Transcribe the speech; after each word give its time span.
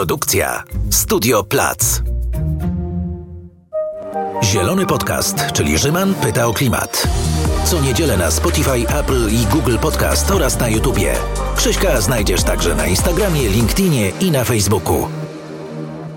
Produkcja 0.00 0.62
Studio 0.90 1.44
Plac. 1.44 2.02
Zielony 4.44 4.86
Podcast, 4.86 5.52
czyli 5.52 5.78
Rzyman 5.78 6.14
pyta 6.14 6.46
o 6.46 6.52
klimat. 6.52 7.08
Co 7.64 7.80
niedzielę 7.80 8.16
na 8.16 8.30
Spotify, 8.30 8.88
Apple 8.88 9.30
i 9.30 9.46
Google 9.46 9.76
Podcast 9.78 10.30
oraz 10.30 10.60
na 10.60 10.68
YouTubie. 10.68 11.14
Krzyśka 11.56 12.00
znajdziesz 12.00 12.42
także 12.42 12.74
na 12.74 12.86
Instagramie, 12.86 13.48
LinkedInie 13.48 14.12
i 14.20 14.30
na 14.30 14.44
Facebooku. 14.44 15.08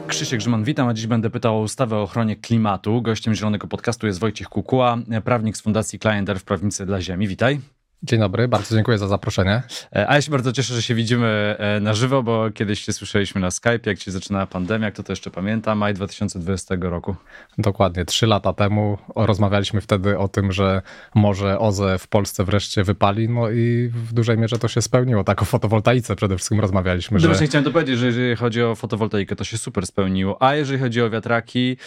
Krzysiek 0.07 0.39
Grzyman, 0.39 0.63
witam, 0.63 0.87
a 0.87 0.93
dziś 0.93 1.07
będę 1.07 1.29
pytał 1.29 1.57
o 1.57 1.61
ustawę 1.61 1.97
o 1.97 2.01
ochronie 2.01 2.35
klimatu. 2.35 3.01
Gościem 3.01 3.35
Zielonego 3.35 3.67
Podcastu 3.67 4.07
jest 4.07 4.19
Wojciech 4.19 4.49
Kukuła, 4.49 4.97
prawnik 5.23 5.57
z 5.57 5.61
Fundacji 5.61 5.99
Klienter 5.99 6.39
w 6.39 6.43
Prawnicy 6.43 6.85
dla 6.85 7.01
Ziemi. 7.01 7.27
Witaj. 7.27 7.72
Dzień 8.03 8.19
dobry, 8.19 8.47
bardzo 8.47 8.75
dziękuję 8.75 8.97
za 8.97 9.07
zaproszenie. 9.07 9.63
E, 9.95 10.09
a 10.09 10.15
ja 10.15 10.21
się 10.21 10.31
bardzo 10.31 10.51
cieszę, 10.51 10.73
że 10.73 10.81
się 10.81 10.95
widzimy 10.95 11.55
e, 11.59 11.79
na 11.79 11.93
żywo, 11.93 12.23
bo 12.23 12.51
kiedyś 12.51 12.79
się 12.79 12.93
słyszeliśmy 12.93 13.41
na 13.41 13.51
Skype, 13.51 13.79
jak 13.85 13.99
się 13.99 14.11
zaczynała 14.11 14.45
pandemia, 14.47 14.91
kto 14.91 15.03
to 15.03 15.11
jeszcze 15.11 15.31
pamięta, 15.31 15.75
maj 15.75 15.93
2020 15.93 16.75
roku. 16.81 17.15
Dokładnie, 17.57 18.05
trzy 18.05 18.27
lata 18.27 18.53
temu 18.53 18.97
rozmawialiśmy 19.15 19.81
wtedy 19.81 20.17
o 20.17 20.27
tym, 20.27 20.51
że 20.51 20.81
może 21.15 21.59
OZE 21.59 21.97
w 21.99 22.07
Polsce 22.07 22.43
wreszcie 22.43 22.83
wypali, 22.83 23.29
no 23.29 23.49
i 23.49 23.91
w 23.93 24.13
dużej 24.13 24.37
mierze 24.37 24.59
to 24.59 24.67
się 24.67 24.81
spełniło. 24.81 25.23
Tak 25.23 25.41
o 25.41 25.45
fotowoltaice 25.45 26.15
przede 26.15 26.35
wszystkim 26.35 26.59
rozmawialiśmy. 26.59 27.19
Że... 27.19 27.27
Właśnie 27.27 27.47
chciałem 27.47 27.65
to 27.65 27.71
powiedzieć, 27.71 27.99
że 27.99 28.05
jeżeli 28.05 28.35
chodzi 28.35 28.63
o 28.63 28.75
fotowoltaikę, 28.75 29.35
to 29.35 29.43
się 29.43 29.57
super 29.57 29.87
spełniło, 29.87 30.41
a 30.41 30.55
jeżeli 30.55 30.79
chodzi 30.79 31.01
o 31.01 31.09
wiatraki, 31.09 31.77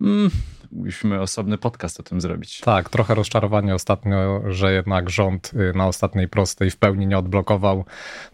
mm, 0.00 0.30
musimy 0.72 1.20
osobny 1.20 1.58
podcast 1.58 2.00
o 2.00 2.02
tym 2.02 2.20
zrobić. 2.20 2.60
Tak, 2.60 2.88
trochę 2.88 3.14
rozczarowanie 3.14 3.74
ostatnio, 3.74 4.42
że 4.46 4.72
jednak 4.72 5.10
rząd 5.10 5.50
y, 5.54 5.72
na 5.76 5.86
ostatniej 5.86 6.28
prostej 6.28 6.70
w 6.70 6.76
pełni 6.76 7.06
nie 7.06 7.18
odblokował 7.18 7.84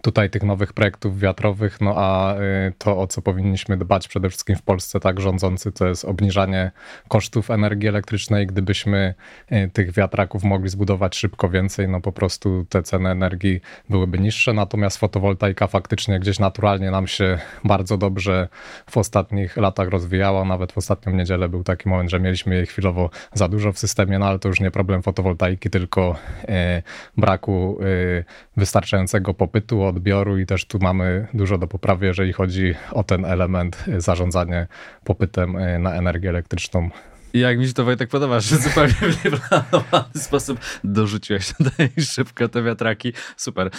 tutaj 0.03 0.31
tych 0.31 0.43
nowych 0.43 0.73
projektów 0.73 1.19
wiatrowych, 1.19 1.81
no 1.81 1.95
a 1.97 2.37
y, 2.37 2.73
to, 2.79 2.99
o 2.99 3.07
co 3.07 3.23
powinniśmy 3.23 3.77
dbać 3.77 4.09
przede 4.09 4.29
wszystkim 4.29 4.57
w 4.57 4.63
Polsce, 4.63 5.01
tak 5.01 5.21
rządzący, 5.21 5.73
to 5.73 5.87
jest 5.87 6.05
obniżanie 6.05 6.71
kosztów 7.09 7.51
energii 7.51 7.89
elektrycznej. 7.89 8.47
Gdybyśmy 8.47 9.15
y, 9.53 9.71
tych 9.73 9.93
wiatraków 9.93 10.45
mogli 10.45 10.69
zbudować 10.69 11.17
szybko 11.17 11.49
więcej, 11.49 11.89
no 11.89 12.01
po 12.01 12.13
prostu 12.13 12.67
te 12.69 12.83
ceny 12.83 13.09
energii 13.09 13.61
byłyby 13.89 14.19
niższe, 14.19 14.53
natomiast 14.53 14.99
fotowoltaika 14.99 15.67
faktycznie 15.67 16.21
gdzieś 16.21 16.39
naturalnie 16.39 16.91
nam 16.91 17.07
się 17.07 17.39
bardzo 17.65 17.99
dobrze 17.99 18.49
w 18.91 18.97
ostatnich 18.97 19.57
latach 19.57 19.89
rozwijała. 19.89 20.45
Nawet 20.45 20.73
w 20.73 20.79
ostatnią 20.79 21.13
niedzielę 21.13 21.49
był 21.49 21.65
taki 21.65 21.89
moment, 21.89 22.11
że 22.11 22.21
mieliśmy 22.23 22.67
chwilowo 22.67 23.11
za 23.35 23.49
dużo 23.49 23.73
w 23.73 23.79
systemie, 23.79 24.19
no 24.19 24.27
ale 24.27 24.39
to 24.39 24.49
już 24.49 24.61
nie 24.61 24.71
problem 24.71 25.03
fotowoltaiki, 25.03 25.71
tylko 25.71 26.17
e, 26.49 26.83
braku 27.17 27.79
e, 27.81 28.25
wystarczającego 28.57 29.35
popytu, 29.35 29.83
odbioru 29.83 30.39
i 30.39 30.47
też 30.47 30.65
tu 30.65 30.79
mamy 30.79 31.27
dużo 31.35 31.59
do 31.59 31.67
poprawy, 31.67 32.07
jeżeli 32.07 32.33
chodzi 32.33 32.75
o 32.93 33.05
ten 33.05 33.25
element 33.25 33.85
e, 33.89 34.01
zarządzanie 34.01 34.67
popytem 35.05 35.57
na 35.83 35.95
energię 35.95 36.29
elektryczną. 36.29 36.91
Jak 37.35 37.59
mi 37.59 37.67
się 37.67 37.73
to 37.73 37.85
Wojtek 37.85 38.11
podoba, 38.11 38.41
że 38.41 38.57
zupełnie 38.57 38.93
w 38.93 39.25
nieplanowany 39.25 40.21
sposób 40.29 40.61
dorzuciłeś 40.85 41.53
tutaj 41.59 41.91
szybko 42.15 42.49
te 42.49 42.63
wiatraki. 42.63 43.13
Super. 43.37 43.71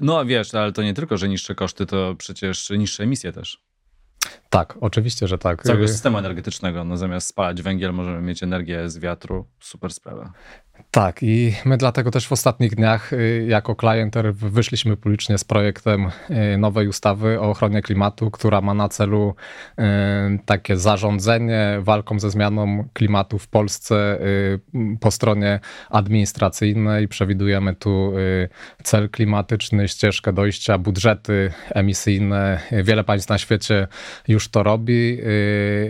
no 0.00 0.24
wiesz, 0.24 0.54
ale 0.54 0.72
to 0.72 0.82
nie 0.82 0.94
tylko, 0.94 1.16
że 1.16 1.28
niższe 1.28 1.54
koszty, 1.54 1.86
to 1.86 2.14
przecież 2.18 2.70
niższe 2.70 3.02
emisje 3.02 3.32
też. 3.32 3.68
Tak, 4.50 4.78
oczywiście, 4.80 5.28
że 5.28 5.38
tak. 5.38 5.62
Całego 5.62 5.88
systemu 5.88 6.18
energetycznego. 6.18 6.84
No, 6.84 6.96
zamiast 6.96 7.28
spalać 7.28 7.62
węgiel, 7.62 7.92
możemy 7.92 8.20
mieć 8.20 8.42
energię 8.42 8.90
z 8.90 8.98
wiatru. 8.98 9.46
Super 9.60 9.92
sprawa. 9.92 10.32
Tak, 10.90 11.22
i 11.22 11.54
my 11.64 11.76
dlatego 11.76 12.10
też 12.10 12.28
w 12.28 12.32
ostatnich 12.32 12.74
dniach 12.74 13.12
y, 13.12 13.46
jako 13.48 13.76
klienter 13.76 14.34
wyszliśmy 14.34 14.96
publicznie 14.96 15.38
z 15.38 15.44
projektem 15.44 16.06
y, 16.54 16.58
nowej 16.58 16.88
ustawy 16.88 17.40
o 17.40 17.50
ochronie 17.50 17.82
klimatu, 17.82 18.30
która 18.30 18.60
ma 18.60 18.74
na 18.74 18.88
celu 18.88 19.34
y, 19.78 19.82
takie 20.44 20.76
zarządzenie 20.76 21.78
walką 21.80 22.20
ze 22.20 22.30
zmianą 22.30 22.88
klimatu 22.92 23.38
w 23.38 23.48
Polsce 23.48 24.18
po 25.00 25.10
stronie 25.10 25.60
administracyjnej. 25.90 27.08
Przewidujemy 27.08 27.74
tu 27.74 28.12
cel 28.82 29.10
klimatyczny, 29.10 29.88
ścieżkę 29.88 30.32
dojścia, 30.32 30.78
budżety 30.78 31.52
emisyjne. 31.70 32.60
Wiele 32.72 33.04
państw 33.04 33.28
na 33.28 33.38
świecie 33.38 33.88
już 34.28 34.37
to 34.48 34.62
robi, 34.62 35.18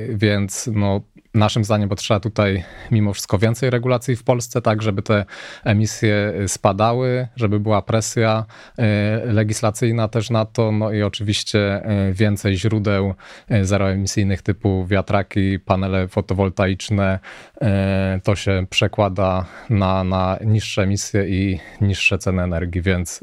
więc 0.09 0.71
no, 0.75 1.01
naszym 1.35 1.65
zdaniem 1.65 1.89
potrzeba 1.89 2.21
tutaj 2.21 2.65
mimo 2.91 3.13
wszystko 3.13 3.39
więcej 3.39 3.71
regulacji 3.71 4.17
w 4.17 4.23
Polsce, 4.23 4.63
tak 4.63 4.83
żeby 4.83 5.03
te 5.03 5.25
emisje 5.65 6.35
spadały, 6.47 7.29
żeby 7.37 7.61
była 7.61 7.83
presja 7.83 8.45
e, 8.79 9.33
legislacyjna 9.33 10.09
też 10.09 10.31
na 10.31 10.45
to, 10.45 10.73
no 10.73 10.93
i 10.93 11.03
oczywiście 11.03 11.85
e, 11.85 12.13
więcej 12.13 12.57
źródeł 12.57 13.15
e, 13.49 13.65
zeroemisyjnych 13.65 14.43
typu 14.43 14.87
wiatraki, 14.87 15.59
panele 15.59 16.09
fotowoltaiczne. 16.09 17.19
To 18.25 18.37
się 18.37 18.67
przekłada 18.71 19.47
na, 19.71 20.05
na 20.05 20.39
niższe 20.45 20.83
emisje 20.83 21.29
i 21.29 21.61
niższe 21.81 22.19
ceny 22.19 22.43
energii, 22.43 22.83
więc 22.83 23.21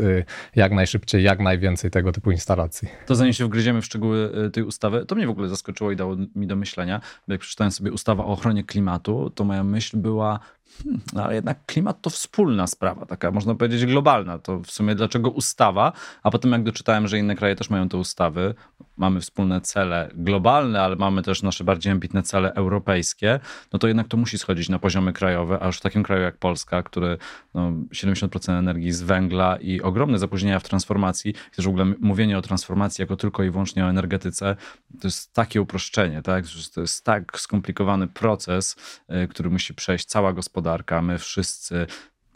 jak 0.56 0.72
najszybciej, 0.72 1.24
jak 1.24 1.40
najwięcej 1.40 1.92
tego 1.92 2.12
typu 2.12 2.32
instalacji. 2.32 2.88
To 3.06 3.16
zanim 3.16 3.34
się 3.34 3.46
wgryziemy 3.46 3.82
w 3.82 3.86
szczegóły 3.86 4.32
tej 4.54 4.64
ustawy, 4.64 5.06
to 5.06 5.16
mnie 5.16 5.28
w 5.28 5.30
ogóle 5.30 5.48
zaskoczyło 5.48 5.92
i 5.92 5.96
dało 5.96 6.16
mi 6.36 6.48
do 6.48 6.56
myślenia, 6.56 7.02
jak 7.28 7.40
przeczytałem 7.40 7.72
sobie 7.72 7.92
ustawa 7.96 8.26
o 8.26 8.28
ochronie 8.28 8.64
klimatu, 8.64 9.30
to 9.36 9.44
moja 9.44 9.64
myśl 9.64 9.98
była, 9.98 10.40
Hmm, 10.84 11.02
ale 11.16 11.36
jednak 11.36 11.66
klimat 11.66 12.02
to 12.02 12.10
wspólna 12.10 12.68
sprawa, 12.68 13.06
taka 13.06 13.32
można 13.32 13.56
powiedzieć 13.56 13.86
globalna. 13.86 14.40
To 14.40 14.60
w 14.60 14.72
sumie 14.72 14.96
dlaczego 14.96 15.30
ustawa, 15.30 15.94
a 16.24 16.32
potem 16.32 16.52
jak 16.52 16.64
doczytałem, 16.64 17.08
że 17.08 17.20
inne 17.20 17.36
kraje 17.36 17.56
też 17.56 17.70
mają 17.70 17.90
te 17.90 17.98
ustawy, 17.98 18.54
mamy 18.98 19.22
wspólne 19.22 19.62
cele 19.62 20.10
globalne, 20.14 20.82
ale 20.82 20.96
mamy 20.96 21.22
też 21.22 21.44
nasze 21.44 21.64
bardziej 21.64 21.92
ambitne 21.92 22.24
cele 22.24 22.54
europejskie, 22.54 23.40
no 23.74 23.80
to 23.80 23.88
jednak 23.88 24.08
to 24.08 24.18
musi 24.18 24.38
schodzić 24.38 24.70
na 24.70 24.80
poziomy 24.80 25.14
krajowe, 25.14 25.60
a 25.62 25.68
już 25.68 25.78
w 25.78 25.82
takim 25.82 26.04
kraju 26.04 26.22
jak 26.22 26.38
Polska, 26.38 26.84
który 26.84 27.18
no, 27.54 27.72
70% 27.72 28.60
energii 28.60 28.92
z 28.92 29.02
węgla 29.02 29.58
i 29.58 29.82
ogromne 29.82 30.20
zapóźnienia 30.20 30.60
w 30.60 30.64
transformacji, 30.64 31.32
i 31.32 31.56
też 31.56 31.66
w 31.66 31.70
ogóle 31.70 31.86
mówienie 31.86 32.38
o 32.38 32.42
transformacji 32.42 33.02
jako 33.02 33.16
tylko 33.16 33.44
i 33.44 33.50
wyłącznie 33.50 33.86
o 33.86 33.90
energetyce, 33.90 34.56
to 35.02 35.08
jest 35.08 35.34
takie 35.34 35.62
uproszczenie, 35.62 36.22
tak? 36.22 36.46
To 36.74 36.82
jest 36.82 37.06
tak 37.06 37.40
skomplikowany 37.40 38.08
proces, 38.08 38.76
y, 39.24 39.28
który 39.28 39.50
musi 39.50 39.74
przejść 39.74 40.06
cała 40.06 40.34
gospodarka, 40.34 40.65
gospodarka, 40.66 41.02
my 41.02 41.18
wszyscy 41.18 41.88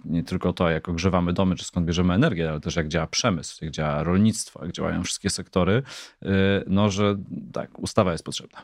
nie 0.05 0.23
tylko 0.23 0.53
to, 0.53 0.69
jak 0.69 0.89
ogrzewamy 0.89 1.33
domy, 1.33 1.55
czy 1.55 1.65
skąd 1.65 1.85
bierzemy 1.85 2.13
energię, 2.13 2.49
ale 2.49 2.59
też 2.59 2.75
jak 2.75 2.87
działa 2.87 3.07
przemysł, 3.07 3.65
jak 3.65 3.73
działa 3.73 4.03
rolnictwo, 4.03 4.65
jak 4.65 4.71
działają 4.73 5.03
wszystkie 5.03 5.29
sektory, 5.29 5.83
y, 6.23 6.27
no 6.67 6.89
że 6.89 7.15
tak, 7.53 7.79
ustawa 7.79 8.11
jest 8.11 8.23
potrzebna. 8.23 8.61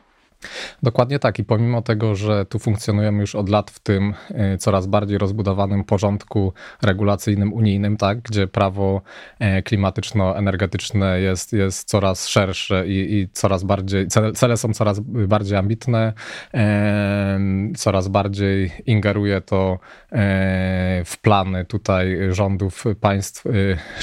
Dokładnie 0.82 1.18
tak. 1.18 1.38
I 1.38 1.44
pomimo 1.44 1.82
tego, 1.82 2.14
że 2.14 2.46
tu 2.46 2.58
funkcjonujemy 2.58 3.20
już 3.20 3.34
od 3.34 3.48
lat 3.48 3.70
w 3.70 3.78
tym 3.78 4.14
y, 4.54 4.58
coraz 4.58 4.86
bardziej 4.86 5.18
rozbudowanym 5.18 5.84
porządku 5.84 6.52
regulacyjnym 6.82 7.52
unijnym, 7.52 7.96
tak, 7.96 8.20
gdzie 8.20 8.46
prawo 8.46 9.02
e, 9.38 9.62
klimatyczno-energetyczne 9.62 11.20
jest, 11.20 11.52
jest 11.52 11.88
coraz 11.88 12.28
szersze 12.28 12.88
i, 12.88 13.14
i 13.14 13.28
coraz 13.32 13.64
bardziej, 13.64 14.08
cele, 14.34 14.56
są 14.56 14.74
coraz 14.74 15.00
bardziej 15.04 15.58
ambitne, 15.58 16.12
e, 16.54 17.40
coraz 17.76 18.08
bardziej 18.08 18.72
ingeruje 18.86 19.40
to 19.40 19.78
e, 20.12 21.02
w 21.04 21.18
plany 21.22 21.64
tutaj 21.64 22.18
rządów 22.30 22.84
państw 23.00 23.44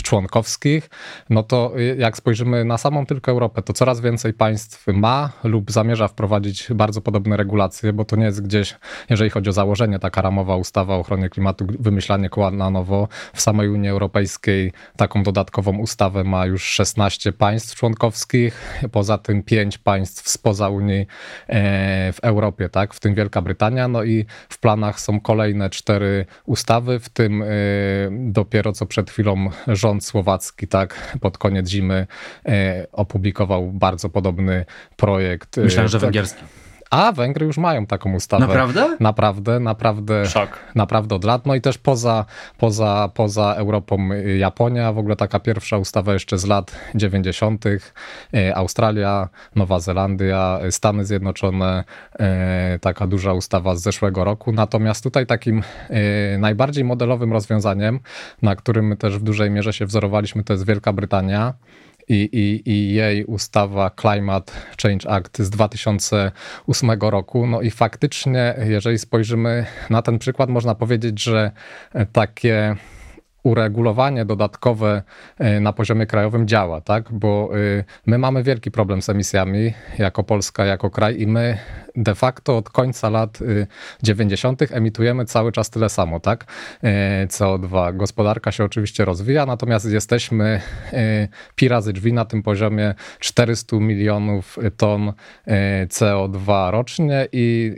członkowskich, 0.04 0.90
no 1.30 1.44
to 1.44 1.74
jak 1.98 2.18
spojrzymy 2.18 2.66
na 2.66 2.78
samą 2.78 3.06
tylko 3.06 3.32
Europę, 3.32 3.62
to 3.62 3.74
coraz 3.74 4.02
więcej 4.02 4.34
państw 4.34 4.88
ma 4.88 5.32
lub 5.44 5.72
zamierza 5.72 6.08
wprowadzić 6.08 6.33
wprowadzić 6.34 6.68
bardzo 6.74 7.02
podobne 7.02 7.38
regulacje, 7.38 7.94
bo 7.94 8.06
to 8.06 8.16
nie 8.16 8.26
jest 8.26 8.44
gdzieś, 8.44 8.76
jeżeli 9.10 9.30
chodzi 9.30 9.50
o 9.50 9.54
założenie, 9.54 10.00
taka 10.00 10.22
ramowa 10.22 10.56
ustawa 10.56 10.96
o 10.96 11.00
ochronie 11.00 11.30
klimatu, 11.30 11.68
wymyślanie 11.80 12.30
koła 12.30 12.52
na 12.52 12.70
nowo. 12.70 13.08
W 13.34 13.42
samej 13.42 13.70
Unii 13.70 13.90
Europejskiej 13.90 14.72
taką 14.98 15.24
dodatkową 15.24 15.78
ustawę 15.78 16.24
ma 16.24 16.46
już 16.46 16.64
16 16.64 17.34
państw 17.34 17.76
członkowskich, 17.76 18.82
poza 18.92 19.18
tym 19.18 19.44
5 19.44 19.78
państw 19.78 20.30
spoza 20.30 20.70
Unii 20.70 21.08
e, 21.48 22.14
w 22.14 22.20
Europie, 22.20 22.70
tak, 22.70 22.94
w 22.94 23.00
tym 23.00 23.16
Wielka 23.16 23.42
Brytania, 23.42 23.88
no 23.88 24.04
i 24.04 24.26
w 24.50 24.60
planach 24.60 25.00
są 25.00 25.20
kolejne 25.20 25.70
cztery 25.70 26.26
ustawy, 26.46 27.00
w 27.00 27.10
tym 27.10 27.42
e, 27.42 27.46
dopiero 28.12 28.72
co 28.72 28.86
przed 28.86 29.12
chwilą 29.12 29.50
rząd 29.68 30.06
słowacki, 30.06 30.68
tak, 30.68 31.18
pod 31.22 31.38
koniec 31.38 31.70
zimy 31.70 32.08
e, 32.46 32.88
opublikował 32.92 33.72
bardzo 33.72 34.10
podobny 34.10 34.66
projekt. 34.96 35.58
Myślałem, 35.58 35.90
że 35.90 36.00
węgierski. 36.14 36.44
A 36.90 37.12
Węgry 37.12 37.46
już 37.46 37.58
mają 37.58 37.86
taką 37.86 38.14
ustawę. 38.14 38.48
Naprawdę? 38.48 38.98
Naprawdę, 39.00 39.60
naprawdę. 39.60 40.26
Szok. 40.26 40.60
Naprawdę 40.76 41.16
od 41.16 41.24
lat. 41.24 41.46
No 41.46 41.56
i 41.56 41.62
też 41.62 41.78
poza, 41.78 42.26
poza, 42.58 43.10
poza 43.14 43.54
Europą 43.58 44.10
Japonia, 44.38 44.92
w 44.94 44.98
ogóle 44.98 45.16
taka 45.16 45.40
pierwsza 45.40 45.78
ustawa 45.78 46.14
jeszcze 46.14 46.38
z 46.38 46.46
lat 46.46 46.76
90. 46.96 47.66
Y, 47.66 47.80
Australia, 48.56 49.30
Nowa 49.56 49.80
Zelandia, 49.80 50.60
y, 50.66 50.72
Stany 50.72 51.06
Zjednoczone, 51.06 51.84
taka 52.82 53.08
duża 53.08 53.34
ustawa 53.34 53.76
z 53.76 53.82
zeszłego 53.82 54.24
roku. 54.24 54.52
Natomiast 54.52 55.04
tutaj 55.04 55.26
takim 55.26 55.64
najbardziej 56.38 56.84
modelowym 56.84 57.34
rozwiązaniem, 57.34 58.00
na 58.42 58.56
którym 58.56 58.88
my 58.88 58.98
też 58.98 59.18
w 59.18 59.24
dużej 59.24 59.52
mierze 59.52 59.74
się 59.74 59.86
wzorowaliśmy, 59.86 60.44
to 60.44 60.54
jest 60.54 60.66
Wielka 60.66 60.94
Brytania 60.94 61.54
i, 62.08 62.30
i, 62.32 62.72
i 62.72 62.94
jej 62.94 63.26
ustawa 63.26 63.92
Climate 64.02 64.54
Change 64.82 65.10
Act 65.10 65.40
z 65.40 65.50
2008 65.50 66.92
roku. 67.02 67.48
No 67.48 67.62
i 67.62 67.72
faktycznie, 67.72 68.56
jeżeli 68.66 69.00
spojrzymy 69.00 69.66
na 69.90 70.02
ten 70.02 70.20
przykład, 70.20 70.50
można 70.50 70.76
powiedzieć, 70.76 71.24
że 71.24 71.52
takie 72.12 72.76
uregulowanie 73.44 74.26
dodatkowe 74.26 75.04
e, 75.40 75.60
na 75.60 75.74
poziomie 75.74 76.06
krajowym 76.06 76.48
działa, 76.48 76.82
tak? 76.82 77.12
Bo 77.12 77.50
e, 77.80 77.84
my 78.06 78.18
mamy 78.18 78.44
wielki 78.44 78.72
problem 78.72 79.02
z 79.02 79.10
emisjami 79.10 79.74
jako 79.98 80.24
Polska, 80.24 80.66
jako 80.66 80.90
kraj 80.90 81.22
i 81.22 81.28
my 81.28 81.58
de 81.96 82.16
facto 82.16 82.58
od 82.58 82.70
końca 82.70 83.10
lat 83.10 83.40
90. 84.04 84.62
E, 84.62 84.66
emitujemy 84.72 85.26
cały 85.26 85.52
czas 85.52 85.70
tyle 85.70 85.90
samo, 85.90 86.20
tak? 86.20 86.46
CO2. 87.28 87.98
Gospodarka 87.98 88.52
się 88.52 88.64
oczywiście 88.64 89.06
rozwija, 89.06 89.46
natomiast 89.46 89.92
jesteśmy 89.92 90.62
pi 91.56 91.68
razy 91.68 91.94
drzwi 91.94 92.14
na 92.14 92.26
tym 92.26 92.44
poziomie 92.44 92.94
400 93.20 93.76
milionów 93.76 94.60
ton 94.78 95.14
CO2 95.88 96.72
rocznie 96.72 97.28
i 97.32 97.74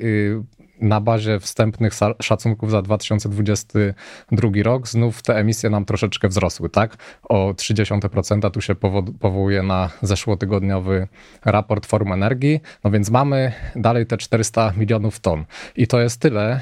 na 0.82 1.02
bazie 1.02 1.40
wstępnych 1.40 1.94
szacunków 2.22 2.72
za 2.72 2.82
2022 2.82 4.50
rok 4.64 4.88
znów 4.88 5.22
te 5.22 5.36
emisje 5.36 5.70
nam 5.70 5.86
troszeczkę 5.86 6.28
wzrosły, 6.28 6.70
tak? 6.70 6.98
O 7.24 7.54
0,3%. 7.54 8.52
Tu 8.52 8.62
się 8.62 8.76
powołuje 9.20 9.64
na 9.64 9.90
zeszłotygodniowy 10.02 11.08
raport 11.46 11.86
Forum 11.86 12.12
Energii. 12.12 12.60
No 12.84 12.92
więc 12.92 13.10
mamy 13.10 13.52
dalej 13.76 14.06
te 14.06 14.18
400 14.18 14.74
milionów 14.78 15.20
ton. 15.20 15.46
I 15.76 15.88
to 15.88 16.00
jest 16.00 16.22
tyle, 16.22 16.62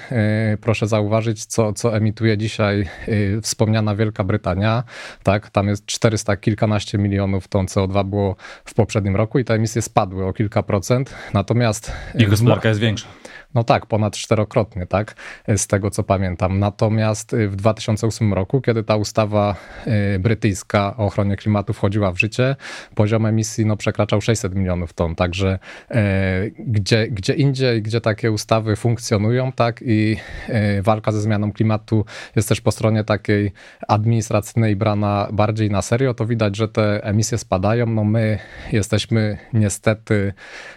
y, 0.53 0.57
proszę 0.57 0.87
zauważyć, 0.87 1.45
co, 1.45 1.73
co 1.73 1.97
emituje 1.97 2.37
dzisiaj 2.37 2.89
y, 3.07 3.39
wspomniana 3.41 3.95
Wielka 3.95 4.23
Brytania, 4.23 4.83
tak? 5.23 5.49
Tam 5.49 5.67
jest 5.67 5.85
400 5.85 6.37
kilkanaście 6.37 6.97
milionów 6.97 7.47
ton 7.47 7.65
CO2 7.65 8.05
było 8.05 8.35
w 8.65 8.73
poprzednim 8.73 9.15
roku 9.15 9.39
i 9.39 9.45
te 9.45 9.53
emisje 9.53 9.81
spadły 9.81 10.25
o 10.25 10.33
kilka 10.33 10.63
procent. 10.63 11.15
Natomiast... 11.33 11.91
I 12.15 12.25
gospodarka 12.27 12.69
jest 12.69 12.81
większa. 12.81 13.07
No 13.55 13.63
tak, 13.63 13.85
ponad 13.85 14.17
czterokrotnie, 14.17 14.85
tak, 14.85 15.15
z 15.57 15.67
tego 15.67 15.91
co 15.91 16.03
pamiętam. 16.03 16.59
Natomiast 16.59 17.33
y, 17.33 17.49
w 17.49 17.55
2008 17.55 18.33
roku, 18.33 18.61
kiedy 18.61 18.83
ta 18.83 18.95
ustawa 18.95 19.55
y, 20.15 20.19
brytyjska 20.19 20.97
o 20.97 21.05
ochronie 21.05 21.37
klimatu 21.37 21.73
wchodziła 21.73 22.11
w 22.11 22.19
życie, 22.19 22.55
poziom 22.95 23.25
emisji 23.25 23.65
no, 23.65 23.77
przekraczał 23.77 24.21
600 24.21 24.55
milionów 24.55 24.93
ton. 24.93 25.15
Także 25.15 25.59
e, 25.91 26.49
gdzie, 26.59 27.07
gdzie 27.07 27.33
indziej, 27.33 27.81
gdzie 27.81 28.01
takie 28.01 28.31
ustawy 28.31 28.75
funkcjonują, 28.75 29.51
tak, 29.51 29.83
i 29.85 30.17
e, 30.47 30.81
walka 30.81 31.11
ze 31.11 31.21
zmianą 31.21 31.51
klimatu 31.51 32.05
jest 32.35 32.49
też 32.49 32.61
po 32.61 32.71
stronie 32.71 33.03
takiej 33.03 33.51
administracyjnej 33.87 34.75
brana 34.75 35.27
bardziej 35.31 35.69
na 35.69 35.81
serio, 35.81 36.13
to 36.13 36.25
widać, 36.25 36.55
że 36.55 36.67
te 36.67 37.03
emisje 37.03 37.37
spadają. 37.37 37.85
No 37.85 38.03
my 38.03 38.39
jesteśmy 38.71 39.37
niestety 39.53 40.33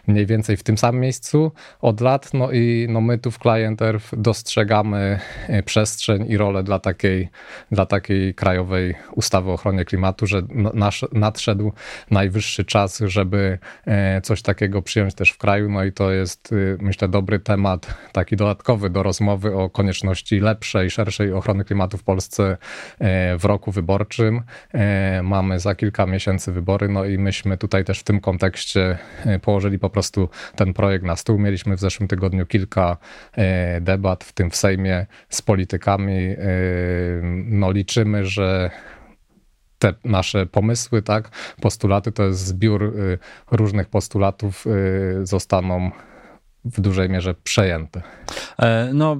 mniej 0.06 0.26
więcej 0.26 0.56
w 0.56 0.62
tym 0.62 0.78
samym 0.78 1.00
miejscu 1.00 1.52
od 1.80 2.00
lat, 2.00 2.34
no 2.34 2.52
i 2.52 2.65
no 2.88 3.00
my 3.00 3.18
tu 3.18 3.30
w 3.30 3.38
Client 3.38 3.82
Earth 3.82 4.14
dostrzegamy 4.16 5.20
e, 5.48 5.62
przestrzeń 5.62 6.30
i 6.30 6.36
rolę 6.36 6.62
dla 6.62 6.78
takiej, 6.78 7.28
dla 7.72 7.86
takiej 7.86 8.34
krajowej 8.34 8.94
ustawy 9.12 9.50
o 9.50 9.52
ochronie 9.52 9.84
klimatu, 9.84 10.26
że 10.26 10.42
nasz, 10.74 11.04
nadszedł 11.12 11.72
najwyższy 12.10 12.64
czas, 12.64 13.02
żeby 13.06 13.58
e, 13.86 14.20
coś 14.20 14.42
takiego 14.42 14.82
przyjąć 14.82 15.14
też 15.14 15.30
w 15.30 15.38
kraju. 15.38 15.70
No 15.70 15.84
i 15.84 15.92
to 15.92 16.12
jest, 16.12 16.52
y, 16.52 16.78
myślę, 16.80 17.08
dobry 17.08 17.38
temat, 17.38 17.94
taki 18.12 18.36
dodatkowy 18.36 18.90
do 18.90 19.02
rozmowy 19.02 19.56
o 19.56 19.70
konieczności 19.70 20.40
lepszej, 20.40 20.90
szerszej 20.90 21.32
ochrony 21.32 21.64
klimatu 21.64 21.98
w 21.98 22.02
Polsce 22.02 22.56
e, 22.98 23.38
w 23.38 23.44
roku 23.44 23.72
wyborczym. 23.72 24.42
Mamy 25.22 25.60
za 25.60 25.74
kilka 25.74 26.06
miesięcy 26.06 26.52
wybory, 26.52 26.88
no 26.88 27.04
i 27.04 27.18
myśmy 27.18 27.56
tutaj 27.56 27.84
też 27.84 28.00
w 28.00 28.04
tym 28.04 28.20
kontekście 28.20 28.98
położyli 29.42 29.78
po 29.78 29.90
prostu 29.90 30.28
ten 30.56 30.74
projekt 30.74 31.04
na 31.04 31.16
stół. 31.16 31.38
Mieliśmy 31.38 31.76
w 31.76 31.80
zeszłym 31.80 32.08
tygodniu 32.08 32.46
kilka 32.56 32.96
e, 33.32 33.80
debat, 33.80 34.24
w 34.24 34.32
tym 34.32 34.50
w 34.50 34.56
Sejmie 34.56 35.06
z 35.28 35.42
politykami. 35.42 36.18
E, 36.18 36.36
no 37.44 37.70
liczymy, 37.70 38.26
że 38.26 38.70
te 39.78 39.94
nasze 40.04 40.46
pomysły, 40.46 41.02
tak, 41.02 41.28
postulaty, 41.60 42.12
to 42.12 42.22
jest 42.22 42.40
zbiór 42.40 42.84
e, 42.84 43.18
różnych 43.56 43.88
postulatów, 43.88 44.64
zostaną 45.22 45.90
w 46.72 46.80
dużej 46.80 47.08
mierze 47.08 47.34
przejęte. 47.34 48.02
E, 48.58 48.90
no, 48.94 49.16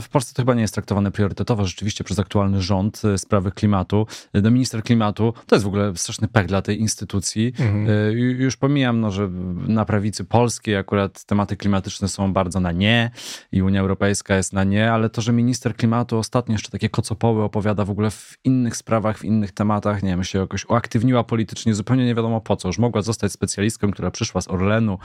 w 0.00 0.06
Polsce 0.12 0.34
to 0.34 0.42
chyba 0.42 0.54
nie 0.54 0.62
jest 0.62 0.74
traktowane 0.74 1.10
priorytetowo 1.10 1.64
rzeczywiście 1.64 2.04
przez 2.04 2.18
aktualny 2.18 2.62
rząd 2.62 3.02
e, 3.04 3.18
sprawy 3.18 3.52
klimatu. 3.52 4.06
E, 4.32 4.40
no, 4.40 4.50
minister 4.50 4.82
klimatu 4.82 5.34
to 5.46 5.56
jest 5.56 5.64
w 5.64 5.68
ogóle 5.68 5.92
straszny 5.96 6.28
pech 6.28 6.46
dla 6.46 6.62
tej 6.62 6.80
instytucji. 6.80 7.52
Mhm. 7.58 8.18
Już 8.18 8.56
pomijam, 8.56 9.00
no, 9.00 9.10
że 9.10 9.28
na 9.68 9.84
prawicy 9.84 10.24
polskiej 10.24 10.76
akurat 10.76 11.24
tematy 11.24 11.56
klimatyczne 11.56 12.08
są 12.08 12.32
bardzo 12.32 12.60
na 12.60 12.72
nie 12.72 13.10
i 13.52 13.62
Unia 13.62 13.80
Europejska 13.80 14.36
jest 14.36 14.52
na 14.52 14.64
nie, 14.64 14.92
ale 14.92 15.10
to, 15.10 15.22
że 15.22 15.32
minister 15.32 15.76
klimatu 15.76 16.18
ostatnio 16.18 16.52
jeszcze 16.52 16.70
takie 16.70 16.88
kocopoły 16.88 17.42
opowiada 17.42 17.84
w 17.84 17.90
ogóle 17.90 18.10
w 18.10 18.38
innych 18.44 18.76
sprawach, 18.76 19.18
w 19.18 19.24
innych 19.24 19.52
tematach, 19.52 20.02
nie 20.02 20.10
wiem, 20.10 20.24
się 20.24 20.38
jakoś 20.38 20.66
uaktywniła 20.68 21.24
politycznie, 21.24 21.74
zupełnie 21.74 22.06
nie 22.06 22.14
wiadomo 22.14 22.40
po 22.40 22.56
co. 22.56 22.68
Już 22.68 22.78
mogła 22.78 23.02
zostać 23.02 23.32
specjalistką, 23.32 23.90
która 23.90 24.10
przyszła 24.10 24.40
z 24.40 24.48
Orlenu 24.48 24.98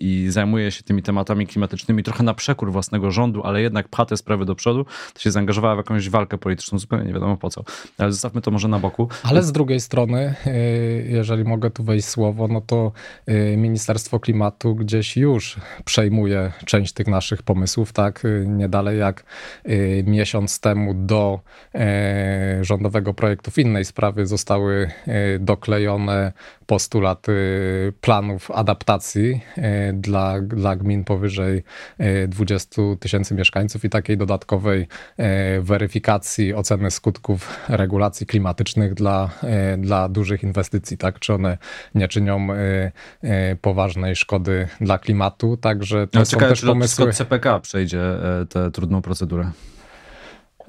i 0.00 0.26
zajmuje 0.30 0.69
się 0.70 0.82
tymi 0.82 1.02
tematami 1.02 1.46
klimatycznymi 1.46 2.02
trochę 2.02 2.22
na 2.22 2.34
przekór 2.34 2.72
własnego 2.72 3.10
rządu, 3.10 3.42
ale 3.44 3.62
jednak 3.62 3.88
pcha 3.88 4.04
te 4.04 4.16
sprawy 4.16 4.44
do 4.44 4.54
przodu, 4.54 4.86
to 5.14 5.20
się 5.20 5.30
zaangażowała 5.30 5.74
w 5.74 5.78
jakąś 5.78 6.08
walkę 6.08 6.38
polityczną, 6.38 6.78
zupełnie 6.78 7.04
nie 7.04 7.12
wiadomo 7.12 7.36
po 7.36 7.50
co. 7.50 7.64
Ale 7.98 8.12
zostawmy 8.12 8.40
to 8.40 8.50
może 8.50 8.68
na 8.68 8.78
boku. 8.78 9.08
Ale 9.22 9.42
z 9.42 9.52
drugiej 9.52 9.80
strony, 9.80 10.34
y, 10.46 11.06
jeżeli 11.10 11.44
mogę 11.44 11.70
tu 11.70 11.84
wejść 11.84 12.08
słowo, 12.08 12.48
no 12.48 12.60
to 12.60 12.92
y, 13.28 13.56
Ministerstwo 13.56 14.20
Klimatu 14.20 14.74
gdzieś 14.74 15.16
już 15.16 15.56
przejmuje 15.84 16.52
część 16.64 16.92
tych 16.92 17.06
naszych 17.06 17.42
pomysłów, 17.42 17.92
tak? 17.92 18.24
Y, 18.24 18.44
nie 18.48 18.68
dalej 18.68 18.98
jak 18.98 19.24
miesiąc 20.04 20.60
temu 20.60 20.94
do 20.94 21.40
rządowego 22.60 23.14
projektu 23.14 23.50
w 23.50 23.58
innej 23.58 23.84
sprawie 23.84 24.26
zostały 24.26 24.90
doklejone 25.40 26.32
postulaty 26.70 27.32
planów 28.00 28.50
adaptacji 28.50 29.40
dla, 29.94 30.40
dla 30.40 30.76
gmin 30.76 31.04
powyżej 31.04 31.62
20 32.28 32.82
tysięcy 33.00 33.34
mieszkańców 33.34 33.84
i 33.84 33.90
takiej 33.90 34.16
dodatkowej 34.16 34.86
e, 35.16 35.60
weryfikacji 35.60 36.54
oceny 36.54 36.90
skutków 36.90 37.58
regulacji 37.68 38.26
klimatycznych 38.26 38.94
dla, 38.94 39.30
e, 39.42 39.76
dla 39.76 40.08
dużych 40.08 40.42
inwestycji, 40.42 40.98
tak? 40.98 41.18
Czy 41.18 41.34
one 41.34 41.58
nie 41.94 42.08
czynią 42.08 42.48
e, 43.22 43.56
poważnej 43.56 44.16
szkody 44.16 44.68
dla 44.80 44.98
klimatu, 44.98 45.56
także 45.56 46.06
to 46.06 46.18
no, 46.18 46.24
są 46.24 46.30
ciekawe, 46.30 46.52
też 46.52 46.64
pomysły... 46.64 47.12
CPK 47.12 47.60
przejdzie 47.60 48.00
tę 48.48 48.70
trudną 48.70 49.02
procedurę. 49.02 49.50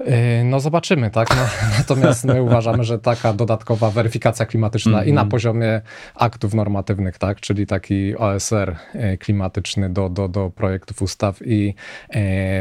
Yy, 0.06 0.44
no 0.44 0.60
zobaczymy, 0.60 1.10
tak? 1.10 1.30
No, 1.30 1.42
natomiast 1.78 2.24
my 2.24 2.42
uważamy, 2.42 2.84
że 2.84 2.98
taka 2.98 3.32
dodatkowa 3.32 3.90
weryfikacja 3.90 4.46
klimatyczna 4.46 4.92
mm 4.92 5.04
-hmm. 5.04 5.08
i 5.08 5.12
na 5.12 5.20
mhm. 5.20 5.30
poziomie 5.30 5.80
aktów 6.14 6.54
normatywnych, 6.54 7.18
tak? 7.18 7.40
Czyli 7.40 7.66
taki 7.66 8.16
OSR 8.16 8.76
yy, 8.94 9.18
klimatyczny 9.18 9.90
do, 9.90 10.08
do, 10.08 10.28
do 10.28 10.50
projektów 10.50 11.02
ustaw 11.02 11.46
i 11.46 11.64
yy, 11.64 11.74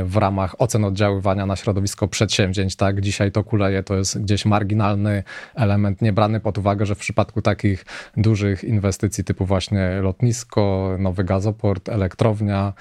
w 0.05 0.17
ramach 0.17 0.55
ocen 0.62 0.86
oddziaływania 0.86 1.45
na 1.45 1.55
środowisko 1.55 2.07
przedsięwzięć, 2.07 2.75
tak? 2.75 3.01
Dzisiaj 3.01 3.31
to 3.31 3.43
kuleje, 3.43 3.83
to 3.83 3.95
jest 3.95 4.21
gdzieś 4.21 4.45
marginalny 4.45 5.24
element, 5.55 6.01
nie 6.01 6.13
brany 6.13 6.39
pod 6.39 6.57
uwagę, 6.57 6.86
że 6.86 6.95
w 6.95 7.00
przypadku 7.00 7.41
takich 7.41 7.86
dużych 8.17 8.63
inwestycji 8.63 9.24
typu 9.24 9.45
właśnie 9.45 9.89
lotnisko, 10.01 10.95
nowy 11.00 11.24
gazoport, 11.24 11.89
elektrownia, 11.89 12.74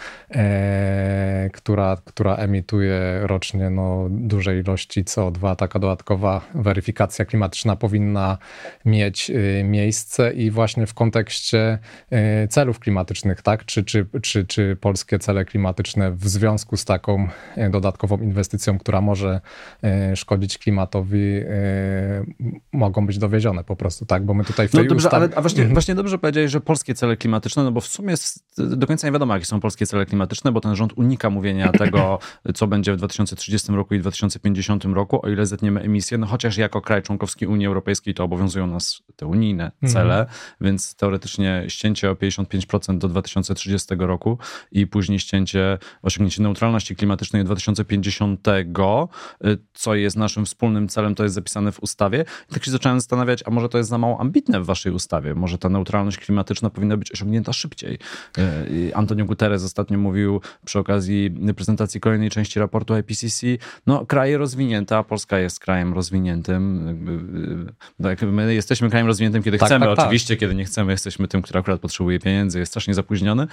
która, 1.52 1.97
która 2.05 2.37
emituje 2.37 3.21
rocznie 3.23 3.71
no, 3.71 4.07
duże 4.11 4.50
dużej 4.50 4.62
ilości 4.62 5.04
CO2 5.04 5.57
taka 5.57 5.78
dodatkowa 5.78 6.40
weryfikacja 6.54 7.25
klimatyczna 7.25 7.76
powinna 7.76 8.38
mieć 8.85 9.30
y, 9.30 9.62
miejsce 9.64 10.33
i 10.33 10.50
właśnie 10.50 10.87
w 10.87 10.95
kontekście 10.95 11.78
y, 12.45 12.49
celów 12.49 12.78
klimatycznych, 12.78 13.42
tak? 13.42 13.64
Czy, 13.64 13.85
czy, 13.85 14.07
czy, 14.23 14.45
czy 14.45 14.76
polskie 14.80 15.19
cele 15.19 15.45
klimatyczne 15.45 16.12
w 16.12 16.28
związku 16.28 16.76
z 16.76 16.85
taką 16.85 17.28
y, 17.59 17.71
dodatkową 17.71 18.19
inwestycją, 18.19 18.78
która 18.78 19.00
może 19.00 19.40
szkodzić 20.14 20.59
klimatowi, 20.59 21.40
mogą 22.73 23.07
być 23.07 23.19
dowiezione 23.19 23.64
po 23.64 23.76
prostu, 23.76 24.07
tak? 24.07 24.25
Bo 24.25 24.35
my 24.35 24.45
tutaj 24.45 24.69
w 24.69 24.71
tej 24.71 24.83
no 24.83 24.88
dobrze, 24.88 25.09
ustawie... 25.09 25.25
ale, 25.25 25.37
a 25.37 25.40
właśnie, 25.40 25.61
mhm. 25.61 25.75
właśnie 25.75 25.95
dobrze 25.95 26.19
powiedziałeś, 26.19 26.50
że 26.50 26.61
polskie 26.61 26.95
cele 26.95 27.16
klimatyczne, 27.16 27.64
no 27.64 27.73
bo 27.73 27.80
w 27.80 27.87
sumie 27.87 28.14
do 28.59 28.87
końca 28.87 29.07
nie 29.07 29.12
wiadomo, 29.12 29.35
jakie 29.35 29.47
są 29.47 29.61
polskie 29.61 29.87
cele 29.87 30.07
klimatyczne, 30.07 30.52
bo 30.52 30.61
ten 30.61 30.76
rząd 30.76 30.92
unika 30.97 31.30
mówienia 31.30 31.73
tego, 31.85 32.19
co 32.54 32.66
będzie 32.66 32.92
w 32.92 32.97
2030 32.97 33.73
roku 33.73 33.95
i 33.95 33.99
2050 33.99 34.39
2050 34.40 34.85
roku, 34.85 35.26
o 35.26 35.28
ile 35.28 35.47
zetniemy 35.47 35.80
emisję, 35.80 36.18
no 36.18 36.26
chociaż 36.26 36.56
jako 36.56 36.80
kraj 36.80 37.02
członkowski 37.02 37.47
Unii 37.47 37.66
Europejskiej 37.66 38.14
to 38.14 38.25
obowiązują 38.25 38.66
nas 38.66 39.02
te 39.16 39.26
unijne 39.26 39.64
mhm. 39.64 39.92
cele, 39.92 40.20
mhm. 40.20 40.38
więc 40.61 40.94
teoretycznie 40.94 41.64
ścięcie 41.68 42.11
o 42.11 42.14
55% 42.14 42.99
do 42.99 43.09
2030 43.09 43.94
roku 43.99 44.38
i 44.73 44.87
później 44.87 45.18
ścięcie, 45.18 45.78
osiągnięcie 46.02 46.42
neutralności 46.42 46.97
klimatycznej 46.97 47.42
do 47.42 47.47
2050, 47.47 48.49
y, 48.49 49.59
co 49.75 49.94
jest 49.94 50.16
naszym 50.16 50.47
wspólnym 50.47 50.88
celem, 50.88 51.14
to 51.14 51.23
jest 51.23 51.35
zapisane 51.35 51.73
w 51.73 51.82
ustawie. 51.82 52.25
I 52.50 52.54
tak 52.54 52.64
się 52.64 52.70
zacząłem 52.70 53.00
zastanawiać, 53.00 53.42
a 53.47 53.50
może 53.50 53.68
to 53.68 53.78
jest 53.78 53.90
za 53.90 53.99
mało 53.99 54.20
ambitne 54.20 54.61
w 54.61 54.66
waszej 54.66 54.92
ustawie? 54.92 55.35
Może 55.35 55.59
ta 55.59 55.68
neutralność 55.68 56.18
klimatyczna 56.18 56.70
powinna 56.70 56.97
być 56.97 57.12
osiągnięta 57.12 57.52
szybciej? 57.52 57.99
Y, 58.38 58.94
Antonio 58.94 59.25
Guterres 59.25 59.64
ostatnio 59.64 59.99
mówił 59.99 60.40
przy 60.64 60.78
okazji 60.78 61.30
prezentacji 61.56 62.00
kolejnej 62.00 62.30
części 62.30 62.61
raportu 62.61 62.99
IPCC, 62.99 63.47
no 63.87 64.06
kraje 64.21 64.39
rozwinięte, 64.39 64.97
a 64.97 65.03
Polska 65.03 65.39
jest 65.39 65.61
krajem 65.61 65.95
rozwiniętym. 65.95 66.87
Tak, 68.03 68.23
my 68.23 68.55
jesteśmy 68.55 68.91
krajem 68.91 69.07
rozwiniętym, 69.07 69.43
kiedy 69.43 69.59
tak, 69.59 69.69
chcemy, 69.69 69.87
tak, 69.87 69.97
tak. 69.97 70.05
oczywiście, 70.05 70.37
kiedy 70.37 70.55
nie 70.55 70.65
chcemy, 70.65 70.93
jesteśmy 70.93 71.29
tym, 71.29 71.43
który 71.43 71.61
akurat 71.61 71.81
potrzebuje 71.81 72.19
pieniędzy, 72.19 72.59
jest 72.59 72.73
strasznie 72.73 72.95
zapóźniony, 72.95 73.47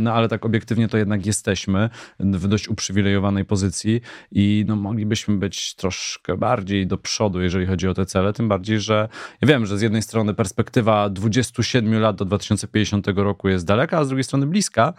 no 0.00 0.12
ale 0.12 0.28
tak 0.28 0.46
obiektywnie 0.46 0.88
to 0.88 0.98
jednak 0.98 1.26
jesteśmy 1.26 1.90
w 2.20 2.48
dość 2.48 2.68
uprzywilejowanej 2.68 3.44
pozycji 3.44 4.00
i 4.32 4.64
no, 4.68 4.76
moglibyśmy 4.76 5.36
być 5.36 5.74
troszkę 5.74 6.36
bardziej 6.36 6.86
do 6.86 6.98
przodu, 6.98 7.40
jeżeli 7.40 7.66
chodzi 7.66 7.88
o 7.88 7.94
te 7.94 8.06
cele, 8.06 8.32
tym 8.32 8.48
bardziej, 8.48 8.80
że 8.80 9.08
ja 9.42 9.48
wiem, 9.48 9.66
że 9.66 9.78
z 9.78 9.82
jednej 9.82 10.02
strony 10.02 10.34
perspektywa 10.34 11.10
27 11.10 12.00
lat 12.00 12.16
do 12.16 12.24
2050 12.24 13.06
roku 13.06 13.48
jest 13.48 13.66
daleka, 13.66 13.98
a 13.98 14.04
z 14.04 14.08
drugiej 14.08 14.24
strony 14.24 14.46
bliska, 14.46 14.94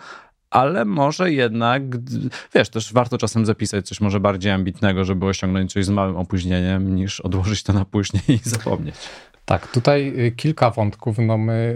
ale 0.51 0.85
może 0.85 1.31
jednak, 1.31 1.83
wiesz, 2.53 2.69
też 2.69 2.93
warto 2.93 3.17
czasem 3.17 3.45
zapisać 3.45 3.87
coś 3.87 4.01
może 4.01 4.19
bardziej 4.19 4.51
ambitnego, 4.51 5.05
żeby 5.05 5.25
osiągnąć 5.25 5.73
coś 5.73 5.85
z 5.85 5.89
małym 5.89 6.17
opóźnieniem, 6.17 6.95
niż 6.95 7.19
odłożyć 7.19 7.63
to 7.63 7.73
na 7.73 7.85
później 7.85 8.23
i 8.27 8.39
zapomnieć. 8.43 8.95
Tak, 9.51 9.67
tutaj 9.67 10.13
y, 10.27 10.31
kilka 10.31 10.69
wątków. 10.69 11.17
No 11.17 11.37
my 11.37 11.75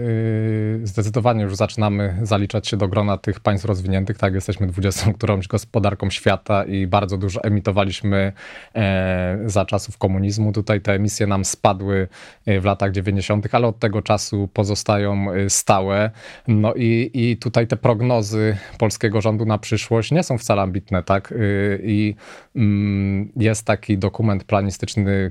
y, 0.82 0.86
zdecydowanie 0.86 1.42
już 1.42 1.56
zaczynamy 1.56 2.16
zaliczać 2.22 2.68
się 2.68 2.76
do 2.76 2.88
grona 2.88 3.18
tych 3.18 3.40
państw 3.40 3.66
rozwiniętych. 3.66 4.18
Tak, 4.18 4.34
jesteśmy 4.34 4.66
20 4.66 5.12
którąś 5.12 5.48
gospodarką 5.48 6.10
świata 6.10 6.64
i 6.64 6.86
bardzo 6.86 7.18
dużo 7.18 7.44
emitowaliśmy 7.44 8.32
e, 8.74 9.38
za 9.46 9.64
czasów 9.64 9.98
komunizmu. 9.98 10.52
Tutaj 10.52 10.80
te 10.80 10.92
emisje 10.92 11.26
nam 11.26 11.44
spadły 11.44 12.08
y, 12.48 12.60
w 12.60 12.64
latach 12.64 12.92
90., 12.92 13.54
ale 13.54 13.66
od 13.66 13.78
tego 13.78 14.02
czasu 14.02 14.48
pozostają 14.52 15.26
stałe. 15.48 16.10
No 16.48 16.74
i, 16.74 17.10
i 17.14 17.36
tutaj 17.36 17.66
te 17.66 17.76
prognozy 17.76 18.56
polskiego 18.78 19.20
rządu 19.20 19.44
na 19.44 19.58
przyszłość 19.58 20.10
nie 20.10 20.22
są 20.22 20.38
wcale 20.38 20.62
ambitne, 20.62 21.02
tak? 21.02 21.34
I 21.82 22.14
mm, 22.56 23.32
jest 23.36 23.64
taki 23.64 23.98
dokument 23.98 24.44
planistyczny 24.44 25.30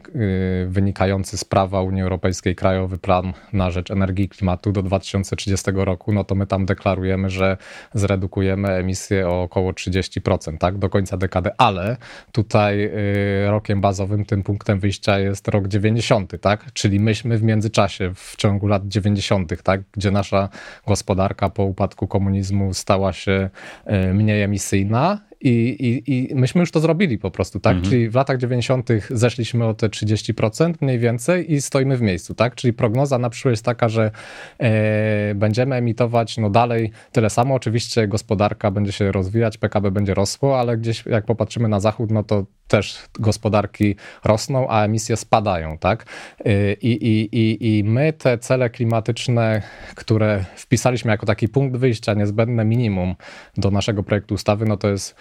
wynikający 0.68 1.38
z 1.38 1.44
prawa 1.46 1.82
Unii 1.82 2.02
Europejskiej, 2.02 2.35
Europejskiej 2.36 2.56
Krajowy 2.56 2.98
Plan 2.98 3.34
na 3.54 3.72
rzecz 3.72 3.92
Energii 3.92 4.26
i 4.26 4.30
Klimatu 4.30 4.72
do 4.72 4.84
2030 4.84 5.72
roku, 5.76 6.14
no 6.14 6.24
to 6.24 6.36
my 6.36 6.48
tam 6.48 6.66
deklarujemy, 6.66 7.30
że 7.30 7.58
zredukujemy 7.94 8.70
emisję 8.70 9.30
o 9.30 9.42
około 9.42 9.72
30%, 9.72 10.58
tak, 10.58 10.78
do 10.78 10.90
końca 10.90 11.18
dekady, 11.18 11.50
ale 11.58 11.98
tutaj 12.32 12.84
y, 12.86 13.50
rokiem 13.50 13.82
bazowym, 13.82 14.26
tym 14.26 14.44
punktem 14.44 14.80
wyjścia 14.80 15.20
jest 15.20 15.48
rok 15.48 15.68
90, 15.68 16.42
tak, 16.42 16.74
czyli 16.74 17.00
myśmy 17.00 17.38
w 17.38 17.44
międzyczasie, 17.44 18.12
w 18.16 18.36
ciągu 18.36 18.68
lat 18.68 18.88
90, 18.88 19.64
tak, 19.64 19.82
gdzie 19.92 20.12
nasza 20.12 20.50
gospodarka 20.88 21.50
po 21.50 21.64
upadku 21.64 22.08
komunizmu 22.08 22.74
stała 22.74 23.14
się 23.14 23.50
y, 23.88 24.14
mniej 24.14 24.42
emisyjna 24.42 25.20
i, 25.46 26.02
i, 26.08 26.32
I 26.32 26.36
myśmy 26.36 26.60
już 26.60 26.72
to 26.72 26.80
zrobili 26.80 27.18
po 27.18 27.32
prostu, 27.32 27.60
tak? 27.60 27.76
Mhm. 27.76 27.92
Czyli 27.92 28.10
w 28.10 28.16
latach 28.16 28.38
90. 28.38 28.90
zeszliśmy 29.10 29.66
o 29.66 29.74
te 29.74 29.90
30% 29.90 30.74
mniej 30.82 31.00
więcej 31.00 31.54
i 31.54 31.62
stoimy 31.62 31.98
w 31.98 32.02
miejscu, 32.02 32.36
tak? 32.36 32.56
Czyli 32.56 32.74
prognoza 32.74 33.18
na 33.18 33.30
przyszłość 33.30 33.54
jest 33.54 33.66
taka, 33.66 33.90
że 33.90 34.12
e, 34.60 35.36
będziemy 35.36 35.76
emitować 35.76 36.38
no 36.38 36.50
dalej 36.50 36.92
tyle 37.12 37.30
samo. 37.30 37.56
Oczywiście 37.56 38.08
gospodarka 38.08 38.72
będzie 38.72 38.92
się 38.92 39.12
rozwijać, 39.12 39.58
PKB 39.58 39.92
będzie 39.92 40.14
rosło, 40.14 40.60
ale 40.60 40.78
gdzieś 40.78 41.06
jak 41.06 41.26
popatrzymy 41.26 41.68
na 41.68 41.80
zachód, 41.80 42.12
no 42.12 42.24
to 42.24 42.46
też 42.68 43.00
gospodarki 43.20 43.96
rosną, 44.24 44.68
a 44.70 44.84
emisje 44.84 45.18
spadają, 45.18 45.78
tak? 45.78 46.06
Y, 46.48 46.78
I, 46.82 46.92
i, 46.92 47.38
i, 47.40 47.78
I 47.78 47.84
my 47.84 48.14
te 48.14 48.38
cele 48.38 48.70
klimatyczne, 48.70 49.62
które 49.96 50.46
wpisaliśmy 50.56 51.12
jako 51.12 51.26
taki 51.26 51.50
punkt 51.50 51.78
wyjścia, 51.78 52.14
niezbędne 52.14 52.66
minimum 52.66 53.16
do 53.58 53.72
naszego 53.72 54.04
projektu 54.04 54.34
ustawy, 54.34 54.66
no 54.66 54.78
to 54.78 54.88
jest 54.88 55.16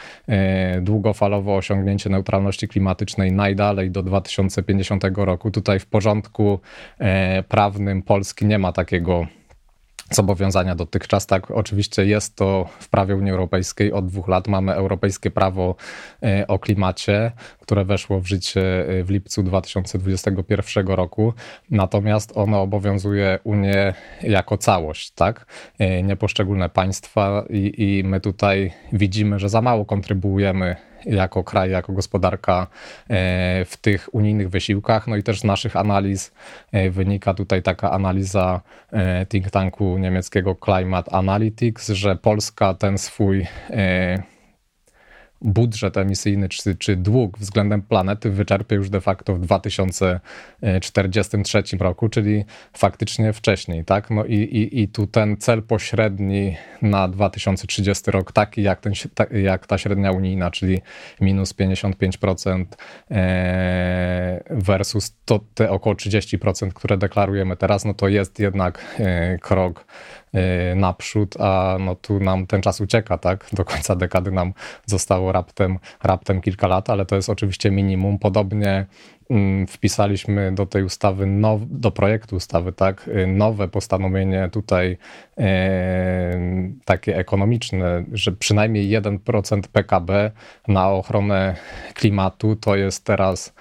długofalowo 0.80 1.56
osiągnięcie 1.56 2.11
neutralności 2.11 2.68
klimatycznej 2.68 3.33
najdalej 3.33 3.90
do 3.90 4.02
2050 4.02 5.04
roku. 5.16 5.50
Tutaj 5.50 5.78
w 5.78 5.87
porządku 5.87 6.61
y, 7.00 7.04
prawnym 7.42 8.02
Polski 8.02 8.47
nie 8.47 8.59
ma 8.59 8.73
takiego 8.73 9.26
zobowiązania 10.11 10.75
dotychczas. 10.75 11.26
Tak, 11.26 11.50
oczywiście 11.50 12.06
jest 12.06 12.37
to 12.37 12.68
w 12.80 12.88
prawie 12.88 13.16
Unii 13.16 13.32
Europejskiej. 13.32 13.92
Od 13.92 14.06
dwóch 14.06 14.28
lat 14.28 14.49
mamy 14.49 14.73
europejskie 14.73 15.30
prawo 15.30 15.76
e, 16.23 16.46
o 16.46 16.58
klimacie, 16.58 17.32
które 17.61 17.84
weszło 17.84 18.20
w 18.20 18.26
życie 18.26 18.88
e, 18.88 19.04
w 19.04 19.11
lipcu 19.11 19.42
2021 19.42 20.87
roku. 20.87 21.32
Natomiast 21.70 22.32
ono 22.34 22.62
obowiązuje 22.62 23.38
Unię 23.44 23.94
jako 24.23 24.58
całość, 24.58 25.11
tak? 25.11 25.46
E, 25.78 26.02
nie 26.02 26.16
poszczególne 26.16 26.68
państwa 26.68 27.44
i, 27.50 27.75
i 27.76 28.04
my 28.04 28.20
tutaj 28.20 28.73
widzimy, 28.92 29.38
że 29.38 29.49
za 29.49 29.62
mało 29.62 29.84
kontrybuujemy 29.84 30.76
jako 31.06 31.44
kraj, 31.44 31.70
jako 31.70 31.92
gospodarka 31.92 32.66
e, 33.11 33.64
w 33.64 33.76
tych 33.76 34.14
unijnych 34.14 34.50
wysiłkach. 34.50 35.06
No 35.06 35.16
i 35.16 35.23
też 35.23 35.40
z 35.40 35.44
naszych 35.44 35.76
analiz 35.76 36.32
e, 36.73 36.90
wynika 36.90 37.34
tutaj 37.34 37.62
taka 37.62 37.90
analiza 37.90 38.61
e, 38.92 39.26
think 39.26 39.50
tanku 39.50 39.99
niemieckiego 39.99 40.56
Climate 40.64 41.12
Analytics, 41.12 41.88
że 41.88 42.16
Polska 42.16 42.75
ten 42.75 42.99
swój 42.99 43.46
budżet 45.45 45.97
emisyjny 45.97 46.49
czy, 46.49 46.77
czy 46.77 46.97
dług 46.97 47.39
względem 47.39 47.83
planety 47.83 48.31
wyczerpie 48.31 48.77
już 48.77 48.91
de 48.91 49.01
facto 49.01 49.35
w 49.35 49.41
2043 49.41 51.63
roku, 51.81 52.09
czyli 52.09 52.45
faktycznie 52.73 53.33
wcześniej, 53.33 53.85
tak? 53.85 54.11
No 54.11 54.25
i, 54.25 54.35
i, 54.35 54.83
i 54.83 54.89
tu 54.89 55.07
ten 55.07 55.37
cel 55.37 55.63
pośredni 55.63 56.57
na 56.83 57.09
2030 57.09 58.11
rok, 58.11 58.33
taki 58.33 58.63
jak, 58.63 58.81
ten, 58.81 58.93
jak 59.43 59.67
ta 59.67 59.79
średnia 59.79 60.13
unijna, 60.13 60.51
czyli 60.51 60.83
minus 61.21 61.55
55% 61.55 62.65
e, 63.11 64.43
versus 64.51 65.17
to 65.25 65.41
te 65.55 65.71
około 65.71 65.97
30%, 65.97 66.73
które 66.73 66.97
deklarujemy 66.97 67.57
teraz, 67.57 67.85
no 67.85 67.95
to 67.95 68.09
jest 68.09 68.39
jednak 68.39 68.85
e, 68.99 69.39
krok 69.39 69.85
naprzód, 70.76 71.41
a 71.41 71.76
no 71.81 71.95
tu 71.95 72.21
nam 72.21 72.47
ten 72.47 72.62
czas 72.62 72.81
ucieka, 72.81 73.19
tak? 73.19 73.47
Do 73.53 73.64
końca 73.64 73.97
dekady 73.97 74.31
nam 74.31 74.53
zostało 74.87 75.33
raptem, 75.33 75.79
raptem 76.03 76.41
kilka 76.41 76.67
lat, 76.67 76.91
ale 76.91 77.07
to 77.07 77.17
jest 77.17 77.31
oczywiście 77.31 77.71
minimum. 77.71 78.19
Podobnie 78.19 78.87
wpisaliśmy 79.69 80.52
do 80.52 80.66
tej 80.66 80.85
ustawy, 80.85 81.26
now, 81.26 81.61
do 81.64 81.90
projektu 81.90 82.37
ustawy, 82.37 82.73
tak, 82.73 83.09
y, 83.09 83.26
nowe 83.26 83.69
postanowienie 83.69 84.49
tutaj 84.52 84.97
e, 85.38 86.40
takie 86.85 87.16
ekonomiczne, 87.16 88.04
że 88.12 88.33
przynajmniej 88.33 89.00
1% 89.00 89.61
PKB 89.73 90.31
na 90.69 90.90
ochronę 90.90 91.57
klimatu 91.95 92.57
to 92.57 92.76
jest 92.76 93.04
teraz 93.04 93.49
e, 93.49 93.52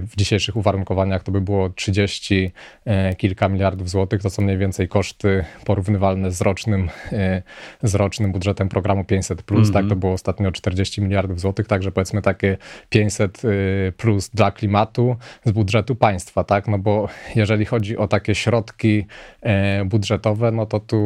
w 0.00 0.12
dzisiejszych 0.16 0.56
uwarunkowaniach 0.56 1.22
to 1.22 1.32
by 1.32 1.40
było 1.40 1.70
30 1.70 2.52
e, 2.84 3.14
kilka 3.14 3.48
miliardów 3.48 3.90
złotych. 3.90 4.22
To 4.22 4.30
są 4.30 4.42
mniej 4.42 4.58
więcej 4.58 4.88
koszty 4.88 5.44
porównywalne 5.64 6.30
z 6.30 6.40
rocznym, 6.40 6.88
z 7.82 7.94
rocznym 7.94 8.32
budżetem 8.32 8.68
programu 8.68 9.04
500, 9.04 9.42
plus, 9.42 9.58
mm 9.58 9.70
-hmm. 9.70 9.74
tak 9.74 9.82
mhm. 9.82 9.88
to 9.88 9.96
było 9.96 10.12
ostatnio 10.12 10.52
40 10.52 11.02
miliardów 11.02 11.40
złotych, 11.40 11.66
także 11.66 11.92
powiedzmy 11.92 12.22
takie 12.22 12.56
500 12.88 13.42
plus 13.96 14.28
dla 14.28 14.45
klimatu 14.50 15.16
z 15.44 15.52
budżetu 15.52 15.96
państwa, 15.96 16.44
tak? 16.44 16.68
No 16.68 16.78
bo 16.78 17.08
jeżeli 17.34 17.64
chodzi 17.64 17.96
o 17.96 18.08
takie 18.08 18.34
środki 18.34 19.06
e, 19.42 19.84
budżetowe, 19.84 20.52
no 20.52 20.66
to 20.66 20.80
tu 20.80 20.96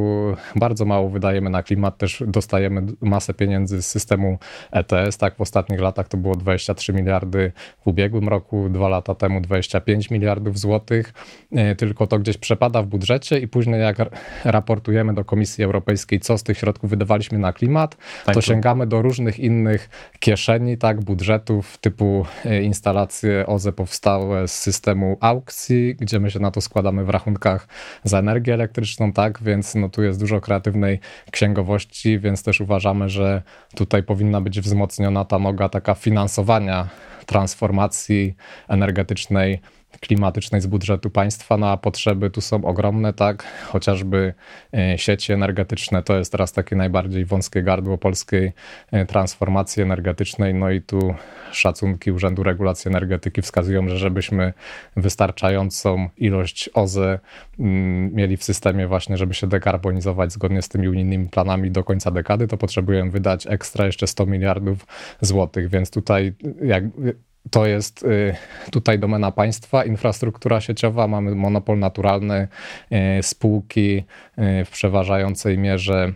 bardzo 0.56 0.84
mało 0.84 1.08
wydajemy 1.08 1.50
na 1.50 1.62
klimat, 1.62 1.98
też 1.98 2.22
dostajemy 2.26 2.82
masę 3.00 3.34
pieniędzy 3.34 3.82
z 3.82 3.86
systemu 3.86 4.38
ETS, 4.72 5.18
tak? 5.18 5.36
W 5.36 5.40
ostatnich 5.40 5.80
latach 5.80 6.08
to 6.08 6.16
było 6.16 6.36
23 6.36 6.92
miliardy 6.92 7.52
w 7.80 7.86
ubiegłym 7.86 8.28
roku, 8.28 8.68
dwa 8.68 8.88
lata 8.88 9.14
temu 9.14 9.40
25 9.40 10.10
miliardów 10.10 10.58
złotych, 10.58 11.12
e, 11.52 11.74
tylko 11.74 12.06
to 12.06 12.18
gdzieś 12.18 12.36
przepada 12.36 12.82
w 12.82 12.86
budżecie 12.86 13.38
i 13.38 13.48
później 13.48 13.80
jak 13.80 13.96
raportujemy 14.44 15.14
do 15.14 15.24
Komisji 15.24 15.64
Europejskiej, 15.64 16.20
co 16.20 16.38
z 16.38 16.42
tych 16.42 16.58
środków 16.58 16.90
wydawaliśmy 16.90 17.38
na 17.38 17.52
klimat, 17.52 17.96
tak, 18.26 18.34
to 18.34 18.40
sięgamy 18.40 18.86
do 18.86 19.02
różnych 19.02 19.38
innych 19.38 19.88
kieszeni, 20.20 20.78
tak? 20.78 21.00
Budżetów 21.00 21.78
typu 21.78 22.26
e, 22.44 22.62
instalacje 22.62 23.29
OZE 23.46 23.72
powstałe 23.72 24.48
z 24.48 24.52
systemu 24.52 25.16
aukcji, 25.20 25.94
gdzie 25.94 26.20
my 26.20 26.30
się 26.30 26.38
na 26.38 26.50
to 26.50 26.60
składamy 26.60 27.04
w 27.04 27.08
rachunkach 27.08 27.68
za 28.04 28.18
energię 28.18 28.54
elektryczną, 28.54 29.12
tak, 29.12 29.42
więc 29.42 29.74
no 29.74 29.88
tu 29.88 30.02
jest 30.02 30.20
dużo 30.20 30.40
kreatywnej 30.40 31.00
księgowości, 31.30 32.18
więc 32.18 32.42
też 32.42 32.60
uważamy, 32.60 33.08
że 33.08 33.42
tutaj 33.74 34.02
powinna 34.02 34.40
być 34.40 34.60
wzmocniona 34.60 35.24
ta 35.24 35.38
noga 35.38 35.68
taka 35.68 35.94
finansowania 35.94 36.88
transformacji 37.26 38.34
energetycznej 38.68 39.60
klimatycznej 40.00 40.60
z 40.60 40.66
budżetu 40.66 41.10
państwa 41.10 41.56
na 41.56 41.76
potrzeby 41.76 42.30
tu 42.30 42.40
są 42.40 42.64
ogromne, 42.64 43.12
tak? 43.12 43.44
Chociażby 43.66 44.34
e, 44.74 44.98
sieci 44.98 45.32
energetyczne 45.32 46.02
to 46.02 46.18
jest 46.18 46.32
teraz 46.32 46.52
takie 46.52 46.76
najbardziej 46.76 47.24
wąskie 47.24 47.62
gardło 47.62 47.98
polskiej 47.98 48.52
e, 48.92 49.06
transformacji 49.06 49.82
energetycznej. 49.82 50.54
No 50.54 50.70
i 50.70 50.82
tu 50.82 51.14
szacunki 51.52 52.12
Urzędu 52.12 52.42
Regulacji 52.42 52.88
Energetyki 52.88 53.42
wskazują, 53.42 53.88
że 53.88 53.98
żebyśmy 53.98 54.52
wystarczającą 54.96 56.08
ilość 56.16 56.70
OZE 56.74 57.18
mm, 57.58 58.14
mieli 58.14 58.36
w 58.36 58.44
systemie 58.44 58.86
właśnie, 58.86 59.16
żeby 59.16 59.34
się 59.34 59.46
dekarbonizować 59.46 60.32
zgodnie 60.32 60.62
z 60.62 60.68
tymi 60.68 60.88
unijnymi 60.88 61.28
planami 61.28 61.70
do 61.70 61.84
końca 61.84 62.10
dekady, 62.10 62.48
to 62.48 62.56
potrzebujemy 62.56 63.10
wydać 63.10 63.46
ekstra 63.46 63.86
jeszcze 63.86 64.06
100 64.06 64.26
miliardów 64.26 64.86
złotych, 65.20 65.68
więc 65.68 65.90
tutaj 65.90 66.32
jak 66.62 66.84
to 67.50 67.66
jest 67.66 68.02
y, 68.02 68.34
tutaj 68.70 68.98
domena 68.98 69.32
państwa, 69.32 69.84
infrastruktura 69.84 70.60
sieciowa, 70.60 71.08
mamy 71.08 71.34
monopol 71.34 71.78
naturalny, 71.78 72.48
y, 73.18 73.22
spółki 73.22 74.04
y, 74.38 74.64
w 74.64 74.70
przeważającej 74.70 75.58
mierze 75.58 76.12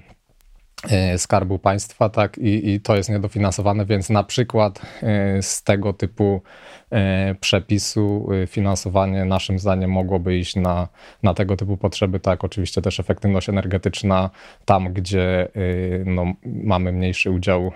Skarbu 1.16 1.58
Państwa, 1.58 2.08
tak, 2.08 2.38
i, 2.38 2.70
i 2.70 2.80
to 2.80 2.96
jest 2.96 3.10
niedofinansowane, 3.10 3.86
więc 3.86 4.10
na 4.10 4.24
przykład 4.24 4.82
z 5.40 5.62
tego 5.62 5.92
typu 5.92 6.42
przepisu 7.40 8.28
finansowanie 8.46 9.24
naszym 9.24 9.58
zdaniem 9.58 9.90
mogłoby 9.90 10.38
iść 10.38 10.56
na, 10.56 10.88
na 11.22 11.34
tego 11.34 11.56
typu 11.56 11.76
potrzeby, 11.76 12.20
tak, 12.20 12.44
oczywiście 12.44 12.82
też 12.82 13.00
efektywność 13.00 13.48
energetyczna 13.48 14.30
tam, 14.64 14.92
gdzie 14.92 15.48
no, 16.04 16.32
mamy 16.44 16.92
mniejszy 16.92 17.30
udział 17.30 17.72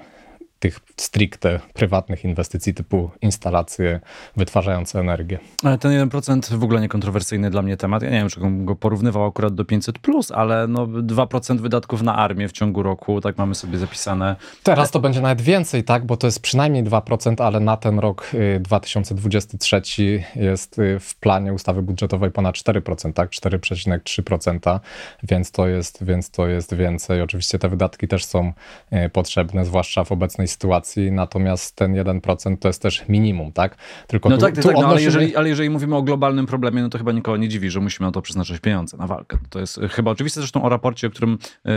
tych 0.58 0.80
stricte 0.96 1.60
prywatnych 1.74 2.24
inwestycji 2.24 2.74
typu 2.74 3.10
instalacje 3.22 4.00
wytwarzające 4.36 5.00
energię. 5.00 5.38
Ale 5.64 5.78
ten 5.78 6.08
1% 6.08 6.54
w 6.56 6.64
ogóle 6.64 6.80
niekontrowersyjny 6.80 7.50
dla 7.50 7.62
mnie 7.62 7.76
temat. 7.76 8.02
Ja 8.02 8.10
nie 8.10 8.18
wiem, 8.18 8.28
czy 8.28 8.40
go 8.40 8.76
porównywał 8.76 9.26
akurat 9.26 9.54
do 9.54 9.64
500, 9.64 9.98
ale 10.34 10.66
no 10.66 10.86
2% 10.86 11.60
wydatków 11.60 12.02
na 12.02 12.16
armię 12.16 12.48
w 12.48 12.52
ciągu 12.52 12.82
roku, 12.82 13.20
tak 13.20 13.38
mamy 13.38 13.54
sobie 13.54 13.78
zapisane. 13.78 14.36
Teraz 14.62 14.90
to 14.90 15.00
będzie 15.00 15.20
nawet 15.20 15.40
więcej, 15.40 15.84
tak, 15.84 16.06
bo 16.06 16.16
to 16.16 16.26
jest 16.26 16.40
przynajmniej 16.40 16.84
2%, 16.84 17.42
ale 17.42 17.60
na 17.60 17.76
ten 17.76 17.98
rok 17.98 18.30
2023 18.60 19.82
y, 19.98 20.24
jest 20.36 20.78
y, 20.78 21.00
w 21.00 21.14
planie 21.14 21.52
ustawy 21.52 21.82
budżetowej 21.82 22.30
ponad 22.30 22.54
4%, 22.54 23.12
tak, 23.12 23.30
4,3%, 23.30 24.80
więc 25.22 25.50
to 25.50 25.68
jest, 25.68 26.04
więc 26.04 26.30
to 26.30 26.46
jest 26.46 26.74
więcej. 26.74 27.22
Oczywiście 27.22 27.58
te 27.58 27.68
wydatki 27.68 28.08
też 28.08 28.24
są 28.24 28.52
y, 28.92 29.08
potrzebne, 29.08 29.64
zwłaszcza 29.64 30.04
w 30.04 30.12
obecnej 30.12 30.47
sytuacji, 30.48 31.12
natomiast 31.12 31.76
ten 31.76 31.94
1% 31.94 32.56
to 32.58 32.68
jest 32.68 32.82
też 32.82 33.08
minimum, 33.08 33.52
tak? 33.52 33.76
Tylko 34.06 34.28
no 34.28 34.36
tu, 34.36 34.42
tak, 34.42 34.54
tu 34.54 34.62
tak 34.62 34.76
no, 34.76 34.86
ale, 34.86 35.02
jeżeli, 35.02 35.36
ale 35.36 35.48
jeżeli 35.48 35.70
mówimy 35.70 35.96
o 35.96 36.02
globalnym 36.02 36.46
problemie, 36.46 36.82
no 36.82 36.88
to 36.88 36.98
chyba 36.98 37.12
nikogo 37.12 37.36
nie 37.36 37.48
dziwi, 37.48 37.70
że 37.70 37.80
musimy 37.80 38.06
na 38.06 38.12
to 38.12 38.22
przeznaczać 38.22 38.60
pieniądze, 38.60 38.96
na 38.96 39.06
walkę. 39.06 39.38
To 39.50 39.60
jest 39.60 39.80
chyba 39.90 40.10
oczywiste 40.10 40.40
zresztą 40.40 40.62
o 40.62 40.68
raporcie, 40.68 41.06
o 41.06 41.10
którym, 41.10 41.38
yy, 41.64 41.74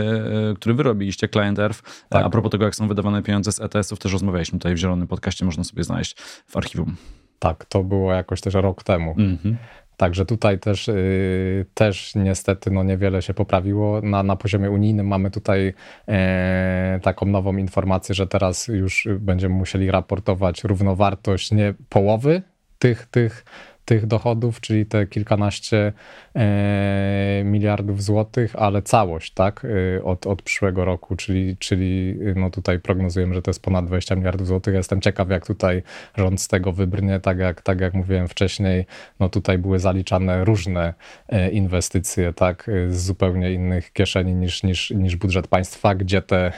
który 0.56 0.74
wy 0.74 0.82
robiliście, 0.82 1.28
Client 1.28 1.58
Earth, 1.58 1.82
tak. 2.08 2.26
a 2.26 2.30
propos 2.30 2.50
tego, 2.50 2.64
jak 2.64 2.74
są 2.74 2.88
wydawane 2.88 3.22
pieniądze 3.22 3.52
z 3.52 3.60
ETS-ów, 3.60 3.98
też 3.98 4.12
rozmawialiśmy 4.12 4.58
tutaj 4.58 4.74
w 4.74 4.78
Zielonym 4.78 5.08
Podcaście, 5.08 5.44
można 5.44 5.64
sobie 5.64 5.84
znaleźć 5.84 6.16
w 6.46 6.56
archiwum. 6.56 6.96
Tak, 7.38 7.64
to 7.64 7.84
było 7.84 8.12
jakoś 8.12 8.40
też 8.40 8.54
rok 8.54 8.82
temu. 8.82 9.14
Mm 9.18 9.36
-hmm. 9.36 9.54
Także 10.02 10.26
tutaj 10.26 10.58
też, 10.58 10.88
yy, 10.88 11.66
też 11.74 12.14
niestety 12.14 12.70
no 12.70 12.82
niewiele 12.82 13.22
się 13.22 13.34
poprawiło. 13.34 14.00
Na, 14.00 14.22
na 14.22 14.36
poziomie 14.36 14.70
unijnym 14.70 15.06
mamy 15.06 15.30
tutaj 15.30 15.74
e, 16.08 17.00
taką 17.02 17.26
nową 17.26 17.56
informację, 17.56 18.14
że 18.14 18.26
teraz 18.26 18.68
już 18.68 19.08
będziemy 19.18 19.54
musieli 19.54 19.90
raportować 19.90 20.64
równowartość 20.64 21.52
nie 21.52 21.74
połowy 21.88 22.42
tych, 22.78 23.06
tych 23.06 23.44
tych 23.84 24.06
dochodów, 24.06 24.60
czyli 24.60 24.86
te 24.86 25.06
kilkanaście 25.06 25.92
e, 26.36 27.42
miliardów 27.44 28.02
złotych, 28.02 28.56
ale 28.56 28.82
całość, 28.82 29.32
tak, 29.32 29.66
e, 29.98 30.04
od, 30.04 30.26
od 30.26 30.42
przyszłego 30.42 30.84
roku, 30.84 31.16
czyli, 31.16 31.56
czyli 31.56 32.18
no 32.36 32.50
tutaj 32.50 32.80
prognozujemy, 32.80 33.34
że 33.34 33.42
to 33.42 33.50
jest 33.50 33.62
ponad 33.62 33.86
20 33.86 34.16
miliardów 34.16 34.46
złotych. 34.46 34.74
Jestem 34.74 35.00
ciekaw, 35.00 35.30
jak 35.30 35.46
tutaj 35.46 35.82
rząd 36.16 36.40
z 36.40 36.48
tego 36.48 36.72
wybrnie, 36.72 37.20
tak 37.20 37.38
jak, 37.38 37.62
tak 37.62 37.80
jak 37.80 37.94
mówiłem 37.94 38.28
wcześniej, 38.28 38.86
no 39.20 39.28
tutaj 39.28 39.58
były 39.58 39.78
zaliczane 39.78 40.44
różne 40.44 40.94
e, 41.28 41.50
inwestycje, 41.50 42.32
tak, 42.32 42.70
z 42.88 43.06
zupełnie 43.06 43.52
innych 43.52 43.92
kieszeni 43.92 44.34
niż, 44.34 44.62
niż, 44.62 44.90
niż 44.90 45.16
budżet 45.16 45.48
państwa, 45.48 45.94
gdzie 45.94 46.22
te 46.22 46.52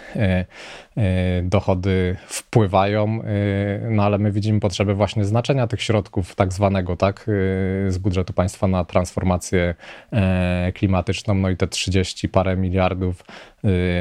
dochody 1.43 2.17
wpływają, 2.26 3.23
no 3.91 4.02
ale 4.02 4.19
my 4.19 4.32
widzimy 4.32 4.60
potrzebę 4.60 4.95
właśnie 4.95 5.25
znaczenia 5.25 5.67
tych 5.67 5.82
środków 5.82 6.34
tak 6.34 6.52
zwanego, 6.52 6.97
tak, 6.97 7.14
tak, 7.15 7.27
z 7.89 7.99
budżetu 7.99 8.33
państwa 8.33 8.67
na 8.67 8.85
transformację 8.85 9.75
e, 10.13 10.73
klimatyczną, 10.75 11.35
no 11.35 11.50
i 11.50 11.57
te 11.57 11.69
30 11.69 12.29
parę 12.29 12.57
miliardów 12.57 13.25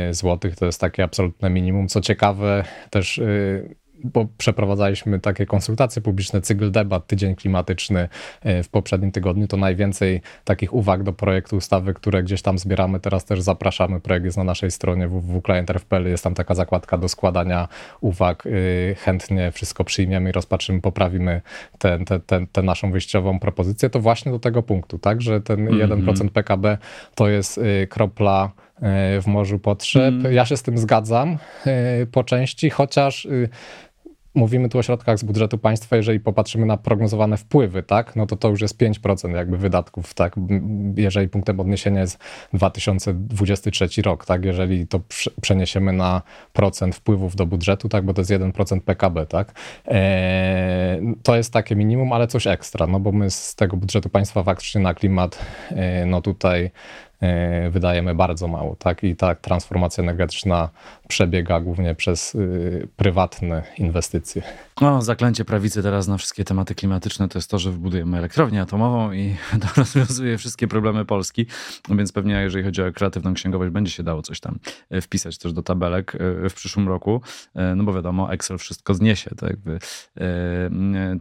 y, 0.09 0.13
złotych 0.13 0.55
to 0.55 0.65
jest 0.65 0.81
takie 0.81 1.03
absolutne 1.03 1.49
minimum. 1.49 1.87
Co 1.87 2.01
ciekawe, 2.01 2.63
też 2.89 3.17
y, 3.17 3.75
bo 4.03 4.27
przeprowadzaliśmy 4.37 5.19
takie 5.19 5.45
konsultacje 5.45 6.01
publiczne, 6.01 6.41
cykl 6.41 6.71
debat, 6.71 7.07
tydzień 7.07 7.35
klimatyczny 7.35 8.09
e, 8.41 8.63
w 8.63 8.69
poprzednim 8.69 9.11
tygodniu, 9.11 9.47
to 9.47 9.57
najwięcej 9.57 10.21
takich 10.43 10.73
uwag 10.73 11.03
do 11.03 11.13
projektu 11.13 11.55
ustawy, 11.55 11.93
które 11.93 12.23
gdzieś 12.23 12.41
tam 12.41 12.59
zbieramy, 12.59 12.99
teraz 12.99 13.25
też 13.25 13.41
zapraszamy, 13.41 13.99
projekt 13.99 14.25
jest 14.25 14.37
na 14.37 14.43
naszej 14.43 14.71
stronie 14.71 15.07
www.client.pl, 15.07 16.07
jest 16.07 16.23
tam 16.23 16.33
taka 16.33 16.55
zakładka 16.55 16.97
do 16.97 17.09
składania 17.09 17.67
uwag, 18.01 18.43
e, 18.45 18.49
chętnie 18.95 19.51
wszystko 19.51 19.83
przyjmiemy 19.83 20.29
i 20.29 20.33
rozpatrzymy, 20.33 20.81
poprawimy 20.81 21.41
tę 21.79 21.99
te, 22.05 22.19
te, 22.19 22.47
te, 22.51 22.61
naszą 22.61 22.91
wyjściową 22.91 23.39
propozycję, 23.39 23.89
to 23.89 23.99
właśnie 23.99 24.31
do 24.31 24.39
tego 24.39 24.63
punktu, 24.63 24.99
tak, 24.99 25.21
że 25.21 25.41
ten 25.41 25.67
mm 25.67 25.89
-hmm. 25.89 26.05
1% 26.05 26.29
PKB 26.29 26.77
to 27.15 27.29
jest 27.29 27.57
e, 27.57 27.87
kropla 27.87 28.51
w 29.21 29.27
morzu 29.27 29.59
potrzeb. 29.59 30.13
Mm. 30.13 30.33
Ja 30.33 30.45
się 30.45 30.57
z 30.57 30.63
tym 30.63 30.77
zgadzam 30.77 31.37
po 32.11 32.23
części, 32.23 32.69
chociaż 32.69 33.27
mówimy 34.35 34.69
tu 34.69 34.77
o 34.77 34.83
środkach 34.83 35.19
z 35.19 35.23
budżetu 35.23 35.57
państwa, 35.57 35.95
jeżeli 35.95 36.19
popatrzymy 36.19 36.65
na 36.65 36.77
prognozowane 36.77 37.37
wpływy, 37.37 37.83
tak, 37.83 38.15
no 38.15 38.25
to 38.25 38.35
to 38.35 38.49
już 38.49 38.61
jest 38.61 38.77
5% 38.77 39.35
jakby 39.35 39.57
wydatków, 39.57 40.13
tak, 40.13 40.35
jeżeli 40.95 41.29
punktem 41.29 41.59
odniesienia 41.59 42.01
jest 42.01 42.19
2023 42.53 44.01
rok, 44.01 44.25
tak, 44.25 44.45
jeżeli 44.45 44.87
to 44.87 44.99
przeniesiemy 45.41 45.93
na 45.93 46.21
procent 46.53 46.95
wpływów 46.95 47.35
do 47.35 47.45
budżetu, 47.45 47.89
tak, 47.89 48.05
bo 48.05 48.13
to 48.13 48.21
jest 48.21 48.31
1% 48.31 48.79
PKB, 48.79 49.25
tak, 49.25 49.53
e, 49.87 50.99
to 51.23 51.35
jest 51.35 51.53
takie 51.53 51.75
minimum, 51.75 52.13
ale 52.13 52.27
coś 52.27 52.47
ekstra, 52.47 52.87
no 52.87 52.99
bo 52.99 53.11
my 53.11 53.31
z 53.31 53.55
tego 53.55 53.77
budżetu 53.77 54.09
państwa 54.09 54.43
faktycznie 54.43 54.81
na 54.81 54.93
klimat, 54.93 55.39
e, 55.71 56.05
no 56.05 56.21
tutaj 56.21 56.71
wydajemy 57.71 58.15
bardzo 58.15 58.47
mało, 58.47 58.75
tak? 58.75 59.03
I 59.03 59.15
ta 59.15 59.35
transformacja 59.35 60.03
energetyczna 60.03 60.69
przebiega 61.07 61.59
głównie 61.59 61.95
przez 61.95 62.35
y, 62.35 62.87
prywatne 62.95 63.63
inwestycje. 63.77 64.41
No, 64.81 65.01
zaklęcie 65.01 65.45
prawicy 65.45 65.83
teraz 65.83 66.07
na 66.07 66.17
wszystkie 66.17 66.43
tematy 66.43 66.75
klimatyczne 66.75 67.27
to 67.27 67.37
jest 67.37 67.51
to, 67.51 67.59
że 67.59 67.71
wybudujemy 67.71 68.17
elektrownię 68.17 68.61
atomową 68.61 69.11
i 69.11 69.35
to 69.61 69.67
rozwiązuje 69.77 70.37
wszystkie 70.37 70.67
problemy 70.67 71.05
Polski, 71.05 71.45
więc 71.89 72.11
pewnie 72.11 72.33
jeżeli 72.33 72.63
chodzi 72.63 72.81
o 72.81 72.91
kreatywną 72.91 73.33
księgowość, 73.33 73.71
będzie 73.71 73.91
się 73.91 74.03
dało 74.03 74.21
coś 74.21 74.39
tam 74.39 74.59
e, 74.89 75.01
wpisać 75.01 75.37
też 75.37 75.53
do 75.53 75.63
tabelek 75.63 76.15
e, 76.15 76.49
w 76.49 76.53
przyszłym 76.53 76.87
roku, 76.87 77.21
no 77.75 77.83
bo 77.83 77.93
wiadomo, 77.93 78.33
Excel 78.33 78.57
wszystko 78.57 78.93
zniesie, 78.93 79.31
to 79.37 79.47
jakby 79.47 79.79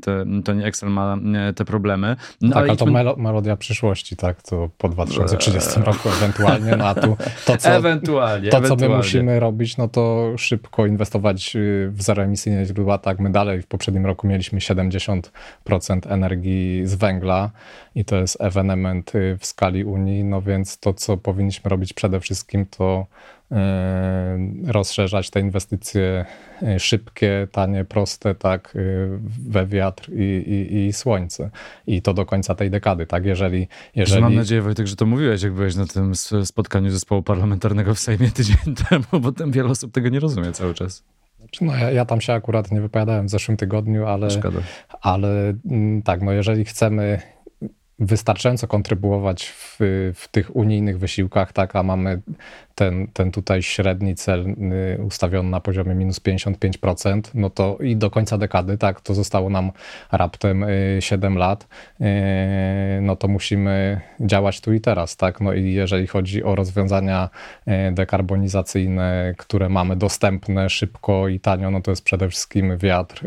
to, 0.03 0.11
to 0.45 0.53
nie 0.53 0.67
Excel 0.67 0.91
ma 0.91 1.17
te 1.57 1.65
problemy. 1.65 2.17
No, 2.41 2.49
tak, 2.49 2.59
ale 2.59 2.77
to 2.77 2.85
idźmy... 2.85 3.05
melodia 3.17 3.57
przyszłości, 3.57 4.17
tak? 4.17 4.43
To 4.43 4.71
po 4.79 4.89
2030 4.89 5.81
roku 5.81 5.92
roku 5.93 6.09
ewentualnie, 6.09 6.77
no 6.77 6.87
a 6.87 6.95
tu 6.95 7.17
to, 7.47 7.57
co, 7.57 7.69
ewentualnie, 7.69 8.51
to, 8.51 8.57
ewentualnie. 8.57 8.87
co 8.87 8.89
my 8.89 8.97
musimy 8.97 9.41
robić, 9.41 9.77
no 9.77 9.89
to 9.89 10.33
szybko 10.39 10.87
inwestować 10.87 11.57
y, 11.57 11.91
w 11.93 12.03
zeroemisyjne 12.03 12.65
źródła, 12.67 12.99
tak 12.99 13.21
my 13.21 13.31
dalej 13.31 13.63
w 13.63 13.67
poprzednim 13.67 14.07
roku 14.07 14.27
mieliśmy 14.27 14.59
70% 14.59 15.21
energii 16.09 16.83
z 16.85 16.95
węgla 16.95 17.51
i 17.95 18.05
to 18.05 18.17
jest 18.17 18.41
ewenement 18.41 19.15
y, 19.15 19.39
w 19.41 19.47
skali 19.47 19.85
Unii, 19.85 20.25
no 20.25 20.43
więc 20.43 20.79
to, 20.79 20.95
co 20.95 21.17
powinniśmy 21.17 21.69
robić 21.69 21.93
przede 21.93 22.21
wszystkim, 22.21 22.67
to 22.67 23.07
rozszerzać 24.67 25.31
te 25.31 25.41
inwestycje 25.41 26.25
e, 26.63 26.79
szybkie, 26.79 27.49
tanie, 27.53 27.85
proste, 27.85 28.35
tak, 28.35 28.77
e, 28.77 28.81
we 29.51 29.67
wiatr 29.67 30.11
i, 30.13 30.23
i, 30.23 30.87
i, 30.87 30.93
słońce. 30.93 31.51
I 31.87 32.03
to 32.03 32.15
do 32.15 32.27
końca 32.27 32.55
tej 32.55 32.71
dekady, 32.71 33.07
tak, 33.07 33.25
jeżeli... 33.25 33.69
jeżeli... 33.95 34.23
Mam 34.23 34.35
nadzieję, 34.35 34.63
Wojtek, 34.63 34.87
że 34.87 34.97
to 34.97 35.07
mówiłeś, 35.07 35.43
jak 35.43 35.53
byłeś 35.53 35.77
na 35.77 35.87
tym 35.87 36.13
spotkaniu 36.45 36.91
zespołu 36.91 37.23
parlamentarnego 37.23 37.95
w 37.95 37.99
Sejmie 37.99 38.31
tydzień 38.31 38.75
temu, 38.89 39.21
bo 39.21 39.33
tam 39.33 39.51
wiele 39.51 39.69
osób 39.69 39.93
tego 39.93 40.09
nie 40.09 40.21
rozumie 40.21 40.53
cały 40.53 40.75
czas. 40.75 41.05
Znaczy, 41.39 41.65
no 41.65 41.77
ja, 41.77 41.91
ja, 41.91 42.05
tam 42.05 42.21
się 42.21 42.33
akurat 42.33 42.71
nie 42.71 42.81
wypowiadałem 42.81 43.27
w 43.27 43.31
zeszłym 43.31 43.57
tygodniu, 43.57 44.07
ale, 44.07 44.29
ale 45.01 45.55
mm, 45.71 46.03
tak, 46.03 46.23
no 46.23 46.33
jeżeli 46.33 46.65
chcemy 46.65 47.23
wystarczająco 48.03 48.67
kontrybuować 48.67 49.47
w, 49.47 49.77
w 50.15 50.29
tych 50.29 50.57
unijnych 50.57 50.99
wysiłkach, 50.99 51.53
tak, 51.53 51.77
a 51.77 51.83
mamy 51.83 52.21
ten, 52.75 53.07
ten 53.13 53.31
tutaj 53.31 53.63
średni 53.63 54.15
cel 54.15 54.47
y, 54.49 55.03
ustawiony 55.03 55.51
na 55.51 55.61
poziomie 55.61 55.95
minus 55.95 56.21
55%, 56.21 57.21
no 57.35 57.51
to 57.51 57.79
i 57.81 57.97
do 57.97 58.11
końca 58.11 58.39
dekady, 58.39 58.79
tak, 58.79 59.01
to 59.01 59.15
zostało 59.15 59.51
nam 59.51 59.71
raptem 60.13 60.65
7 61.01 61.39
lat, 61.39 61.69
no 63.01 63.17
to 63.17 63.29
musimy 63.29 64.01
działać 64.21 64.61
tu 64.61 64.73
i 64.73 64.81
teraz, 64.81 65.17
tak, 65.17 65.41
no 65.41 65.53
i 65.53 65.73
jeżeli 65.73 66.07
chodzi 66.07 66.45
o 66.45 66.55
rozwiązania 66.55 67.29
dekarbonizacyjne, 67.93 69.35
które 69.39 69.69
mamy 69.69 69.97
dostępne 69.97 70.71
szybko 70.71 71.29
i 71.29 71.41
tanio, 71.41 71.71
no 71.71 71.81
to 71.81 71.91
jest 71.91 72.05
przede 72.05 72.29
wszystkim 72.29 72.79
wiatr 72.79 73.27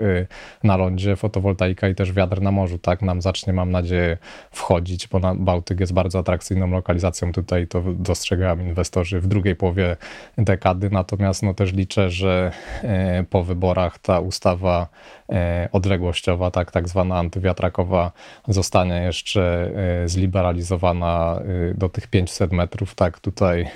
na 0.63 0.77
lądzie, 0.77 1.15
fotowoltaika 1.15 1.87
i 1.87 1.95
też 1.95 2.13
wiatr 2.13 2.41
na 2.41 2.51
morzu, 2.51 2.77
tak, 2.77 3.01
nam 3.01 3.21
zacznie, 3.21 3.53
mam 3.53 3.71
nadzieję, 3.71 4.17
wchodzić, 4.65 5.07
bo 5.07 5.19
Bałtyk 5.35 5.79
jest 5.79 5.93
bardzo 5.93 6.19
atrakcyjną 6.19 6.71
lokalizacją. 6.71 7.31
Tutaj, 7.31 7.67
to 7.67 7.83
dostrzegają 7.93 8.59
inwestorzy 8.59 9.19
w 9.19 9.27
drugiej 9.27 9.55
połowie 9.55 9.97
dekady, 10.37 10.89
natomiast 10.89 11.43
no 11.43 11.53
też 11.53 11.73
liczę, 11.73 12.09
że 12.09 12.51
e, 12.83 13.23
po 13.29 13.43
wyborach 13.43 13.99
ta 13.99 14.19
ustawa 14.19 14.87
e, 15.29 15.69
odległościowa, 15.71 16.51
tak, 16.51 16.71
tak 16.71 16.89
zwana 16.89 17.17
antywiatrakowa 17.17 18.11
zostanie 18.47 19.01
jeszcze 19.01 19.71
e, 20.03 20.09
zliberalizowana 20.09 21.41
do 21.75 21.89
tych 21.89 22.07
500 22.07 22.51
metrów, 22.51 22.95
tak, 22.95 23.19
tutaj 23.19 23.67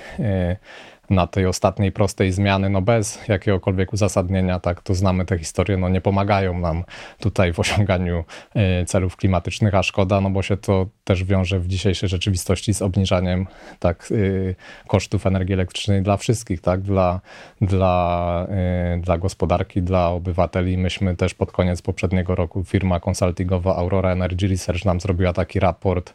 na 1.10 1.28
tej 1.28 1.46
ostatniej 1.46 1.92
prostej 1.92 2.32
zmiany, 2.32 2.70
no 2.70 2.82
bez 2.82 3.28
jakiegokolwiek 3.28 3.94
uzasadnienia, 3.94 4.60
tak, 4.60 4.82
to 4.82 4.96
znamy 4.96 5.26
te 5.26 5.38
historie, 5.38 5.78
no 5.78 5.90
nie 5.90 6.02
pomagają 6.02 6.60
nam 6.60 6.84
tutaj 7.20 7.54
w 7.54 7.60
osiąganiu 7.60 8.24
e, 8.56 8.86
celów 8.86 9.16
klimatycznych, 9.16 9.76
a 9.76 9.84
szkoda, 9.84 10.22
no 10.22 10.30
bo 10.30 10.42
się 10.42 10.58
to 10.58 10.88
też 11.04 11.24
wiąże 11.24 11.60
w 11.60 11.68
dzisiejszej 11.68 12.10
rzeczywistości 12.10 12.74
z 12.74 12.82
obniżaniem 12.82 13.48
tak, 13.80 14.10
e, 14.12 14.86
kosztów 14.88 15.26
energii 15.26 15.54
elektrycznej 15.54 16.02
dla 16.02 16.18
wszystkich, 16.18 16.62
tak, 16.62 16.82
dla, 16.82 17.22
dla, 17.62 18.48
e, 18.50 18.98
dla 19.02 19.18
gospodarki, 19.18 19.82
dla 19.82 20.10
obywateli. 20.10 20.78
Myśmy 20.78 21.16
też 21.16 21.34
pod 21.34 21.52
koniec 21.52 21.82
poprzedniego 21.82 22.36
roku 22.36 22.64
firma 22.64 23.00
konsultingowa 23.00 23.76
Aurora 23.76 24.12
Energy 24.12 24.48
Research 24.48 24.86
nam 24.86 25.00
zrobiła 25.00 25.34
taki 25.34 25.60
raport, 25.60 26.14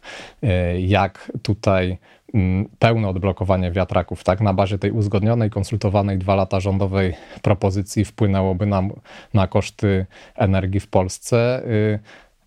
jak 0.77 1.31
tutaj 1.41 1.97
pełne 2.79 3.07
odblokowanie 3.07 3.71
wiatraków, 3.71 4.23
tak? 4.23 4.41
Na 4.41 4.53
bazie 4.53 4.77
tej 4.77 4.91
uzgodnionej, 4.91 5.49
konsultowanej 5.49 6.17
dwa 6.17 6.35
lata 6.35 6.59
rządowej 6.59 7.13
propozycji 7.41 8.05
wpłynęłoby 8.05 8.65
nam 8.65 8.91
na 9.33 9.47
koszty 9.47 10.05
energii 10.35 10.79
w 10.79 10.87
Polsce. 10.87 11.63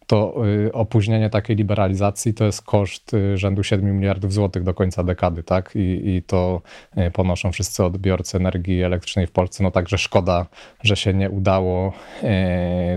To 0.09 0.47
y, 0.67 0.73
opóźnienie 0.73 1.31
takiej 1.31 1.57
liberalizacji 1.57 2.35
to 2.35 2.45
jest 2.45 2.63
koszt 2.63 3.15
y, 3.15 3.39
rzędu 3.39 3.63
7 3.63 3.97
miliardów 3.97 4.33
złotych 4.33 4.63
do 4.63 4.75
końca 4.75 5.05
dekady, 5.05 5.43
tak? 5.43 5.71
I, 5.75 6.17
I 6.17 6.23
to 6.23 6.63
y, 6.99 7.11
ponoszą 7.11 7.53
wszyscy 7.53 7.85
odbiorcy 7.85 8.37
energii 8.37 8.83
elektrycznej 8.83 9.27
w 9.27 9.31
Polsce. 9.31 9.63
No 9.63 9.71
także 9.71 9.99
szkoda, 9.99 10.47
że 10.83 10.97
się 10.97 11.15
nie 11.15 11.31
udało 11.31 11.93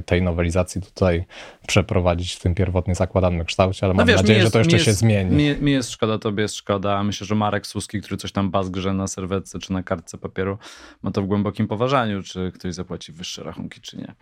tej 0.05 0.21
nowelizacji 0.21 0.81
tutaj 0.81 1.25
przeprowadzić 1.67 2.33
w 2.33 2.39
tym 2.39 2.55
pierwotnie 2.55 2.95
zakładanym 2.95 3.45
kształcie, 3.45 3.85
ale 3.85 3.93
no 3.93 3.97
mam 3.97 4.07
wiesz, 4.07 4.17
nadzieję, 4.17 4.39
jest, 4.39 4.47
że 4.47 4.51
to 4.51 4.59
jeszcze 4.59 4.75
jest, 4.75 4.85
się 4.85 4.93
zmieni. 4.93 5.35
Mi, 5.35 5.55
mi, 5.61 5.71
jest 5.71 5.91
szkoda, 5.91 6.17
tobie 6.17 6.41
jest 6.41 6.55
szkoda. 6.55 7.03
Myślę, 7.03 7.27
że 7.27 7.35
Marek 7.35 7.67
Suski, 7.67 8.01
który 8.01 8.17
coś 8.17 8.31
tam 8.31 8.51
bazgrze 8.51 8.93
na 8.93 9.07
serwetce 9.07 9.59
czy 9.59 9.73
na 9.73 9.83
kartce 9.83 10.17
papieru, 10.17 10.57
ma 11.01 11.11
to 11.11 11.21
w 11.21 11.25
głębokim 11.25 11.67
poważaniu, 11.67 12.23
czy 12.23 12.51
ktoś 12.55 12.73
zapłaci 12.73 13.11
wyższe 13.11 13.43
rachunki, 13.43 13.81
czy 13.81 13.97
nie. 13.97 14.15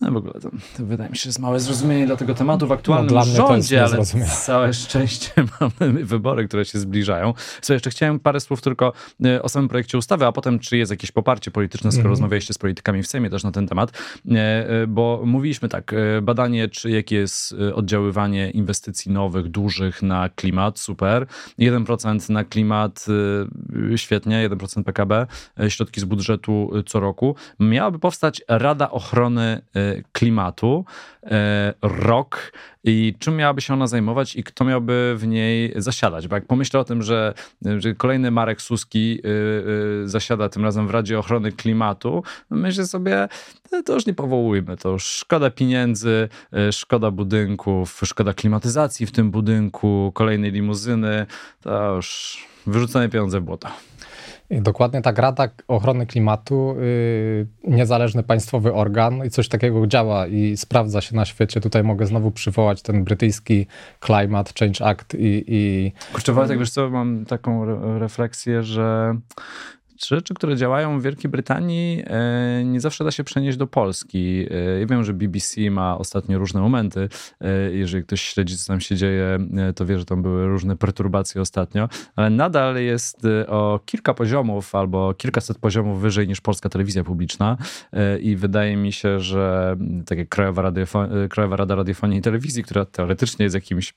No 0.00 0.10
w 0.10 0.16
ogóle 0.16 0.32
to, 0.32 0.50
to, 0.76 0.86
wydaje 0.86 1.10
mi 1.10 1.16
się, 1.16 1.22
że 1.22 1.28
jest 1.28 1.38
małe 1.38 1.60
zrozumienie 1.60 2.06
dla 2.06 2.16
tego 2.16 2.34
tematu 2.34 2.66
w 2.66 2.72
aktualnym 2.72 3.14
no, 3.14 3.24
rządzie, 3.24 3.84
ale 3.84 4.04
całe 4.44 4.74
szczęście 4.74 5.32
mamy 5.60 6.04
wybory, 6.04 6.48
które 6.48 6.64
się 6.64 6.78
zbliżają. 6.78 7.34
Co 7.60 7.72
jeszcze 7.72 7.90
chciałem 7.90 8.20
parę 8.20 8.40
słów 8.40 8.62
tylko 8.62 8.92
e, 9.24 9.42
o 9.42 9.48
samym 9.48 9.68
projekcie 9.68 9.98
ustawy, 9.98 10.26
a 10.26 10.32
potem 10.32 10.58
czy 10.58 10.76
jest 10.76 10.90
jakieś 10.90 11.12
poparcie 11.12 11.50
polityczne, 11.50 11.92
skoro 11.92 12.00
mm 12.00 12.08
-hmm. 12.08 12.10
rozmawialiście 12.10 12.54
z 12.54 12.58
politykami 12.58 13.02
w 13.02 13.06
Sejmie 13.06 13.30
też 13.30 13.44
na 13.44 13.52
ten 13.52 13.68
temat, 13.68 13.92
e, 14.30 14.36
e, 14.68 14.86
bo 14.86 15.22
mówiliśmy 15.24 15.68
tak, 15.68 15.94
badanie, 16.22 16.68
czy 16.68 16.90
jakie 16.90 17.16
jest 17.16 17.54
oddziaływanie 17.74 18.50
inwestycji 18.50 19.12
nowych, 19.12 19.48
dużych 19.48 20.02
na 20.02 20.28
klimat, 20.28 20.78
super. 20.78 21.26
1% 21.58 22.30
na 22.30 22.44
klimat, 22.44 23.06
świetnie, 23.96 24.50
1% 24.50 24.84
PKB, 24.84 25.26
środki 25.68 26.00
z 26.00 26.04
budżetu 26.04 26.70
co 26.86 27.00
roku. 27.00 27.34
Miałaby 27.60 27.98
powstać 27.98 28.42
Rada 28.48 28.90
Ochrony 28.90 29.62
klimatu, 30.12 30.84
e, 31.24 31.74
rok 31.82 32.52
i 32.84 33.14
czym 33.18 33.36
miałaby 33.36 33.60
się 33.60 33.74
ona 33.74 33.86
zajmować 33.86 34.36
i 34.36 34.44
kto 34.44 34.64
miałby 34.64 35.14
w 35.16 35.26
niej 35.26 35.72
zasiadać. 35.76 36.28
Bo 36.28 36.34
jak 36.34 36.46
pomyślę 36.46 36.80
o 36.80 36.84
tym, 36.84 37.02
że, 37.02 37.34
że 37.78 37.94
kolejny 37.94 38.30
Marek 38.30 38.62
Suski 38.62 39.20
y, 39.24 39.28
y, 40.04 40.08
zasiada 40.08 40.48
tym 40.48 40.64
razem 40.64 40.86
w 40.86 40.90
Radzie 40.90 41.18
Ochrony 41.18 41.52
Klimatu, 41.52 42.22
myślę 42.50 42.86
sobie, 42.86 43.28
to 43.84 43.94
już 43.94 44.06
nie 44.06 44.14
powołujmy, 44.14 44.76
to 44.76 44.88
już 44.88 45.04
szkoda 45.04 45.50
pieniędzy, 45.50 46.28
szkoda 46.70 47.10
budynków, 47.10 48.00
szkoda 48.04 48.34
klimatyzacji 48.34 49.06
w 49.06 49.12
tym 49.12 49.30
budynku, 49.30 50.12
kolejnej 50.14 50.52
limuzyny, 50.52 51.26
to 51.60 51.94
już 51.96 52.38
wyrzucone 52.66 53.08
pieniądze 53.08 53.40
w 53.40 53.42
błoto. 53.44 53.68
Dokładnie 54.50 55.02
tak, 55.02 55.18
Rada 55.18 55.48
Ochrony 55.68 56.06
Klimatu, 56.06 56.74
yy, 56.80 57.46
niezależny 57.64 58.22
państwowy 58.22 58.74
organ 58.74 59.26
i 59.26 59.30
coś 59.30 59.48
takiego 59.48 59.86
działa 59.86 60.26
i 60.26 60.56
sprawdza 60.56 61.00
się 61.00 61.16
na 61.16 61.24
świecie. 61.24 61.60
Tutaj 61.60 61.84
mogę 61.84 62.06
znowu 62.06 62.30
przywołać 62.30 62.82
ten 62.82 63.04
brytyjski 63.04 63.66
Climate 64.06 64.52
Change 64.60 64.84
Act 64.84 65.14
i... 65.14 65.44
i... 65.46 65.92
Kurczę, 66.12 66.32
Wojtek, 66.32 66.58
wiesz 66.58 66.70
co, 66.70 66.90
mam 66.90 67.24
taką 67.24 67.62
re 67.62 67.98
refleksję, 67.98 68.62
że 68.62 69.16
rzeczy, 70.06 70.34
które 70.34 70.56
działają 70.56 71.00
w 71.00 71.02
Wielkiej 71.02 71.30
Brytanii, 71.30 72.02
e, 72.06 72.64
nie 72.64 72.80
zawsze 72.80 73.04
da 73.04 73.10
się 73.10 73.24
przenieść 73.24 73.58
do 73.58 73.66
Polski. 73.66 74.46
E, 74.50 74.80
ja 74.80 74.86
wiem, 74.86 75.04
że 75.04 75.12
BBC 75.12 75.70
ma 75.70 75.98
ostatnio 75.98 76.38
różne 76.38 76.60
momenty. 76.60 77.08
E, 77.40 77.70
jeżeli 77.72 78.04
ktoś 78.04 78.22
śledzi, 78.22 78.56
co 78.56 78.72
tam 78.72 78.80
się 78.80 78.96
dzieje, 78.96 79.38
to 79.76 79.86
wie, 79.86 79.98
że 79.98 80.04
tam 80.04 80.22
były 80.22 80.46
różne 80.46 80.76
perturbacje 80.76 81.40
ostatnio, 81.40 81.88
ale 82.16 82.30
nadal 82.30 82.76
jest 82.76 83.26
o 83.48 83.80
kilka 83.86 84.14
poziomów 84.14 84.74
albo 84.74 85.14
kilkaset 85.14 85.58
poziomów 85.58 86.00
wyżej 86.00 86.28
niż 86.28 86.40
polska 86.40 86.68
telewizja 86.68 87.04
publiczna. 87.04 87.56
I 88.20 88.36
wydaje 88.36 88.76
mi 88.76 88.92
się, 88.92 89.20
że 89.20 89.76
tak 90.06 90.18
jak 90.18 90.28
Krajowa, 90.28 90.72
Krajowa 91.30 91.56
Rada 91.56 91.74
Radiofonii 91.74 92.18
i 92.18 92.22
Telewizji, 92.22 92.62
która 92.62 92.84
teoretycznie 92.84 93.44
jest 93.44 93.54
jakimś 93.54 93.94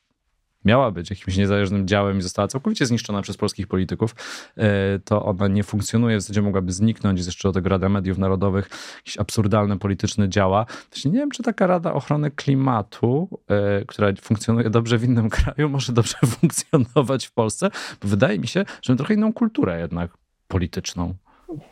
miała 0.65 0.91
być 0.91 1.09
jakimś 1.09 1.37
niezależnym 1.37 1.87
działem 1.87 2.17
i 2.17 2.21
została 2.21 2.47
całkowicie 2.47 2.85
zniszczona 2.85 3.21
przez 3.21 3.37
polskich 3.37 3.67
polityków, 3.67 4.15
e, 4.57 4.99
to 4.99 5.25
ona 5.25 5.47
nie 5.47 5.63
funkcjonuje, 5.63 6.17
w 6.17 6.21
zasadzie 6.21 6.41
mogłaby 6.41 6.71
zniknąć. 6.71 7.19
Jest 7.19 7.27
jeszcze 7.27 7.47
do 7.47 7.53
tego 7.53 7.69
Rada 7.69 7.89
Mediów 7.89 8.17
Narodowych, 8.17 8.69
jakieś 8.97 9.17
absurdalne 9.17 9.79
polityczne 9.79 10.29
działa. 10.29 10.65
Też 10.89 11.05
nie 11.05 11.11
wiem, 11.11 11.31
czy 11.31 11.43
taka 11.43 11.67
Rada 11.67 11.93
Ochrony 11.93 12.31
Klimatu, 12.31 13.39
e, 13.47 13.85
która 13.85 14.07
funkcjonuje 14.21 14.69
dobrze 14.69 14.97
w 14.97 15.03
innym 15.03 15.29
kraju, 15.39 15.69
może 15.69 15.93
dobrze 15.93 16.17
funkcjonować 16.39 17.25
w 17.25 17.31
Polsce, 17.31 17.69
bo 18.01 18.07
wydaje 18.07 18.39
mi 18.39 18.47
się, 18.47 18.65
że 18.81 18.95
trochę 18.95 19.13
inną 19.13 19.33
kulturę 19.33 19.79
jednak 19.79 20.11
polityczną. 20.47 21.13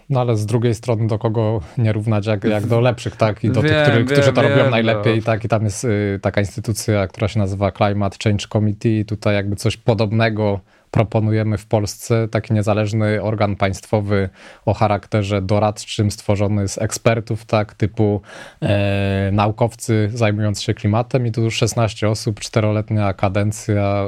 No 0.10 0.22
ale 0.22 0.38
z 0.38 0.46
drugiej 0.46 0.76
strony 0.76 1.08
do 1.08 1.20
kogo 1.20 1.62
nie 1.78 1.94
równać 1.94 2.26
jak, 2.26 2.44
jak 2.44 2.66
do 2.66 2.80
lepszych, 2.80 3.16
tak? 3.16 3.44
I 3.44 3.50
do 3.50 3.62
wiem, 3.62 3.72
tych, 3.72 3.82
który, 3.82 3.98
wiem, 3.98 4.06
którzy 4.06 4.34
to 4.34 4.42
wiem, 4.42 4.52
robią 4.52 4.70
najlepiej, 4.70 5.18
no. 5.18 5.24
tak? 5.24 5.46
I 5.46 5.48
tam 5.48 5.64
jest 5.64 5.84
y, 5.84 6.20
taka 6.22 6.42
instytucja, 6.42 7.08
która 7.08 7.28
się 7.28 7.40
nazywa 7.40 7.72
Climate 7.72 8.18
Change 8.24 8.48
Committee 8.48 9.00
i 9.00 9.06
tutaj 9.06 9.36
jakby 9.36 9.56
coś 9.56 9.78
podobnego 9.78 10.60
proponujemy 10.92 11.58
w 11.58 11.66
Polsce 11.66 12.28
taki 12.28 12.54
niezależny 12.54 13.22
organ 13.22 13.56
państwowy 13.56 14.30
o 14.66 14.74
charakterze 14.74 15.42
doradczym, 15.42 16.12
stworzony 16.12 16.68
z 16.68 16.78
ekspertów, 16.78 17.46
tak, 17.46 17.74
typu 17.74 18.22
e, 18.62 19.30
naukowcy 19.32 20.10
zajmujący 20.14 20.64
się 20.64 20.74
klimatem 20.74 21.28
i 21.28 21.32
tu 21.32 21.42
już 21.42 21.56
16 21.56 22.10
osób, 22.10 22.40
czteroletnia 22.40 23.14
kadencja, 23.14 24.08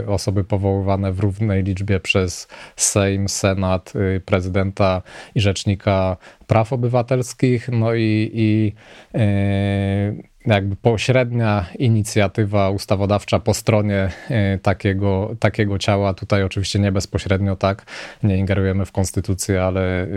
y, 0.00 0.08
osoby 0.08 0.44
powoływane 0.44 1.12
w 1.12 1.20
równej 1.20 1.62
liczbie 1.62 2.00
przez 2.00 2.48
Sejm, 2.76 3.28
Senat, 3.28 3.92
y, 3.96 4.20
prezydenta 4.20 5.02
i 5.34 5.40
rzecznika 5.40 6.16
praw 6.46 6.72
obywatelskich, 6.72 7.68
no 7.68 7.94
i, 7.94 8.30
i 8.34 8.72
y, 9.18 10.31
jakby 10.46 10.76
pośrednia 10.76 11.66
inicjatywa 11.78 12.70
ustawodawcza 12.70 13.40
po 13.40 13.54
stronie 13.54 14.10
e, 14.30 14.58
takiego, 14.58 15.36
takiego 15.40 15.78
ciała. 15.78 16.14
Tutaj 16.14 16.42
oczywiście 16.42 16.78
nie 16.78 16.92
bezpośrednio 16.92 17.56
tak, 17.56 17.84
nie 18.22 18.38
ingerujemy 18.38 18.84
w 18.84 18.92
konstytucję, 18.92 19.62
ale 19.62 20.02
e, 20.02 20.08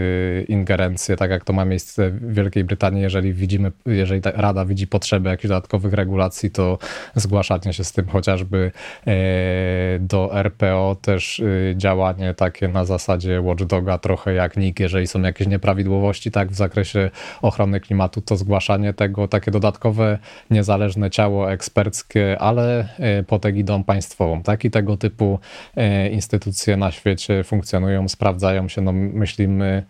ingerencje, 0.47 1.15
tak 1.15 1.31
jak 1.31 1.43
to 1.43 1.53
ma 1.53 1.65
miejsce 1.65 2.09
w 2.09 2.33
Wielkiej 2.33 2.63
Brytanii, 2.63 3.01
jeżeli 3.01 3.33
widzimy, 3.33 3.71
jeżeli 3.85 4.21
Rada 4.23 4.65
widzi 4.65 4.87
potrzebę 4.87 5.29
jakichś 5.29 5.49
dodatkowych 5.49 5.93
regulacji, 5.93 6.51
to 6.51 6.77
zgłaszanie 7.15 7.73
się 7.73 7.83
z 7.83 7.91
tym 7.91 8.07
chociażby 8.07 8.71
e, 9.07 9.13
do 9.99 10.41
RPO, 10.43 10.97
też 11.01 11.41
działanie 11.75 12.33
takie 12.33 12.67
na 12.67 12.85
zasadzie 12.85 13.41
watchdoga, 13.41 13.97
trochę 13.97 14.33
jak 14.33 14.57
NIK, 14.57 14.79
jeżeli 14.79 15.07
są 15.07 15.21
jakieś 15.21 15.47
nieprawidłowości 15.47 16.31
tak 16.31 16.49
w 16.49 16.55
zakresie 16.55 17.11
ochrony 17.41 17.79
klimatu, 17.79 18.21
to 18.21 18.35
zgłaszanie 18.35 18.93
tego, 18.93 19.27
takie 19.27 19.51
dodatkowe 19.51 20.14
niezależne 20.49 21.09
ciało 21.09 21.51
eksperckie, 21.51 22.39
ale 22.39 22.87
pod 23.27 23.45
egidą 23.45 23.83
państwową. 23.83 24.43
Tak? 24.43 24.65
I 24.65 24.71
tego 24.71 24.97
typu 24.97 25.39
instytucje 26.11 26.77
na 26.77 26.91
świecie 26.91 27.43
funkcjonują, 27.43 28.09
sprawdzają 28.09 28.67
się. 28.67 28.81
No, 28.81 28.91
myślimy 28.91 29.83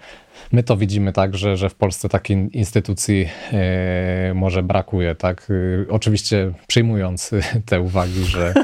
My 0.52 0.64
to 0.64 0.78
widzimy 0.78 1.14
tak, 1.14 1.38
że, 1.38 1.58
że 1.58 1.70
w 1.70 1.76
Polsce 1.76 2.10
takiej 2.10 2.58
instytucji 2.58 3.30
e, 3.54 4.34
może 4.34 4.64
brakuje. 4.64 5.16
Tak? 5.16 5.48
E, 5.50 5.92
oczywiście 5.92 6.52
przyjmując 6.68 7.32
te 7.66 7.82
uwagi, 7.82 8.24
że, 8.24 8.54
e, 8.58 8.64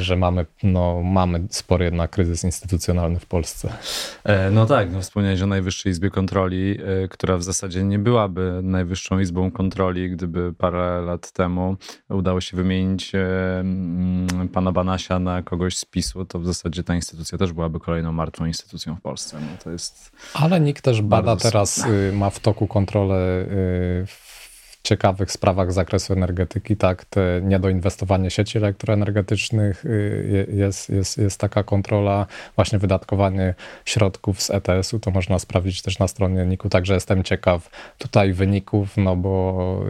że 0.00 0.16
mamy, 0.16 0.46
no, 0.62 1.02
mamy 1.02 1.46
spory 1.50 1.84
jednak 1.84 2.10
kryzys 2.10 2.44
instytucjonalny 2.44 3.18
w 3.18 3.26
Polsce. 3.26 3.72
No 4.50 4.66
tak, 4.66 4.92
no 4.92 5.00
wspomniałeś 5.00 5.42
o 5.42 5.46
Najwyższej 5.46 5.92
Izbie 5.92 6.10
Kontroli, 6.10 6.78
która 7.10 7.36
w 7.36 7.42
zasadzie 7.42 7.84
nie 7.84 7.98
byłaby 7.98 8.60
Najwyższą 8.62 9.18
Izbą 9.18 9.50
Kontroli, 9.50 10.10
gdyby 10.10 10.52
parę 10.52 11.02
lat 11.06 11.32
temu 11.32 11.76
udało 12.08 12.40
się 12.40 12.56
wymienić 12.56 13.12
mm, 13.14 14.48
pana 14.52 14.72
Banasia 14.72 15.18
na 15.18 15.42
kogoś 15.42 15.78
z 15.78 15.84
PiSu, 15.84 16.24
to 16.24 16.38
w 16.38 16.46
zasadzie 16.46 16.84
ta 16.84 16.94
instytucja 16.94 17.38
też 17.38 17.52
byłaby 17.52 17.80
kolejną 17.80 18.12
martwą 18.12 18.44
instytucją 18.44 18.96
w 18.96 19.00
Polsce. 19.00 19.38
No 19.40 19.56
to 19.64 19.70
jest... 19.70 20.12
Ale 20.34 20.60
nikt 20.60 20.84
też 20.84 21.02
bada 21.02 21.36
teraz, 21.36 21.86
y, 21.86 22.12
ma 22.12 22.30
w 22.30 22.40
toku 22.40 22.66
kontrolę 22.66 23.42
y, 23.42 24.06
w 24.06 24.31
ciekawych 24.82 25.32
sprawach 25.32 25.72
z 25.72 25.74
zakresu 25.74 26.12
energetyki, 26.12 26.76
tak, 26.76 27.04
te 27.04 27.40
niedoinwestowanie 27.42 28.30
sieci 28.30 28.58
elektroenergetycznych, 28.58 29.84
y, 29.84 30.46
jest, 30.52 30.90
jest, 30.90 31.18
jest 31.18 31.40
taka 31.40 31.62
kontrola, 31.62 32.26
właśnie 32.56 32.78
wydatkowanie 32.78 33.54
środków 33.84 34.42
z 34.42 34.50
ETS-u, 34.50 34.98
to 34.98 35.10
można 35.10 35.38
sprawdzić 35.38 35.82
też 35.82 35.98
na 35.98 36.08
stronie 36.08 36.46
NIK-u, 36.46 36.68
także 36.68 36.94
jestem 36.94 37.22
ciekaw 37.22 37.70
tutaj 37.98 38.32
wyników, 38.32 38.96
no 38.96 39.16
bo 39.16 39.84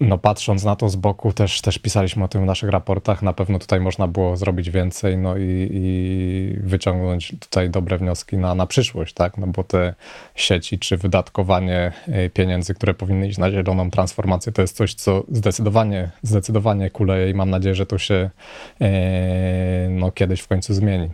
no 0.00 0.18
patrząc 0.18 0.64
na 0.64 0.76
to 0.76 0.88
z 0.88 0.96
boku, 0.96 1.32
też, 1.32 1.60
też 1.60 1.78
pisaliśmy 1.78 2.24
o 2.24 2.28
tym 2.28 2.42
w 2.42 2.46
naszych 2.46 2.70
raportach, 2.70 3.22
na 3.22 3.32
pewno 3.32 3.58
tutaj 3.58 3.80
można 3.80 4.08
było 4.08 4.36
zrobić 4.36 4.70
więcej, 4.70 5.16
no 5.18 5.36
i, 5.36 5.68
i 5.72 6.56
wyciągnąć 6.60 7.34
tutaj 7.40 7.70
dobre 7.70 7.98
wnioski 7.98 8.36
na, 8.36 8.54
na 8.54 8.66
przyszłość, 8.66 9.14
tak, 9.14 9.38
no 9.38 9.46
bo 9.46 9.64
te 9.64 9.94
sieci, 10.34 10.78
czy 10.78 10.96
wydatkowanie 10.96 11.92
e, 12.06 12.30
pieniędzy, 12.30 12.74
które 12.74 12.94
powinny 12.94 13.28
iść 13.28 13.38
na 13.38 13.50
zieloną 13.50 13.90
transformację, 13.90 14.52
to 14.52 14.62
jest 14.62 14.76
coś, 14.76 14.94
co 14.94 15.24
zdecydowanie, 15.32 16.10
zdecydowanie 16.22 16.90
kuleje 16.90 17.30
i 17.30 17.34
mam 17.34 17.50
nadzieję, 17.50 17.74
że 17.74 17.86
to 17.86 17.98
się 17.98 18.30
e, 18.80 19.88
no, 19.90 20.12
kiedyś 20.12 20.40
w 20.40 20.48
końcu 20.48 20.74
zmieni. 20.74 21.10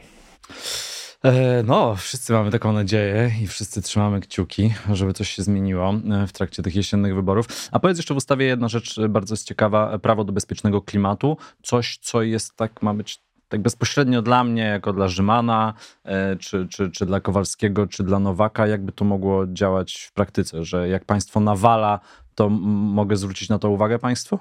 E, 1.24 1.62
no, 1.62 1.96
wszyscy 1.96 2.32
mamy 2.32 2.50
taką 2.50 2.72
nadzieję 2.72 3.32
i 3.42 3.46
wszyscy 3.46 3.82
trzymamy 3.82 4.20
kciuki, 4.20 4.74
żeby 4.92 5.12
coś 5.12 5.30
się 5.30 5.42
zmieniło 5.42 5.94
e, 6.10 6.26
w 6.26 6.32
trakcie 6.32 6.62
tych 6.62 6.76
jesiennych 6.76 7.14
wyborów. 7.14 7.46
A 7.72 7.80
powiedz 7.80 7.96
jeszcze 7.96 8.14
w 8.14 8.16
ustawie 8.16 8.46
jedna 8.46 8.68
rzecz 8.68 9.00
bardzo 9.08 9.32
jest 9.32 9.46
ciekawa, 9.46 9.98
prawo 9.98 10.24
do 10.24 10.32
bezpiecznego 10.32 10.82
klimatu, 10.82 11.36
coś, 11.62 11.98
co 11.98 12.22
jest 12.22 12.56
tak, 12.56 12.82
ma 12.82 12.94
być 12.94 13.23
tak 13.48 13.62
bezpośrednio 13.62 14.22
dla 14.22 14.44
mnie, 14.44 14.62
jako 14.62 14.92
dla 14.92 15.08
Rzymana, 15.08 15.74
e, 16.04 16.36
czy, 16.36 16.68
czy, 16.68 16.90
czy 16.90 17.06
dla 17.06 17.20
Kowalskiego, 17.20 17.86
czy 17.86 18.04
dla 18.04 18.18
Nowaka, 18.18 18.66
jakby 18.66 18.92
to 18.92 19.04
mogło 19.04 19.46
działać 19.46 19.94
w 19.94 20.12
praktyce, 20.12 20.64
że 20.64 20.88
jak 20.88 21.04
państwo 21.04 21.40
nawala 21.40 22.00
to 22.34 22.48
mogę 22.48 23.16
zwrócić 23.16 23.48
na 23.48 23.58
to 23.58 23.70
uwagę 23.70 23.98
Państwu? 23.98 24.38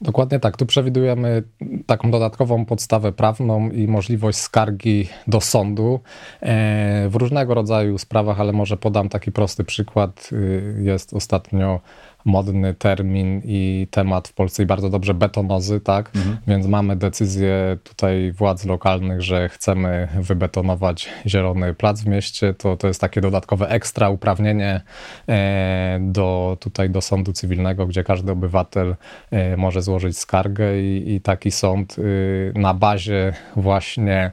Dokładnie 0.00 0.40
tak. 0.40 0.56
Tu 0.56 0.66
przewidujemy 0.66 1.42
taką 1.86 2.10
dodatkową 2.10 2.64
podstawę 2.64 3.12
prawną 3.12 3.70
i 3.70 3.88
możliwość 3.88 4.38
skargi 4.38 5.08
do 5.26 5.40
sądu 5.40 6.00
e, 6.40 7.08
w 7.08 7.14
różnego 7.14 7.54
rodzaju 7.54 7.98
sprawach, 7.98 8.40
ale 8.40 8.52
może 8.52 8.76
podam 8.76 9.08
taki 9.08 9.32
prosty 9.32 9.64
przykład. 9.64 10.28
Y, 10.32 10.74
jest 10.82 11.14
ostatnio 11.14 11.80
modny 12.24 12.74
termin 12.74 13.42
i 13.44 13.86
temat 13.90 14.28
w 14.28 14.32
Polsce 14.32 14.62
i 14.62 14.66
bardzo 14.66 14.90
dobrze 14.90 15.14
betonozy, 15.14 15.80
tak? 15.80 16.10
Mhm. 16.16 16.36
Więc 16.46 16.66
mamy 16.66 16.96
decyzję 16.96 17.78
tutaj 17.84 18.32
władz 18.32 18.64
lokalnych, 18.64 19.22
że 19.22 19.48
chcemy 19.48 20.08
wybetonować 20.20 21.08
zielony 21.26 21.74
plac 21.74 22.02
w 22.02 22.06
mieście. 22.06 22.54
To, 22.54 22.76
to 22.76 22.88
jest 22.88 23.00
takie 23.00 23.20
dodatkowe 23.20 23.68
ekstra 23.68 24.10
uprawnienie 24.10 24.80
e, 25.28 25.98
do, 26.00 26.56
tutaj 26.60 26.90
do 26.90 27.00
sądu 27.00 27.32
cywilnego, 27.32 27.86
gdzie 27.86 28.04
każdy 28.04 28.32
obywatel 28.32 28.96
e, 29.30 29.56
może 29.56 29.82
złożyć 29.82 30.18
skargę 30.18 30.82
i, 30.82 31.12
i 31.14 31.20
taki 31.20 31.50
sąd 31.50 31.98
y, 31.98 32.52
na 32.54 32.74
bazie 32.74 33.32
właśnie 33.56 34.32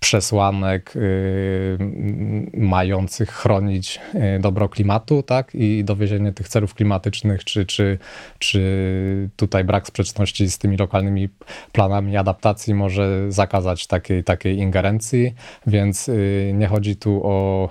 przesłanek 0.00 0.96
y, 0.96 1.78
mających 2.54 3.30
chronić 3.30 4.00
y, 4.36 4.40
dobro 4.40 4.68
klimatu, 4.68 5.22
tak? 5.22 5.54
I 5.54 5.84
dowiezienie 5.84 6.32
tych 6.32 6.48
celów 6.48 6.74
klimatycznych, 6.74 7.44
czy, 7.44 7.66
czy, 7.66 7.98
czy 8.38 9.30
tutaj 9.36 9.64
brak 9.64 9.86
sprzeczności 9.86 10.50
z 10.50 10.58
tymi 10.58 10.76
lokalnymi 10.76 11.28
planami 11.72 12.16
adaptacji 12.16 12.74
może 12.74 13.32
zakazać 13.32 13.86
takiej, 13.86 14.24
takiej 14.24 14.58
ingerencji, 14.58 15.34
więc 15.66 16.08
y, 16.08 16.52
nie 16.54 16.66
chodzi 16.66 16.96
tu 16.96 17.20
o 17.24 17.68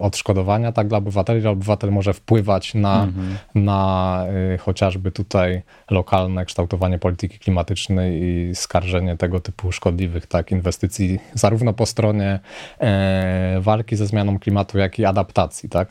odszkodowania 0.00 0.72
tak 0.72 0.88
dla 0.88 0.98
obywateli, 0.98 1.46
obywatel 1.46 1.90
może 1.90 2.14
wpływać 2.14 2.74
na, 2.74 3.04
mhm. 3.04 3.36
na 3.54 4.24
chociażby 4.60 5.12
tutaj 5.12 5.62
lokalne 5.90 6.44
kształtowanie 6.44 6.98
polityki 6.98 7.38
klimatycznej 7.38 8.22
i 8.22 8.54
skarżenie 8.54 9.16
tego 9.16 9.40
typu 9.40 9.72
szkodliwych 9.72 10.26
tak 10.26 10.50
inwestycji 10.50 10.99
zarówno 11.34 11.72
po 11.72 11.86
stronie 11.86 12.40
e, 12.80 13.60
walki 13.60 13.96
ze 13.96 14.06
zmianą 14.06 14.38
klimatu, 14.38 14.78
jak 14.78 14.98
i 14.98 15.04
adaptacji, 15.04 15.68
tak? 15.68 15.88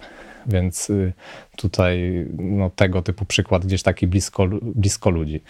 Więc 0.48 0.90
y, 0.90 1.14
tutaj 1.58 2.26
no, 2.38 2.70
tego 2.70 3.02
typu 3.02 3.26
przykład 3.26 3.66
gdzieś 3.66 3.84
taki 3.84 4.08
blisko, 4.08 4.48
blisko 4.62 5.10
ludzi. 5.10 5.42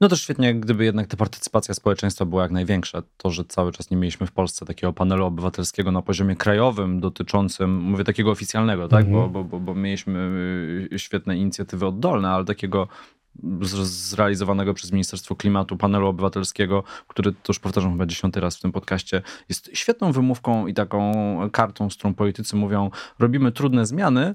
No 0.00 0.08
to 0.08 0.16
świetnie, 0.16 0.54
gdyby 0.54 0.84
jednak 0.84 1.06
ta 1.06 1.16
partycypacja 1.16 1.74
społeczeństwa 1.74 2.24
była 2.24 2.42
jak 2.42 2.50
największa. 2.50 3.02
To, 3.16 3.30
że 3.30 3.44
cały 3.44 3.72
czas 3.72 3.90
nie 3.90 3.96
mieliśmy 3.96 4.26
w 4.26 4.32
Polsce 4.32 4.66
takiego 4.66 4.92
panelu 4.92 5.26
obywatelskiego 5.26 5.92
na 5.92 6.02
poziomie 6.02 6.36
krajowym 6.36 7.00
dotyczącym, 7.00 7.80
mówię 7.80 8.04
takiego 8.04 8.30
oficjalnego, 8.30 8.88
tak? 8.88 9.06
Mhm. 9.06 9.32
Bo, 9.32 9.44
bo, 9.44 9.60
bo 9.60 9.74
mieliśmy 9.74 10.18
y, 10.92 10.98
świetne 10.98 11.36
inicjatywy 11.36 11.86
oddolne, 11.86 12.30
ale 12.30 12.44
takiego 12.44 12.88
zrealizowanego 13.82 14.74
przez 14.74 14.92
Ministerstwo 14.92 15.36
Klimatu, 15.36 15.76
panelu 15.76 16.06
obywatelskiego, 16.06 16.84
który, 17.08 17.32
to 17.32 17.38
już 17.48 17.58
powtarzam 17.58 17.92
chyba 17.92 18.06
dziesiąty 18.06 18.40
raz 18.40 18.56
w 18.56 18.60
tym 18.60 18.72
podcaście, 18.72 19.22
jest 19.48 19.70
świetną 19.72 20.12
wymówką 20.12 20.66
i 20.66 20.74
taką 20.74 21.12
kartą, 21.52 21.90
z 21.90 21.96
którą 21.96 22.14
politycy 22.14 22.56
mówią, 22.56 22.90
robimy 23.18 23.52
trudne 23.52 23.86
zmiany, 23.86 24.34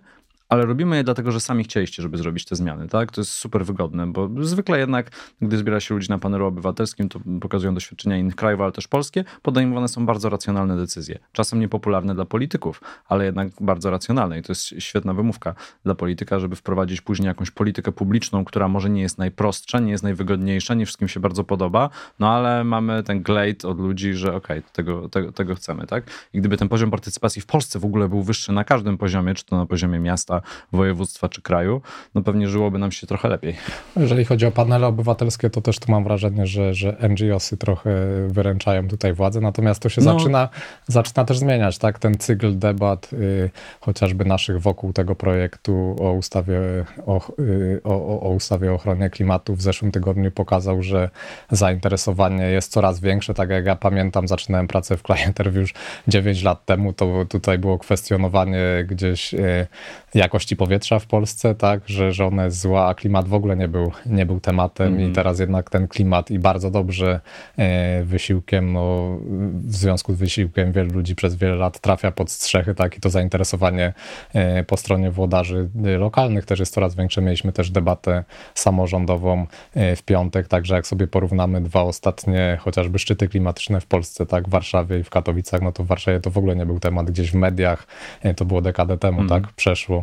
ale 0.49 0.65
robimy 0.65 0.97
je 0.97 1.03
dlatego, 1.03 1.31
że 1.31 1.39
sami 1.39 1.63
chcieliście, 1.63 2.03
żeby 2.03 2.17
zrobić 2.17 2.45
te 2.45 2.55
zmiany, 2.55 2.87
tak? 2.87 3.11
To 3.11 3.21
jest 3.21 3.31
super 3.31 3.65
wygodne, 3.65 4.07
bo 4.07 4.29
zwykle 4.39 4.79
jednak, 4.79 5.11
gdy 5.41 5.57
zbiera 5.57 5.79
się 5.79 5.95
ludzi 5.95 6.09
na 6.09 6.17
panelu 6.17 6.45
obywatelskim, 6.45 7.09
to 7.09 7.19
pokazują 7.41 7.73
doświadczenia 7.73 8.17
innych 8.17 8.35
krajów, 8.35 8.61
ale 8.61 8.71
też 8.71 8.87
polskie, 8.87 9.23
podejmowane 9.41 9.87
są 9.87 10.05
bardzo 10.05 10.29
racjonalne 10.29 10.77
decyzje. 10.77 11.19
Czasem 11.31 11.59
niepopularne 11.59 12.15
dla 12.15 12.25
polityków, 12.25 12.81
ale 13.07 13.25
jednak 13.25 13.47
bardzo 13.61 13.91
racjonalne 13.91 14.39
i 14.39 14.41
to 14.41 14.51
jest 14.51 14.63
świetna 14.79 15.13
wymówka 15.13 15.55
dla 15.83 15.95
polityka, 15.95 16.39
żeby 16.39 16.55
wprowadzić 16.55 17.01
później 17.01 17.27
jakąś 17.27 17.51
politykę 17.51 17.91
publiczną, 17.91 18.45
która 18.45 18.67
może 18.67 18.89
nie 18.89 19.01
jest 19.01 19.17
najprostsza, 19.17 19.79
nie 19.79 19.91
jest 19.91 20.03
najwygodniejsza, 20.03 20.73
nie 20.73 20.85
wszystkim 20.85 21.07
się 21.07 21.19
bardzo 21.19 21.43
podoba, 21.43 21.89
no 22.19 22.29
ale 22.29 22.63
mamy 22.63 23.03
ten 23.03 23.21
glade 23.21 23.67
od 23.67 23.79
ludzi, 23.79 24.13
że 24.13 24.35
okej, 24.35 24.59
okay, 24.59 24.71
tego, 24.73 25.09
tego, 25.09 25.31
tego 25.31 25.55
chcemy, 25.55 25.87
tak? 25.87 26.03
I 26.33 26.39
gdyby 26.39 26.57
ten 26.57 26.69
poziom 26.69 26.91
partycypacji 26.91 27.41
w 27.41 27.45
Polsce 27.45 27.79
w 27.79 27.85
ogóle 27.85 28.09
był 28.09 28.23
wyższy 28.23 28.51
na 28.51 28.63
każdym 28.63 28.97
poziomie, 28.97 29.33
czy 29.33 29.45
to 29.45 29.57
na 29.57 29.65
poziomie 29.65 29.99
miasta, 29.99 30.36
województwa 30.73 31.29
czy 31.29 31.41
kraju, 31.41 31.81
no 32.15 32.21
pewnie 32.21 32.47
żyłoby 32.47 32.79
nam 32.79 32.91
się 32.91 33.07
trochę 33.07 33.29
lepiej. 33.29 33.55
Jeżeli 33.97 34.25
chodzi 34.25 34.45
o 34.45 34.51
panele 34.51 34.87
obywatelskie, 34.87 35.49
to 35.49 35.61
też 35.61 35.79
tu 35.79 35.91
mam 35.91 36.03
wrażenie, 36.03 36.47
że, 36.47 36.73
że 36.73 36.97
NGOsy 37.09 37.57
trochę 37.57 37.91
wyręczają 38.27 38.87
tutaj 38.87 39.13
władzę, 39.13 39.41
natomiast 39.41 39.79
to 39.79 39.89
się 39.89 40.01
no. 40.01 40.19
zaczyna, 40.19 40.49
zaczyna 40.87 41.25
też 41.25 41.37
zmieniać, 41.37 41.77
tak? 41.77 41.99
Ten 41.99 42.17
cykl 42.17 42.57
debat 42.57 43.13
y, 43.13 43.49
chociażby 43.79 44.25
naszych 44.25 44.61
wokół 44.61 44.93
tego 44.93 45.15
projektu 45.15 45.95
o 45.99 46.11
ustawie 46.11 46.59
o, 47.05 47.21
y, 47.39 47.81
o, 47.83 48.21
o 48.21 48.29
ustawie 48.29 48.71
o 48.71 48.75
ochronie 48.75 49.09
klimatu 49.09 49.55
w 49.55 49.61
zeszłym 49.61 49.91
tygodniu 49.91 50.31
pokazał, 50.31 50.83
że 50.83 51.09
zainteresowanie 51.51 52.43
jest 52.43 52.71
coraz 52.71 52.99
większe. 52.99 53.33
Tak 53.33 53.49
jak 53.49 53.65
ja 53.65 53.75
pamiętam, 53.75 54.27
zaczynałem 54.27 54.67
pracę 54.67 54.97
w 54.97 55.03
Client 55.03 55.39
już 55.55 55.73
9 56.07 56.43
lat 56.43 56.65
temu, 56.65 56.93
to 56.93 57.25
tutaj 57.29 57.57
było 57.57 57.77
kwestionowanie 57.79 58.85
gdzieś 58.87 59.33
y, 59.33 59.67
jakości 60.15 60.55
powietrza 60.55 60.99
w 60.99 61.05
Polsce, 61.05 61.55
tak, 61.55 61.81
że, 61.85 62.11
że 62.11 62.25
ona 62.25 62.45
jest 62.45 62.59
zła, 62.59 62.87
a 62.87 62.93
klimat 62.93 63.27
w 63.27 63.33
ogóle 63.33 63.55
nie 63.55 63.67
był, 63.67 63.91
nie 64.05 64.25
był 64.25 64.39
tematem 64.39 64.87
mm. 64.93 65.11
i 65.11 65.13
teraz 65.13 65.39
jednak 65.39 65.69
ten 65.69 65.87
klimat 65.87 66.31
i 66.31 66.39
bardzo 66.39 66.71
dobrze 66.71 67.19
e, 67.57 68.03
wysiłkiem, 68.03 68.73
no, 68.73 69.17
w 69.53 69.75
związku 69.75 70.13
z 70.13 70.17
wysiłkiem 70.17 70.71
wielu 70.71 70.93
ludzi 70.93 71.15
przez 71.15 71.35
wiele 71.35 71.55
lat 71.55 71.79
trafia 71.79 72.11
pod 72.11 72.31
strzechy, 72.31 72.75
tak, 72.75 72.97
i 72.97 72.99
to 72.99 73.09
zainteresowanie 73.09 73.93
e, 74.33 74.63
po 74.63 74.77
stronie 74.77 75.11
włodarzy 75.11 75.69
lokalnych 75.99 76.45
też 76.45 76.59
jest 76.59 76.73
coraz 76.73 76.95
większe. 76.95 77.21
Mieliśmy 77.21 77.51
też 77.51 77.71
debatę 77.71 78.23
samorządową 78.55 79.47
e, 79.75 79.95
w 79.95 80.03
piątek, 80.03 80.47
także 80.47 80.75
jak 80.75 80.87
sobie 80.87 81.07
porównamy 81.07 81.61
dwa 81.61 81.81
ostatnie 81.81 82.57
chociażby 82.61 82.99
szczyty 82.99 83.27
klimatyczne 83.27 83.81
w 83.81 83.85
Polsce, 83.85 84.25
tak, 84.25 84.47
w 84.47 84.49
Warszawie 84.49 84.99
i 84.99 85.03
w 85.03 85.09
Katowicach, 85.09 85.61
no 85.61 85.71
to 85.71 85.83
w 85.83 85.87
Warszawie 85.87 86.19
to 86.19 86.31
w 86.31 86.37
ogóle 86.37 86.55
nie 86.55 86.65
był 86.65 86.79
temat, 86.79 87.11
gdzieś 87.11 87.31
w 87.31 87.35
mediach, 87.35 87.87
to 88.35 88.45
było 88.45 88.61
dekadę 88.61 88.97
temu, 88.97 89.19
mm. 89.19 89.29
tak, 89.29 89.53
przeszło, 89.53 89.96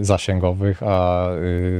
zasięgowych, 0.00 0.82
a 0.82 1.28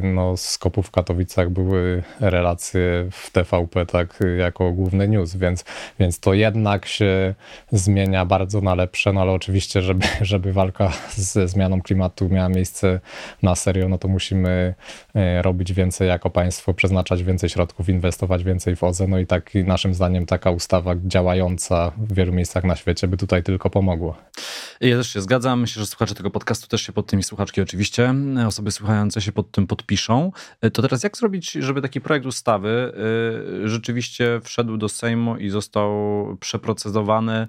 no, 0.02 0.36
z 0.36 0.58
Kopu 0.58 0.82
w 0.82 0.90
Katowicach 0.90 1.50
były 1.50 2.02
relacje 2.20 2.80
w 3.10 3.30
TVP 3.30 3.86
tak 3.86 4.18
jako 4.38 4.72
główny 4.72 5.08
news, 5.08 5.36
więc, 5.36 5.64
więc 6.00 6.20
to 6.20 6.34
jednak 6.34 6.86
się 6.86 7.34
zmienia 7.72 8.24
bardzo 8.24 8.60
na 8.60 8.74
lepsze, 8.74 9.12
no 9.12 9.20
ale 9.20 9.32
oczywiście, 9.32 9.82
żeby, 9.82 10.06
żeby 10.20 10.52
walka 10.52 10.92
ze 11.16 11.48
zmianą 11.48 11.82
klimatu 11.82 12.28
miała 12.28 12.48
miejsce 12.48 13.00
na 13.42 13.54
serio, 13.54 13.88
no 13.88 13.98
to 13.98 14.08
musimy 14.08 14.74
robić 15.42 15.72
więcej 15.72 16.08
jako 16.08 16.30
państwo, 16.30 16.74
przeznaczać 16.74 17.22
więcej 17.22 17.50
środków, 17.50 17.88
inwestować 17.88 18.44
więcej 18.44 18.76
w 18.76 18.84
OZE, 18.84 19.06
no 19.06 19.18
i 19.18 19.26
tak 19.26 19.50
naszym 19.54 19.94
zdaniem 19.94 20.26
taka 20.26 20.50
ustawa 20.50 20.94
działająca 21.04 21.92
w 21.96 22.14
wielu 22.14 22.32
miejscach 22.32 22.64
na 22.64 22.76
świecie 22.76 23.08
by 23.08 23.16
tutaj 23.16 23.42
tylko 23.42 23.70
pomogło. 23.70 24.16
Ja 24.80 24.96
też 24.96 25.12
się 25.12 25.20
zgadzam. 25.20 25.60
Myślę, 25.60 25.80
że 25.80 25.86
słuchacze 25.86 26.14
tego 26.14 26.30
podcastu 26.30 26.66
też 26.66 26.82
się 26.82 26.92
pod 26.92 27.03
tymi 27.04 27.22
słuchaczki 27.22 27.60
oczywiście, 27.60 28.14
osoby 28.46 28.70
słuchające 28.70 29.20
się 29.20 29.32
pod 29.32 29.50
tym 29.50 29.66
podpiszą. 29.66 30.32
To 30.72 30.82
teraz 30.82 31.02
jak 31.02 31.16
zrobić, 31.16 31.52
żeby 31.52 31.82
taki 31.82 32.00
projekt 32.00 32.26
ustawy 32.26 32.92
y, 33.64 33.68
rzeczywiście 33.68 34.40
wszedł 34.42 34.76
do 34.76 34.88
Sejmu 34.88 35.36
i 35.36 35.48
został 35.48 35.90
przeprocedowany 36.40 37.46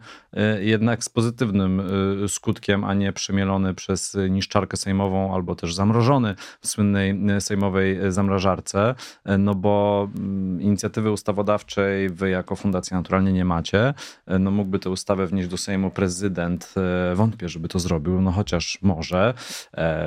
jednak 0.59 1.03
z 1.03 1.09
pozytywnym 1.09 1.81
skutkiem, 2.27 2.83
a 2.83 2.93
nie 2.93 3.13
przemielony 3.13 3.73
przez 3.73 4.17
niszczarkę 4.29 4.77
sejmową 4.77 5.35
albo 5.35 5.55
też 5.55 5.73
zamrożony 5.73 6.35
w 6.61 6.67
słynnej 6.67 7.19
sejmowej 7.39 8.11
zamrażarce, 8.11 8.95
no 9.39 9.55
bo 9.55 10.07
mm, 10.15 10.61
inicjatywy 10.61 11.11
ustawodawczej 11.11 12.09
wy 12.09 12.29
jako 12.29 12.55
Fundacja 12.55 12.97
naturalnie 12.97 13.33
nie 13.33 13.45
macie. 13.45 13.93
No 14.39 14.51
mógłby 14.51 14.79
tę 14.79 14.89
ustawę 14.89 15.27
wnieść 15.27 15.49
do 15.49 15.57
Sejmu 15.57 15.91
prezydent 15.91 16.73
wątpię, 17.15 17.49
żeby 17.49 17.67
to 17.67 17.79
zrobił, 17.79 18.21
no 18.21 18.31
chociaż 18.31 18.79
może 18.81 19.25
e, 19.27 19.33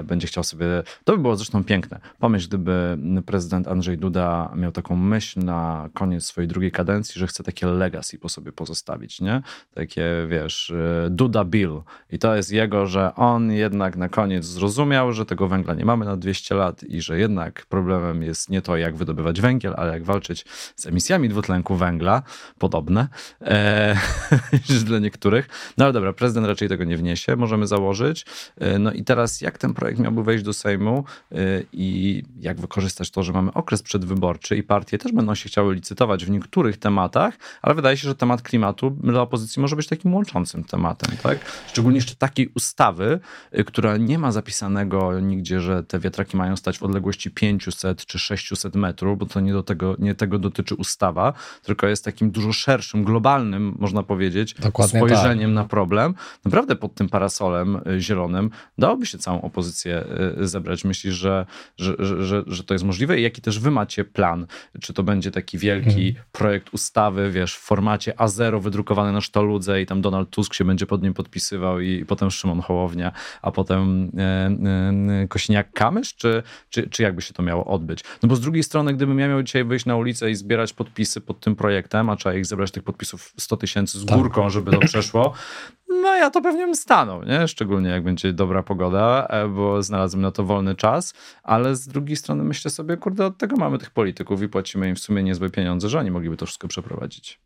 będzie 0.04 0.26
chciał 0.26 0.44
sobie. 0.44 0.66
To 1.04 1.12
by 1.12 1.18
było 1.22 1.36
zresztą 1.36 1.64
piękne. 1.64 2.00
Pomyśl, 2.18 2.48
gdyby 2.48 2.98
prezydent 3.26 3.68
Andrzej 3.68 3.98
Duda 3.98 4.52
miał 4.56 4.72
taką 4.72 4.96
myśl 4.96 5.40
na 5.40 5.88
koniec 5.94 6.24
swojej 6.24 6.48
drugiej 6.48 6.72
kadencji, 6.72 7.18
że 7.18 7.26
chce 7.26 7.44
takie 7.44 7.66
legacy 7.66 8.18
po 8.18 8.28
sobie 8.28 8.52
pozostawić, 8.52 9.20
nie? 9.20 9.42
Takie, 9.74 10.04
wiesz, 10.28 10.70
e, 10.70 11.10
Duda 11.10 11.44
Bill. 11.44 11.82
I 12.10 12.18
to 12.18 12.36
jest 12.36 12.52
jego, 12.52 12.86
że 12.86 13.14
on 13.14 13.52
jednak 13.52 13.96
na 13.96 14.08
koniec 14.08 14.44
zrozumiał, 14.44 15.12
że 15.12 15.26
tego 15.26 15.48
węgla 15.48 15.74
nie 15.74 15.84
mamy 15.84 16.04
na 16.04 16.16
200 16.16 16.54
lat 16.54 16.84
i 16.84 17.00
że 17.00 17.18
jednak 17.18 17.66
problemem 17.66 18.22
jest 18.22 18.50
nie 18.50 18.62
to, 18.62 18.76
jak 18.76 18.96
wydobywać 18.96 19.40
węgiel, 19.40 19.74
ale 19.76 19.92
jak 19.92 20.04
walczyć 20.04 20.44
z 20.76 20.86
emisjami 20.86 21.28
dwutlenku 21.28 21.74
węgla, 21.74 22.22
podobne 22.58 23.08
e, 23.40 23.96
dla 24.84 24.98
niektórych. 24.98 25.48
No 25.78 25.84
ale 25.84 25.92
dobra, 25.92 26.12
prezydent 26.12 26.46
raczej 26.46 26.68
tego 26.68 26.84
nie 26.84 26.96
wniesie, 26.96 27.36
możemy 27.36 27.66
założyć. 27.66 28.26
E, 28.56 28.78
no 28.78 28.92
i 28.92 29.04
teraz 29.04 29.27
jak 29.42 29.58
ten 29.58 29.74
projekt 29.74 30.00
miałby 30.00 30.22
wejść 30.22 30.44
do 30.44 30.52
Sejmu 30.52 31.04
e, 31.32 31.36
i 31.72 32.22
jak 32.40 32.60
wykorzystać 32.60 33.10
to, 33.10 33.22
że 33.22 33.32
mamy 33.32 33.52
okres 33.52 33.82
przedwyborczy 33.82 34.56
i 34.56 34.62
partie 34.62 34.98
też 34.98 35.12
będą 35.12 35.34
się 35.34 35.48
chciały 35.48 35.74
licytować 35.74 36.24
w 36.24 36.30
niektórych 36.30 36.76
tematach, 36.76 37.34
ale 37.62 37.74
wydaje 37.74 37.96
się, 37.96 38.08
że 38.08 38.14
temat 38.14 38.42
klimatu 38.42 38.90
dla 38.90 39.22
opozycji 39.22 39.62
może 39.62 39.76
być 39.76 39.86
takim 39.86 40.14
łączącym 40.14 40.64
tematem, 40.64 41.16
tak? 41.22 41.38
Szczególnie 41.66 41.96
jeszcze 41.98 42.14
takiej 42.14 42.48
ustawy, 42.54 43.20
e, 43.50 43.64
która 43.64 43.96
nie 43.96 44.18
ma 44.18 44.32
zapisanego 44.32 45.20
nigdzie, 45.20 45.60
że 45.60 45.82
te 45.82 45.98
wiatraki 45.98 46.36
mają 46.36 46.56
stać 46.56 46.78
w 46.78 46.82
odległości 46.82 47.30
500 47.30 48.06
czy 48.06 48.18
600 48.18 48.74
metrów, 48.74 49.18
bo 49.18 49.26
to 49.26 49.40
nie, 49.40 49.52
do 49.52 49.62
tego, 49.62 49.96
nie 49.98 50.14
tego 50.14 50.38
dotyczy 50.38 50.74
ustawa, 50.74 51.32
tylko 51.62 51.86
jest 51.86 52.04
takim 52.04 52.30
dużo 52.30 52.52
szerszym, 52.52 53.04
globalnym, 53.04 53.74
można 53.78 54.02
powiedzieć, 54.02 54.54
Dokładnie 54.54 55.00
spojrzeniem 55.00 55.50
tak. 55.50 55.54
na 55.54 55.64
problem. 55.64 56.14
Naprawdę 56.44 56.76
pod 56.76 56.94
tym 56.94 57.08
parasolem 57.08 57.80
y, 57.96 58.00
zielonym 58.00 58.50
dałoby 58.78 59.06
się 59.06 59.17
całą 59.18 59.40
opozycję 59.40 60.04
y, 60.40 60.48
zebrać. 60.48 60.84
Myślisz, 60.84 61.14
że, 61.14 61.46
że, 61.76 61.94
że, 61.98 62.42
że 62.46 62.64
to 62.64 62.74
jest 62.74 62.84
możliwe? 62.84 63.20
I 63.20 63.22
jaki 63.22 63.42
też 63.42 63.58
wy 63.58 63.70
macie 63.70 64.04
plan? 64.04 64.46
Czy 64.80 64.92
to 64.92 65.02
będzie 65.02 65.30
taki 65.30 65.58
wielki 65.58 65.90
hmm. 65.90 66.14
projekt 66.32 66.74
ustawy, 66.74 67.30
wiesz, 67.30 67.56
w 67.56 67.60
formacie 67.60 68.12
A0 68.12 68.62
wydrukowany 68.62 69.12
na 69.12 69.20
sztoludze 69.20 69.82
i 69.82 69.86
tam 69.86 70.00
Donald 70.02 70.30
Tusk 70.30 70.54
się 70.54 70.64
będzie 70.64 70.86
pod 70.86 71.02
nim 71.02 71.14
podpisywał 71.14 71.80
i, 71.80 71.88
i 71.88 72.06
potem 72.06 72.30
Szymon 72.30 72.60
Hołownia, 72.60 73.12
a 73.42 73.50
potem 73.50 74.10
e, 74.18 74.22
e, 74.22 75.26
Kosiniak-Kamysz? 75.28 76.16
Czy, 76.16 76.42
czy, 76.70 76.88
czy 76.88 77.02
jakby 77.02 77.22
się 77.22 77.34
to 77.34 77.42
miało 77.42 77.64
odbyć? 77.64 78.04
No 78.22 78.28
bo 78.28 78.36
z 78.36 78.40
drugiej 78.40 78.62
strony, 78.62 78.94
gdybym 78.94 79.18
ja 79.18 79.28
miał 79.28 79.42
dzisiaj 79.42 79.64
wyjść 79.64 79.86
na 79.86 79.96
ulicę 79.96 80.30
i 80.30 80.34
zbierać 80.34 80.72
podpisy 80.72 81.20
pod 81.20 81.40
tym 81.40 81.56
projektem, 81.56 82.10
a 82.10 82.16
trzeba 82.16 82.34
ich 82.34 82.46
zebrać 82.46 82.70
tych 82.70 82.82
podpisów 82.82 83.34
100 83.36 83.56
tysięcy 83.56 83.98
z 83.98 84.06
tak. 84.06 84.18
górką, 84.18 84.42
tak. 84.42 84.50
żeby 84.50 84.70
to 84.70 84.78
przeszło, 84.78 85.32
no 85.88 86.16
ja 86.16 86.30
to 86.30 86.40
pewnie 86.40 86.64
bym 86.64 86.74
stanął, 86.74 87.24
nie? 87.24 87.48
Szczególnie 87.48 87.90
jak 87.90 88.02
będzie 88.02 88.32
dobra 88.32 88.62
pogoda, 88.62 89.26
e, 89.30 89.48
bo 89.48 89.82
znalazłem 89.82 90.22
na 90.22 90.30
to 90.30 90.44
wolny 90.44 90.74
czas, 90.74 91.14
ale 91.42 91.76
z 91.76 91.88
drugiej 91.88 92.16
strony 92.16 92.44
myślę 92.44 92.70
sobie, 92.70 92.96
kurde, 92.96 93.26
od 93.26 93.38
tego 93.38 93.56
mamy 93.56 93.78
tych 93.78 93.90
polityków 93.90 94.42
i 94.42 94.48
płacimy 94.48 94.88
im 94.88 94.96
w 94.96 95.00
sumie 95.00 95.22
niezłe 95.22 95.50
pieniądze, 95.50 95.88
że 95.88 95.98
oni 95.98 96.10
mogliby 96.10 96.36
to 96.36 96.46
wszystko 96.46 96.68
przeprowadzić. 96.68 97.40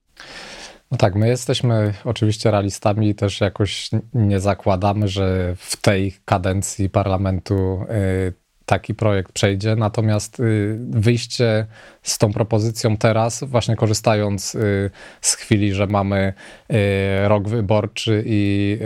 No 0.90 0.98
tak, 0.98 1.14
my 1.14 1.28
jesteśmy 1.28 1.94
oczywiście 2.04 2.50
realistami 2.50 3.08
i 3.08 3.14
też 3.14 3.40
jakoś 3.40 3.90
nie 4.14 4.40
zakładamy, 4.40 5.08
że 5.08 5.54
w 5.56 5.76
tej 5.76 6.14
kadencji 6.24 6.90
parlamentu 6.90 7.54
y, 7.82 8.41
taki 8.72 8.94
projekt 8.94 9.32
przejdzie. 9.32 9.76
Natomiast 9.76 10.40
y, 10.40 10.78
wyjście 10.90 11.66
z 12.02 12.18
tą 12.18 12.32
propozycją 12.32 12.96
teraz, 12.96 13.44
właśnie 13.44 13.76
korzystając 13.76 14.54
y, 14.54 14.90
z 15.20 15.34
chwili, 15.34 15.74
że 15.74 15.86
mamy 15.86 16.32
y, 16.72 17.28
rok 17.28 17.48
wyborczy 17.48 18.22
i 18.26 18.78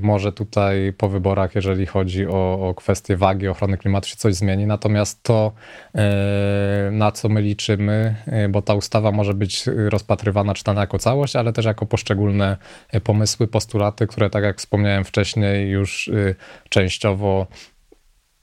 może 0.00 0.32
tutaj 0.32 0.92
po 0.92 1.08
wyborach, 1.08 1.54
jeżeli 1.54 1.86
chodzi 1.86 2.26
o, 2.26 2.68
o 2.68 2.74
kwestie 2.74 3.16
wagi 3.16 3.48
ochrony 3.48 3.78
klimatu, 3.78 4.08
się 4.08 4.16
coś 4.16 4.34
zmieni. 4.34 4.66
Natomiast 4.66 5.22
to, 5.22 5.52
na 6.92 7.12
co 7.12 7.28
my 7.28 7.42
liczymy, 7.42 8.14
bo 8.48 8.62
ta 8.62 8.74
ustawa 8.74 9.12
może 9.12 9.34
być 9.34 9.64
rozpatrywana, 9.66 10.54
czytana 10.54 10.80
jako 10.80 10.98
całość, 10.98 11.36
ale 11.36 11.52
też 11.52 11.64
jako 11.64 11.86
poszczególne 11.86 12.56
pomysły, 13.04 13.46
postulaty, 13.46 14.06
które, 14.06 14.30
tak 14.30 14.44
jak 14.44 14.58
wspomniałem 14.58 15.04
wcześniej, 15.04 15.70
już 15.70 16.10
częściowo 16.68 17.46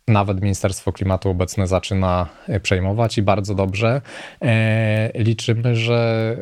nawet 0.08 0.42
Ministerstwo 0.42 0.92
Klimatu 0.92 1.30
obecne 1.30 1.68
zaczyna 1.68 2.30
e, 2.48 2.60
przejmować 2.60 3.18
i 3.18 3.22
bardzo 3.22 3.56
dobrze. 3.56 4.02
E, 4.42 5.12
liczymy, 5.16 5.76
że 5.76 6.38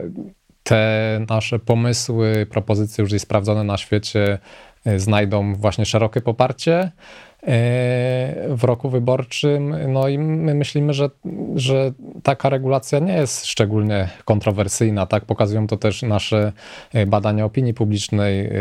te 0.63 1.19
nasze 1.29 1.59
pomysły, 1.59 2.47
propozycje 2.49 3.01
już 3.01 3.21
sprawdzone 3.21 3.63
na 3.63 3.77
świecie 3.77 4.39
e, 4.85 4.99
znajdą 4.99 5.55
właśnie 5.55 5.85
szerokie 5.85 6.21
poparcie 6.21 6.91
w 8.49 8.59
roku 8.63 8.89
wyborczym. 8.89 9.75
No 9.93 10.07
i 10.07 10.17
my 10.17 10.53
myślimy, 10.53 10.93
że, 10.93 11.09
że 11.55 11.91
taka 12.23 12.49
regulacja 12.49 12.99
nie 12.99 13.13
jest 13.13 13.45
szczególnie 13.45 14.09
kontrowersyjna. 14.25 15.05
Tak 15.05 15.25
pokazują 15.25 15.67
to 15.67 15.77
też 15.77 16.01
nasze 16.01 16.51
e, 16.93 17.05
badania 17.05 17.45
opinii 17.45 17.73
publicznej 17.73 18.45
e, 18.45 18.51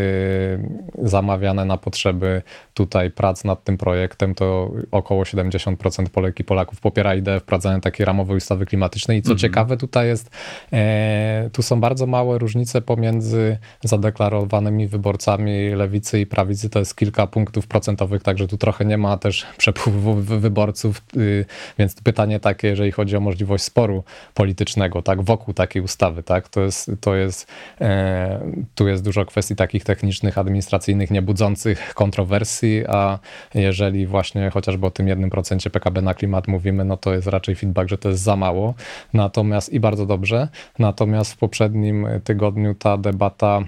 zamawiane 0.98 1.64
na 1.64 1.76
potrzeby 1.76 2.42
tutaj 2.74 3.10
prac 3.10 3.44
nad 3.44 3.64
tym 3.64 3.78
projektem. 3.78 4.34
To 4.34 4.70
około 4.90 5.22
70% 5.22 6.08
Polek 6.08 6.40
i 6.40 6.44
Polaków 6.44 6.80
popiera 6.80 7.14
ideę 7.14 7.40
wprowadzania 7.40 7.80
takiej 7.80 8.06
ramowej 8.06 8.36
ustawy 8.36 8.66
klimatycznej. 8.66 9.18
I 9.18 9.22
co 9.22 9.32
mhm. 9.32 9.38
ciekawe, 9.38 9.76
tutaj 9.76 10.06
jest, 10.06 10.30
e, 10.72 11.50
tu 11.52 11.62
są 11.62 11.80
bardzo 11.80 12.06
małe 12.06 12.38
różnice 12.38 12.82
pomiędzy 12.82 13.58
zadeklarowanymi 13.84 14.88
wyborcami 14.88 15.70
lewicy 15.70 16.20
i 16.20 16.26
prawicy. 16.26 16.70
To 16.70 16.78
jest 16.78 16.96
kilka 16.96 17.26
punktów 17.26 17.66
procentowych, 17.66 18.22
także 18.22 18.48
tu 18.48 18.56
trochę 18.56 18.71
trochę 18.72 18.84
nie 18.84 18.98
ma 18.98 19.16
też 19.16 19.46
przepływu 19.56 20.14
wyborców, 20.14 21.02
y, 21.16 21.44
więc 21.78 21.94
pytanie 21.94 22.40
takie, 22.40 22.68
jeżeli 22.68 22.92
chodzi 22.92 23.16
o 23.16 23.20
możliwość 23.20 23.64
sporu 23.64 24.04
politycznego, 24.34 25.02
tak, 25.02 25.22
wokół 25.22 25.54
takiej 25.54 25.82
ustawy, 25.82 26.22
tak, 26.22 26.48
to 26.48 26.60
jest, 26.60 26.90
to 27.00 27.14
jest, 27.14 27.46
e, 27.80 28.40
tu 28.74 28.88
jest 28.88 29.04
dużo 29.04 29.24
kwestii 29.24 29.56
takich 29.56 29.84
technicznych, 29.84 30.38
administracyjnych, 30.38 31.10
niebudzących 31.10 31.94
kontrowersji, 31.94 32.84
a 32.88 33.18
jeżeli 33.54 34.06
właśnie 34.06 34.50
chociażby 34.50 34.86
o 34.86 34.90
tym 34.90 35.08
jednym 35.08 35.30
procencie 35.30 35.70
PKB 35.70 36.02
na 36.02 36.14
klimat 36.14 36.48
mówimy, 36.48 36.84
no 36.84 36.96
to 36.96 37.14
jest 37.14 37.26
raczej 37.26 37.54
feedback, 37.54 37.90
że 37.90 37.98
to 37.98 38.08
jest 38.08 38.22
za 38.22 38.36
mało, 38.36 38.74
natomiast 39.12 39.72
i 39.72 39.80
bardzo 39.80 40.06
dobrze, 40.06 40.48
natomiast 40.78 41.32
w 41.32 41.36
poprzednim 41.36 42.06
tygodniu 42.24 42.74
ta 42.74 42.96
debata 42.96 43.62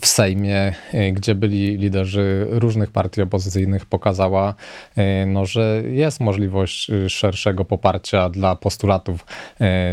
w 0.00 0.06
Sejmie, 0.06 0.74
y, 0.94 1.12
gdzie 1.12 1.34
byli 1.34 1.76
liderzy 1.76 2.46
różnych 2.50 2.90
partii 2.90 3.22
opozycyjnych, 3.22 3.86
pokazała, 3.86 4.54
y, 4.98 5.26
no, 5.26 5.46
że 5.46 5.82
jest 5.90 6.20
możliwość 6.20 6.90
y, 6.90 7.10
szerszego 7.10 7.64
poparcia 7.64 8.28
dla 8.28 8.56
postulatów 8.56 9.26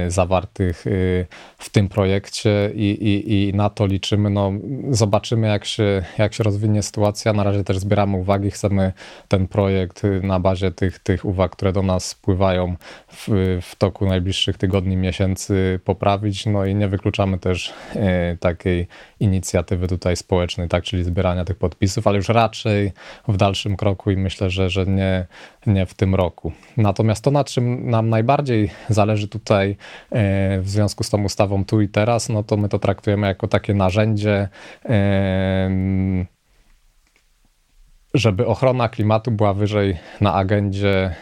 zawartych 0.07 0.85
w 1.57 1.69
tym 1.71 1.89
projekcie 1.89 2.71
i, 2.75 2.89
i, 2.91 3.49
i 3.49 3.53
na 3.53 3.69
to 3.69 3.85
liczymy. 3.85 4.29
No, 4.29 4.51
zobaczymy, 4.89 5.47
jak 5.47 5.65
się, 5.65 6.03
jak 6.17 6.33
się 6.33 6.43
rozwinie 6.43 6.83
sytuacja. 6.83 7.33
Na 7.33 7.43
razie 7.43 7.63
też 7.63 7.77
zbieramy 7.77 8.17
uwagi, 8.17 8.51
chcemy 8.51 8.93
ten 9.27 9.47
projekt 9.47 10.01
na 10.23 10.39
bazie 10.39 10.71
tych, 10.71 10.99
tych 10.99 11.25
uwag, 11.25 11.51
które 11.51 11.73
do 11.73 11.81
nas 11.81 12.05
spływają 12.05 12.75
w, 13.07 13.27
w 13.61 13.75
toku 13.75 14.05
najbliższych 14.05 14.57
tygodni, 14.57 14.97
miesięcy 14.97 15.79
poprawić. 15.83 16.45
No 16.45 16.65
i 16.65 16.75
nie 16.75 16.87
wykluczamy 16.87 17.39
też 17.39 17.73
takiej 18.39 18.87
inicjatywy 19.23 19.87
tutaj 19.87 20.15
społecznej, 20.15 20.67
tak, 20.67 20.83
czyli 20.83 21.03
zbierania 21.03 21.45
tych 21.45 21.57
podpisów, 21.57 22.07
ale 22.07 22.17
już 22.17 22.29
raczej 22.29 22.91
w 23.27 23.37
dalszym 23.37 23.75
kroku 23.75 24.11
i 24.11 24.17
myślę, 24.17 24.49
że, 24.49 24.69
że 24.69 24.85
nie, 24.85 25.25
nie 25.67 25.85
w 25.85 25.93
tym 25.93 26.15
roku. 26.15 26.51
Natomiast 26.77 27.23
to, 27.23 27.31
na 27.31 27.43
czym 27.43 27.89
nam 27.89 28.09
najbardziej 28.09 28.71
zależy 28.89 29.27
tutaj 29.27 29.77
e, 30.11 30.61
w 30.61 30.69
związku 30.69 31.03
z 31.03 31.09
tą 31.09 31.23
ustawą 31.23 31.65
tu 31.65 31.81
i 31.81 31.89
teraz, 31.89 32.29
no 32.29 32.43
to 32.43 32.57
my 32.57 32.69
to 32.69 32.79
traktujemy 32.79 33.27
jako 33.27 33.47
takie 33.47 33.73
narzędzie 33.73 34.49
żeby 38.13 38.45
ochrona 38.45 38.89
klimatu 38.89 39.31
była 39.31 39.53
wyżej 39.53 39.97
na 40.21 40.33
agendzie 40.33 41.15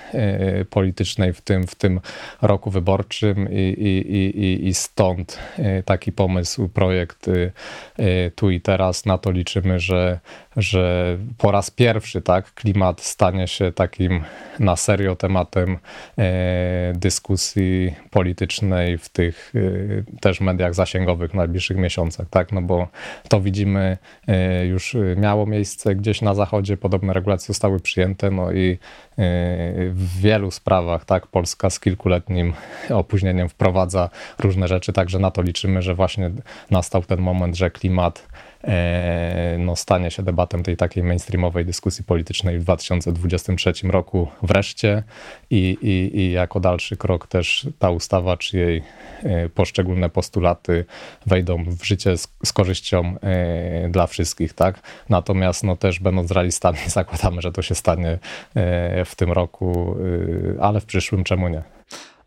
y, 0.62 0.66
politycznej 0.66 1.34
w 1.34 1.42
tym, 1.42 1.68
w 1.68 1.76
tym 1.76 2.00
roku 2.42 2.72
wyborczym 2.72 3.50
i, 3.52 3.76
i, 3.78 4.16
i, 4.16 4.68
i 4.68 4.74
stąd 4.74 5.40
y, 5.60 5.84
taki 5.86 6.12
pomysł, 6.12 6.70
projekt 6.70 7.28
y, 7.28 7.52
tu 8.36 8.50
i 8.50 8.62
teraz. 8.62 9.06
Na 9.06 9.18
to 9.18 9.32
liczymy, 9.32 9.80
że, 9.80 10.20
że 10.58 11.18
po 11.38 11.52
raz 11.52 11.72
pierwszy 11.72 12.22
tak, 12.22 12.54
klimat 12.54 13.02
stanie 13.02 13.48
się 13.48 13.72
takim 13.72 14.24
na 14.60 14.76
serio 14.76 15.16
tematem 15.16 15.78
dyskusji 16.94 17.96
politycznej 18.10 18.98
w 18.98 19.10
tych 19.10 19.54
też 20.22 20.42
mediach 20.42 20.74
zasięgowych 20.74 21.32
w 21.32 21.34
najbliższych 21.34 21.78
miesiącach, 21.78 22.28
tak, 22.30 22.52
no 22.52 22.62
bo 22.62 22.88
to 23.30 23.42
widzimy 23.42 23.98
już 24.70 24.98
miało 25.18 25.46
miejsce 25.46 25.96
gdzieś 25.96 26.22
na 26.22 26.36
zachodzie, 26.36 26.78
podobne 26.78 27.14
regulacje 27.14 27.48
zostały 27.48 27.80
przyjęte, 27.80 28.32
no 28.32 28.52
i 28.52 28.78
w 29.90 30.20
wielu 30.22 30.52
sprawach, 30.52 31.06
tak, 31.06 31.28
Polska 31.28 31.70
z 31.70 31.80
kilkuletnim 31.80 32.54
opóźnieniem 32.90 33.50
wprowadza 33.50 34.10
różne 34.40 34.68
rzeczy, 34.68 34.94
także 34.94 35.20
na 35.20 35.32
to 35.32 35.42
liczymy, 35.42 35.82
że 35.82 35.96
właśnie 35.96 36.32
nastał 36.72 37.04
ten 37.04 37.20
moment, 37.20 37.58
że 37.58 37.72
klimat 37.72 38.28
E, 38.32 38.51
no, 39.58 39.76
stanie 39.76 40.12
się 40.12 40.24
debatem 40.24 40.64
tej 40.64 40.78
takiej 40.78 41.04
mainstreamowej 41.04 41.66
dyskusji 41.66 42.04
politycznej 42.04 42.60
w 42.60 42.64
2023 42.64 43.74
roku 43.84 44.28
wreszcie 44.44 45.04
i, 45.50 45.78
i, 45.82 46.20
i 46.20 46.32
jako 46.32 46.60
dalszy 46.60 46.98
krok 46.98 47.28
też 47.28 47.68
ta 47.80 47.90
ustawa, 47.90 48.38
czy 48.38 48.58
jej 48.58 48.84
e, 49.24 49.50
poszczególne 49.50 50.10
postulaty 50.10 50.86
wejdą 51.26 51.64
w 51.64 51.84
życie 51.84 52.18
z, 52.18 52.28
z 52.46 52.54
korzyścią 52.54 53.16
e, 53.22 53.90
dla 53.90 54.08
wszystkich, 54.08 54.54
tak? 54.54 54.80
Natomiast 55.10 55.64
no, 55.64 55.76
też 55.76 56.00
będąc 56.00 56.32
realistami 56.32 56.78
zakładamy, 56.88 57.42
że 57.42 57.52
to 57.52 57.62
się 57.62 57.76
stanie 57.76 58.20
w 59.06 59.12
tym 59.16 59.32
roku, 59.32 59.96
ale 60.62 60.80
w 60.80 60.86
przyszłym 60.86 61.24
czemu 61.24 61.48
nie? 61.48 61.81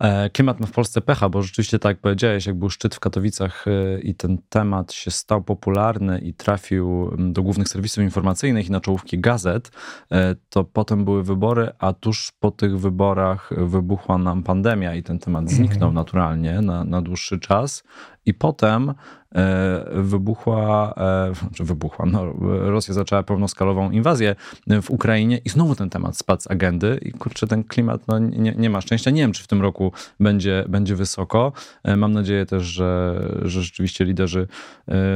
E, 0.04 0.30
klimat 0.30 0.60
ma 0.60 0.66
w 0.66 0.70
Polsce 0.70 1.00
pecha, 1.00 1.28
bo 1.28 1.42
rzeczywiście 1.42 1.78
tak 1.78 1.90
jak 1.90 1.98
powiedziałeś, 1.98 2.46
jak 2.46 2.56
był 2.56 2.70
szczyt 2.70 2.94
w 2.94 3.00
Katowicach 3.00 3.64
e, 3.68 4.00
i 4.00 4.14
ten 4.14 4.38
temat 4.48 4.92
się 4.92 5.10
stał 5.10 5.42
popularny 5.42 6.18
i 6.18 6.34
trafił 6.34 7.10
do 7.18 7.42
głównych 7.42 7.68
serwisów 7.68 8.04
informacyjnych 8.04 8.68
i 8.68 8.70
na 8.70 8.80
czołówki 8.80 9.18
gazet, 9.18 9.70
e, 10.12 10.34
to 10.48 10.64
potem 10.64 11.04
były 11.04 11.22
wybory, 11.22 11.70
a 11.78 11.92
tuż 11.92 12.32
po 12.40 12.50
tych 12.50 12.80
wyborach 12.80 13.50
wybuchła 13.56 14.18
nam 14.18 14.42
pandemia 14.42 14.94
i 14.94 15.02
ten 15.02 15.18
temat 15.18 15.50
zniknął 15.50 15.88
mhm. 15.88 15.94
naturalnie 15.94 16.60
na, 16.60 16.84
na 16.84 17.02
dłuższy 17.02 17.38
czas. 17.38 17.82
I 18.26 18.34
potem 18.34 18.94
e, 19.34 19.84
wybuchła, 19.92 20.94
e, 20.96 21.32
czy 21.54 21.64
wybuchła, 21.64 22.06
no, 22.06 22.32
Rosja 22.70 22.94
zaczęła 22.94 23.22
pełnoskalową 23.22 23.90
inwazję 23.90 24.36
w 24.82 24.90
Ukrainie 24.90 25.38
i 25.44 25.48
znowu 25.48 25.74
ten 25.74 25.90
temat 25.90 26.16
spadł 26.16 26.42
z 26.42 26.50
agendy 26.50 26.98
i 27.02 27.12
kurczę, 27.12 27.46
ten 27.46 27.64
klimat 27.64 28.08
no, 28.08 28.18
nie, 28.18 28.54
nie 28.58 28.70
ma 28.70 28.80
szczęścia. 28.80 29.10
Nie 29.10 29.22
wiem, 29.22 29.32
czy 29.32 29.42
w 29.42 29.46
tym 29.46 29.62
roku 29.62 29.92
będzie, 30.20 30.64
będzie 30.68 30.94
wysoko. 30.96 31.52
E, 31.82 31.96
mam 31.96 32.12
nadzieję 32.12 32.46
też, 32.46 32.62
że, 32.62 33.20
że 33.42 33.62
rzeczywiście 33.62 34.04
liderzy, 34.04 34.46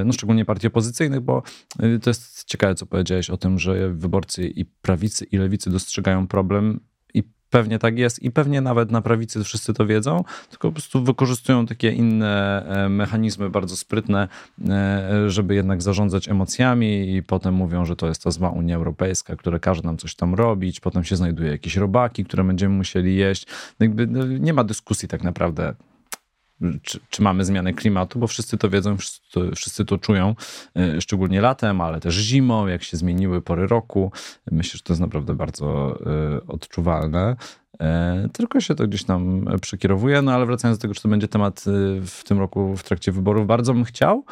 no 0.05 0.13
szczególnie 0.13 0.45
partii 0.45 0.67
opozycyjnych, 0.67 1.21
bo 1.21 1.43
to 2.03 2.11
jest 2.11 2.45
ciekawe, 2.45 2.75
co 2.75 2.87
powiedziałeś 2.87 3.31
o 3.31 3.37
tym, 3.37 3.59
że 3.59 3.91
wyborcy 3.93 4.49
i 4.49 4.65
prawicy 4.65 5.25
i 5.25 5.39
lewicy 5.39 5.71
dostrzegają 5.71 6.27
problem 6.27 6.81
Pewnie 7.51 7.79
tak 7.79 7.99
jest 7.99 8.23
i 8.23 8.31
pewnie 8.31 8.61
nawet 8.61 8.91
na 8.91 9.03
prawicy 9.03 9.45
wszyscy 9.45 9.75
to 9.75 9.87
wiedzą, 9.87 10.25
tylko 10.51 10.69
po 10.69 10.73
prostu 10.73 11.05
wykorzystują 11.05 11.67
takie 11.67 11.93
inne 11.93 12.65
e, 12.67 12.89
mechanizmy 12.89 13.51
bardzo 13.51 13.77
sprytne, 13.77 14.29
e, 14.69 15.31
żeby 15.31 15.55
jednak 15.55 15.83
zarządzać 15.83 16.29
emocjami 16.29 17.17
i 17.17 17.23
potem 17.23 17.55
mówią, 17.55 17.85
że 17.85 17.97
to 17.97 18.09
jest 18.09 18.23
ta 18.25 18.31
zła 18.31 18.51
Unia 18.51 18.77
Europejska, 18.77 19.37
która 19.37 19.59
każe 19.59 19.83
nam 19.83 19.97
coś 19.97 20.15
tam 20.15 20.35
robić, 20.35 20.81
potem 20.81 21.05
się 21.05 21.17
znajduje 21.17 21.51
jakieś 21.51 21.77
robaki, 21.77 22.25
które 22.25 22.45
będziemy 22.45 22.75
musieli 22.75 23.17
jeść. 23.17 23.47
Jakby 23.81 24.07
no, 24.07 24.27
nie 24.27 24.53
ma 24.53 24.65
dyskusji 24.65 25.09
tak 25.09 25.23
naprawdę 25.23 25.75
czy, 26.83 27.01
czy, 27.11 27.23
mamy 27.23 27.45
zmianę 27.45 27.73
klimatu, 27.73 28.19
bo 28.19 28.27
wszyscy 28.27 28.59
to 28.59 28.71
wiedzą, 28.71 28.97
wszyscy 28.97 29.29
wszyscy 29.57 29.85
to 29.85 29.99
czują, 29.99 30.35
e, 30.77 31.01
szczególnie 31.01 31.41
latem, 31.41 31.81
ale 31.81 32.01
też 32.01 32.15
zimą, 32.15 32.67
jak 32.67 32.83
się 32.83 32.97
zmieniły 32.97 33.43
pory 33.43 33.67
roku. 33.67 34.13
Myślę, 34.51 34.77
że 34.77 34.83
to 34.83 34.93
jest 34.93 35.01
naprawdę 35.01 35.35
bardzo 35.35 35.99
e, 36.07 36.47
odczuwalne. 36.47 37.37
E, 37.81 38.29
tylko 38.33 38.61
się 38.61 38.75
to 38.75 38.87
gdzieś 38.87 39.05
tam 39.05 39.47
przekierowuje, 39.61 40.23
no 40.23 40.33
ale 40.33 40.47
wracając 40.47 40.79
do 40.79 40.83
tego, 40.83 40.95
czy 40.95 41.03
to 41.03 41.09
będzie 41.09 41.29
temat 41.29 41.65
w 42.07 42.23
tym 42.25 42.39
roku 42.39 42.77
w 42.77 42.83
trakcie 42.83 43.13
wyborów, 43.13 43.47
bardzo 43.47 43.75
bym 43.75 43.85
chciał, 43.85 44.25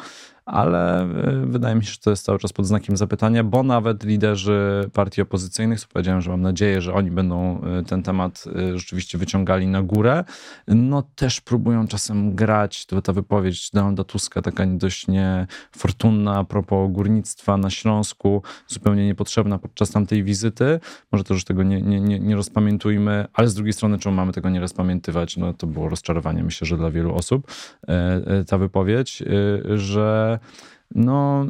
ale 0.47 1.01
e, 1.01 1.45
wydaje 1.45 1.75
mi 1.75 1.85
się, 1.85 1.91
że 1.91 1.97
to 1.97 2.09
jest 2.09 2.25
cały 2.25 2.39
czas 2.39 2.53
pod 2.53 2.65
znakiem 2.65 2.97
zapytania, 2.97 3.43
bo 3.43 3.63
nawet 3.63 4.03
liderzy 4.03 4.89
partii 4.93 5.21
opozycyjnych, 5.21 5.79
co 5.79 5.87
powiedziałem, 5.87 6.21
że 6.21 6.31
mam 6.31 6.41
nadzieję, 6.41 6.81
że 6.81 6.93
oni 6.93 7.11
będą 7.11 7.61
e, 7.61 7.83
ten 7.83 8.03
temat 8.03 8.45
e, 8.55 8.77
rzeczywiście 8.77 9.17
wyciągali 9.17 9.67
na 9.67 9.81
górę, 9.81 10.23
no 10.67 11.03
też 11.15 11.41
próbują 11.41 11.87
czasem 11.87 12.35
grać, 12.35 12.85
to 12.85 13.01
ta 13.01 13.13
wypowiedź 13.13 13.71
Donalda 13.71 14.03
Tuska, 14.03 14.41
taka 14.41 14.65
dość 14.65 15.07
niefortunna 15.07 16.37
a 16.37 16.43
propos 16.43 16.91
górnictwa 16.91 17.57
na 17.57 17.69
Śląsku, 17.69 18.41
zupełnie 18.67 19.05
niepotrzebna 19.05 19.57
podczas 19.57 19.91
tamtej 19.91 20.23
wizyty, 20.23 20.79
może 21.11 21.23
to 21.23 21.33
już 21.33 21.43
tego 21.43 21.63
nie, 21.63 21.81
nie, 21.81 21.99
nie, 21.99 22.19
nie 22.19 22.35
rozpamiętujmy, 22.35 23.25
ale 23.33 23.47
z 23.47 23.55
drugiej 23.55 23.73
strony, 23.73 23.99
czemu 23.99 24.15
mamy 24.15 24.31
tego 24.31 24.49
nie 24.49 24.59
rozpamiętywać, 24.59 25.37
no 25.37 25.53
to 25.53 25.67
było 25.67 25.89
rozczarowanie, 25.89 26.43
myślę, 26.43 26.67
że 26.67 26.77
dla 26.77 26.91
wielu 26.91 27.15
osób 27.15 27.51
ta 28.47 28.57
wypowiedź, 28.57 29.23
że 29.75 30.36
no 30.95 31.45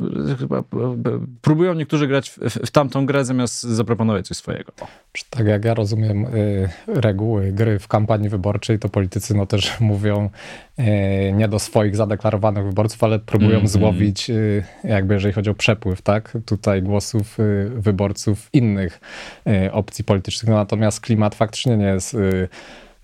chyba 0.38 0.62
próbują 1.42 1.74
niektórzy 1.74 2.06
grać 2.06 2.30
w, 2.30 2.38
w, 2.38 2.70
tamtą 2.70 3.06
grę 3.06 3.24
zamiast 3.24 3.62
zaproponować 3.62 4.28
coś 4.28 4.36
swojego. 4.36 4.72
Tak 5.30 5.46
jak 5.46 5.64
ja 5.64 5.74
rozumiem 5.74 6.26
y, 6.26 6.68
reguły 6.86 7.52
gry 7.52 7.78
w 7.78 7.88
kampanii 7.88 8.28
wyborczej, 8.28 8.78
to 8.78 8.88
politycy 8.88 9.34
no 9.34 9.46
też 9.46 9.76
mówią 9.80 10.30
y, 10.78 10.82
nie 11.32 11.48
do 11.48 11.58
swoich 11.58 11.96
zadeklarowanych 11.96 12.64
wyborców, 12.64 13.04
ale 13.04 13.18
próbują 13.18 13.50
mm 13.50 13.64
-hmm. 13.64 13.68
złowić 13.68 14.30
y, 14.30 14.64
jakby 14.84 15.14
jeżeli 15.14 15.34
chodzi 15.34 15.50
o 15.50 15.54
przepływ, 15.54 16.02
tak, 16.02 16.38
tutaj 16.46 16.82
głosów 16.82 17.40
y, 17.40 17.70
wyborców 17.74 18.48
innych 18.52 19.00
y, 19.46 19.72
opcji 19.72 20.04
politycznych. 20.04 20.50
No, 20.50 20.56
natomiast 20.56 21.00
klimat 21.00 21.34
faktycznie 21.34 21.76
nie 21.76 21.86
jest 21.86 22.14
y, 22.14 22.48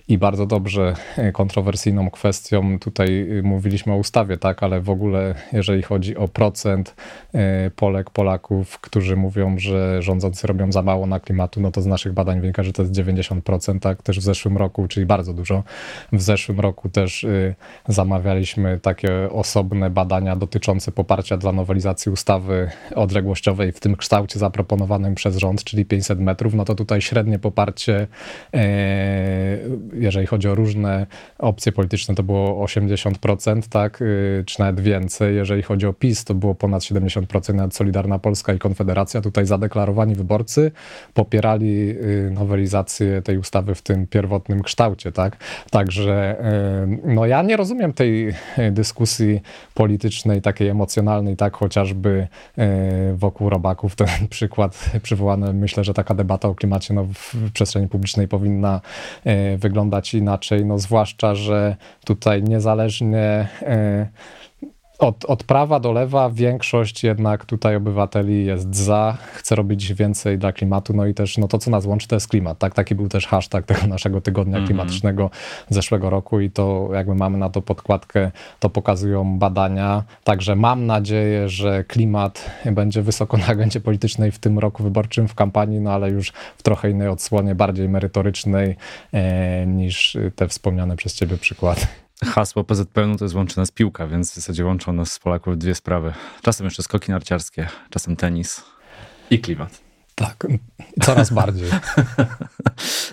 i 0.09 0.19
bardzo 0.19 0.47
dobrze 0.47 0.95
e, 1.17 1.33
kontrowersyjną 1.33 2.11
kwestią. 2.11 2.79
Tutaj 2.79 3.39
e, 3.39 3.43
mówiliśmy 3.43 3.93
o 3.93 3.97
ustawie, 3.97 4.37
tak, 4.37 4.63
ale 4.63 4.81
w 4.81 4.91
ogóle 4.91 5.35
jeżeli 5.53 5.83
chodzi 5.83 6.17
o 6.17 6.29
procent 6.29 6.95
e, 7.35 7.71
Polek, 7.71 8.11
Polaków, 8.11 8.81
którzy 8.81 9.17
mówią, 9.17 9.59
że 9.59 10.03
rządzący 10.03 10.47
robią 10.47 10.73
za 10.73 10.83
mało 10.83 11.07
na 11.07 11.21
klimatu, 11.21 11.61
no 11.61 11.71
to 11.71 11.83
z 11.83 11.87
naszych 11.87 12.13
badań 12.13 12.41
wynika, 12.41 12.63
że 12.63 12.73
to 12.73 12.83
jest 12.83 12.95
90%, 12.95 13.79
tak, 13.81 14.03
też 14.03 14.21
w 14.21 14.23
zeszłym 14.23 14.57
roku, 14.57 14.89
czyli 14.89 15.07
bardzo 15.07 15.35
dużo. 15.35 15.63
W 16.13 16.23
zeszłym 16.23 16.61
roku 16.61 16.89
też 16.89 17.27
zamawialiśmy 17.89 18.81
takie 18.81 19.31
osobne 19.31 19.91
badania 19.91 20.37
dotyczące 20.37 20.93
poparcia 20.93 21.37
dla 21.37 21.53
nowelizacji 21.53 22.13
ustawy 22.13 22.71
odległościowej 22.95 23.73
w 23.73 23.81
tym 23.81 23.97
kształcie 23.97 24.39
zaproponowanym 24.39 25.15
przez 25.15 25.37
rząd, 25.37 25.65
czyli 25.65 25.85
500 25.85 26.21
metrów, 26.21 26.55
no 26.55 26.65
to 26.65 26.75
tutaj 26.75 27.01
średnie 27.01 27.39
poparcie 27.39 28.07
jeżeli 29.99 30.27
chodzi 30.27 30.49
o 30.49 30.55
różne 30.55 31.07
opcje 31.39 31.73
polityczne, 31.73 32.15
to 32.15 32.23
było 32.23 32.67
80%, 32.67 33.69
tak, 33.69 34.03
y, 34.03 34.45
czy 34.47 34.61
nawet 34.61 34.81
więcej. 34.81 35.37
Jeżeli 35.37 35.63
chodzi 35.63 35.87
o 35.87 35.93
PiS, 35.93 36.25
to 36.25 36.35
było 36.35 36.55
ponad 36.55 36.83
70%, 36.83 37.55
nawet 37.55 37.75
Solidarna 37.75 38.19
Polska 38.19 38.53
i 38.53 38.59
Konfederacja. 38.59 39.21
Tutaj 39.21 39.47
zadeklarowani 39.47 40.15
wyborcy 40.15 40.73
popierali 41.15 41.91
y, 41.91 42.31
nowelizację 42.35 43.23
tej 43.23 43.39
ustawy 43.39 43.75
w 43.75 43.83
tym 43.83 44.07
pierwotnym 44.07 44.63
kształcie, 44.63 45.13
tak. 45.13 45.37
Także 45.71 46.37
y, 46.85 47.15
no 47.15 47.27
ja 47.27 47.43
nie 47.43 47.57
rozumiem 47.57 47.93
tej 47.93 48.35
dyskusji 48.71 49.41
politycznej, 49.75 50.43
takiej 50.43 50.69
emocjonalnej, 50.69 51.37
tak, 51.37 51.57
chociażby 51.57 52.27
wokół 53.15 53.51
robaków. 53.51 53.97
Ten 53.97 54.09
przykład 54.31 54.91
przywołany, 55.03 55.53
myślę, 55.53 55.85
że 55.85 55.95
taka 55.95 56.15
debata 56.15 56.49
o 56.49 56.55
klimacie 56.55 56.95
no, 56.95 57.05
w 57.05 57.53
przestrzeni 57.53 57.89
publicznej 57.89 58.29
powinna 58.29 58.81
wyglądać 59.59 59.88
wyglądać 59.89 60.15
inaczej, 60.15 60.65
no 60.65 60.79
zwłaszcza, 60.79 61.35
że 61.35 61.77
tutaj 62.05 62.43
niezależnie 62.43 63.49
od, 64.99 65.25
od 65.25 65.45
prawa 65.45 65.81
do 65.81 65.93
lewa 65.93 66.31
większość 66.31 67.05
jednak 67.05 67.45
tutaj 67.45 67.77
obywateli 67.77 68.45
jest 68.45 68.77
za, 68.77 69.19
chce 69.35 69.55
robić 69.55 69.95
więcej 69.95 70.39
dla 70.39 70.53
klimatu, 70.53 70.93
no 70.93 71.07
i 71.07 71.15
też 71.15 71.39
no 71.39 71.49
to, 71.49 71.59
co 71.59 71.71
nas 71.71 71.87
łączy, 71.87 72.09
to 72.09 72.17
jest 72.17 72.29
klimat, 72.29 72.59
tak? 72.59 72.75
Taki 72.75 72.95
był 72.95 73.09
też 73.09 73.27
hashtag 73.27 73.67
tego 73.67 73.87
naszego 73.87 74.21
tygodnia 74.21 74.57
mm 74.57 74.65
-hmm. 74.65 74.67
klimatycznego 74.67 75.31
zeszłego 75.69 76.11
roku 76.11 76.41
i 76.41 76.51
to 76.51 76.89
jakby 76.93 77.15
mamy 77.15 77.39
na 77.39 77.51
to 77.51 77.63
podkładkę, 77.63 78.31
to 78.61 78.71
pokazują 78.71 79.39
badania, 79.39 80.03
także 80.25 80.57
mam 80.57 80.87
nadzieję, 80.87 81.49
że 81.49 81.85
klimat 81.85 82.51
będzie 82.73 83.03
wysoko 83.03 83.37
na 83.37 83.47
agendzie 83.47 83.81
politycznej 83.81 84.33
w 84.33 84.39
tym 84.39 84.59
roku 84.59 84.83
wyborczym, 84.83 85.29
w 85.29 85.35
kampanii, 85.35 85.81
no 85.81 85.93
ale 85.93 86.11
już 86.11 86.33
w 86.57 86.63
trochę 86.63 86.91
innej 86.91 87.09
odsłonie, 87.09 87.55
bardziej 87.55 87.89
merytorycznej 87.89 88.77
e, 89.13 89.67
niż 89.67 90.17
te 90.37 90.49
wspomniane 90.49 90.97
przez 90.97 91.15
ciebie 91.15 91.37
przykłady 91.37 91.81
hasło 92.25 92.65
PZPN 92.65 93.19
to 93.19 93.25
jest 93.25 93.35
łączy 93.35 93.59
nas 93.59 93.71
piłka, 93.71 94.07
więc 94.07 94.33
w 94.33 94.35
zasadzie 94.35 94.65
łączą 94.65 94.93
nas 94.93 95.13
z 95.13 95.19
Polaków 95.19 95.59
dwie 95.59 95.75
sprawy. 95.75 96.13
Czasem 96.43 96.65
jeszcze 96.65 96.83
skoki 96.83 97.11
narciarskie, 97.11 97.69
czasem 97.91 98.17
tenis 98.17 98.65
i 99.31 99.39
klimat. 99.39 99.81
Tak, 100.15 100.47
coraz 101.03 101.33
bardziej. 101.33 101.71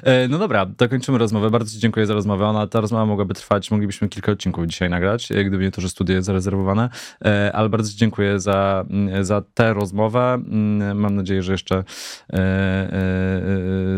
E, 0.05 0.27
no 0.27 0.37
dobra, 0.37 0.65
to 0.77 0.89
kończymy 0.89 1.17
rozmowę. 1.17 1.49
Bardzo 1.49 1.71
Ci 1.71 1.79
dziękuję 1.79 2.05
za 2.05 2.13
rozmowę. 2.13 2.45
Ona, 2.45 2.67
ta 2.67 2.81
rozmowa 2.81 3.05
mogłaby 3.05 3.33
trwać, 3.33 3.71
moglibyśmy 3.71 4.09
kilka 4.09 4.31
odcinków 4.31 4.65
dzisiaj 4.65 4.89
nagrać, 4.89 5.31
e, 5.31 5.43
gdyby 5.43 5.63
nie 5.63 5.71
to, 5.71 5.81
że 5.81 5.89
studia 5.89 6.15
jest 6.15 6.25
zarezerwowane, 6.25 6.89
e, 7.25 7.51
ale 7.53 7.69
bardzo 7.69 7.91
Ci 7.91 7.97
dziękuję 7.97 8.39
za, 8.39 8.85
mm, 8.89 9.25
za 9.25 9.41
tę 9.53 9.73
rozmowę. 9.73 10.33
Mm, 10.33 10.99
mam 10.99 11.15
nadzieję, 11.15 11.43
że 11.43 11.51
jeszcze 11.51 11.83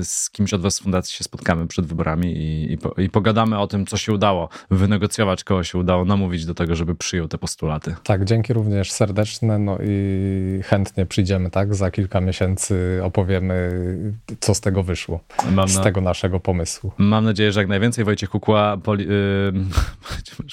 z 0.03 0.29
kimś 0.29 0.53
od 0.53 0.61
Was 0.61 0.75
z 0.75 0.79
fundacji 0.79 1.15
się 1.15 1.23
spotkamy 1.23 1.67
przed 1.67 1.85
wyborami 1.85 2.37
i, 2.37 2.73
i, 2.73 3.03
i 3.03 3.09
pogadamy 3.09 3.59
o 3.59 3.67
tym, 3.67 3.85
co 3.85 3.97
się 3.97 4.13
udało 4.13 4.49
wynegocjować, 4.71 5.43
kogo 5.43 5.63
się 5.63 5.77
udało 5.77 6.05
namówić 6.05 6.45
do 6.45 6.53
tego, 6.53 6.75
żeby 6.75 6.95
przyjął 6.95 7.27
te 7.27 7.37
postulaty. 7.37 7.95
Tak, 8.03 8.25
dzięki 8.25 8.53
również 8.53 8.91
serdeczne, 8.91 9.59
no 9.59 9.77
i 9.83 10.61
chętnie 10.63 11.05
przyjdziemy, 11.05 11.49
tak, 11.49 11.75
za 11.75 11.91
kilka 11.91 12.21
miesięcy 12.21 12.99
opowiemy, 13.03 13.71
co 14.39 14.53
z 14.53 14.61
tego 14.61 14.83
wyszło, 14.83 15.19
Mam 15.51 15.69
z 15.69 15.75
na... 15.75 15.83
tego 15.83 15.96
naszego 16.01 16.39
pomysłu. 16.39 16.91
Mam 16.97 17.25
nadzieję, 17.25 17.51
że 17.51 17.59
jak 17.59 17.69
najwięcej 17.69 18.05
Wojciech 18.05 18.29
Kukła, 18.29 18.77
poli... 18.77 19.05
yy, 19.05 19.53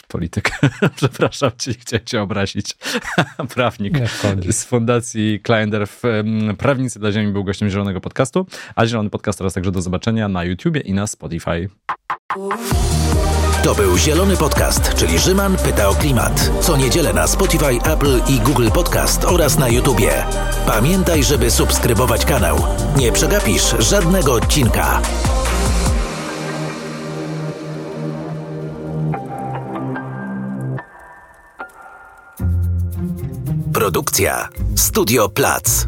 polityk, 0.09 0.51
przepraszam 0.97 1.51
cię, 1.59 1.75
chciałem 1.75 2.05
cię 2.07 2.23
obrazić, 2.23 2.77
prawnik 3.55 3.99
z 4.51 4.65
Fundacji 4.65 5.41
Kleinderf, 5.43 6.03
Prawnicy 6.59 6.99
dla 6.99 7.13
Ziemi 7.13 7.33
był 7.33 7.45
gościem 7.45 7.71
Zielonego 7.71 8.01
Podcastu, 8.01 8.47
a 8.75 8.87
Zielony 8.87 9.11
Podcast 9.11 9.39
teraz 9.39 9.55
także 9.55 9.73
do 9.73 9.83
zobaczenia 9.83 10.29
na 10.29 10.45
YouTubie 10.45 10.81
i 10.81 10.93
na 10.93 11.07
Spotify. 11.07 11.69
To 13.65 13.75
był 13.75 13.99
Zielony 13.99 14.37
Podcast, 14.37 14.95
czyli 14.95 15.19
Rzyman 15.19 15.57
pyta 15.57 15.89
o 15.89 15.95
klimat. 15.95 16.51
Co 16.61 16.77
niedzielę 16.77 17.13
na 17.13 17.27
Spotify, 17.27 17.79
Apple 17.85 18.21
i 18.29 18.41
Google 18.41 18.69
Podcast 18.71 19.25
oraz 19.25 19.59
na 19.59 19.69
YouTubie. 19.69 20.27
Pamiętaj, 20.67 21.25
żeby 21.25 21.51
subskrybować 21.51 22.25
kanał. 22.25 22.57
Nie 22.97 23.13
przegapisz 23.13 23.75
żadnego 23.79 24.33
odcinka. 24.33 25.01
Produkcja 33.73 34.49
Studio 34.77 35.29
Plac. 35.29 35.87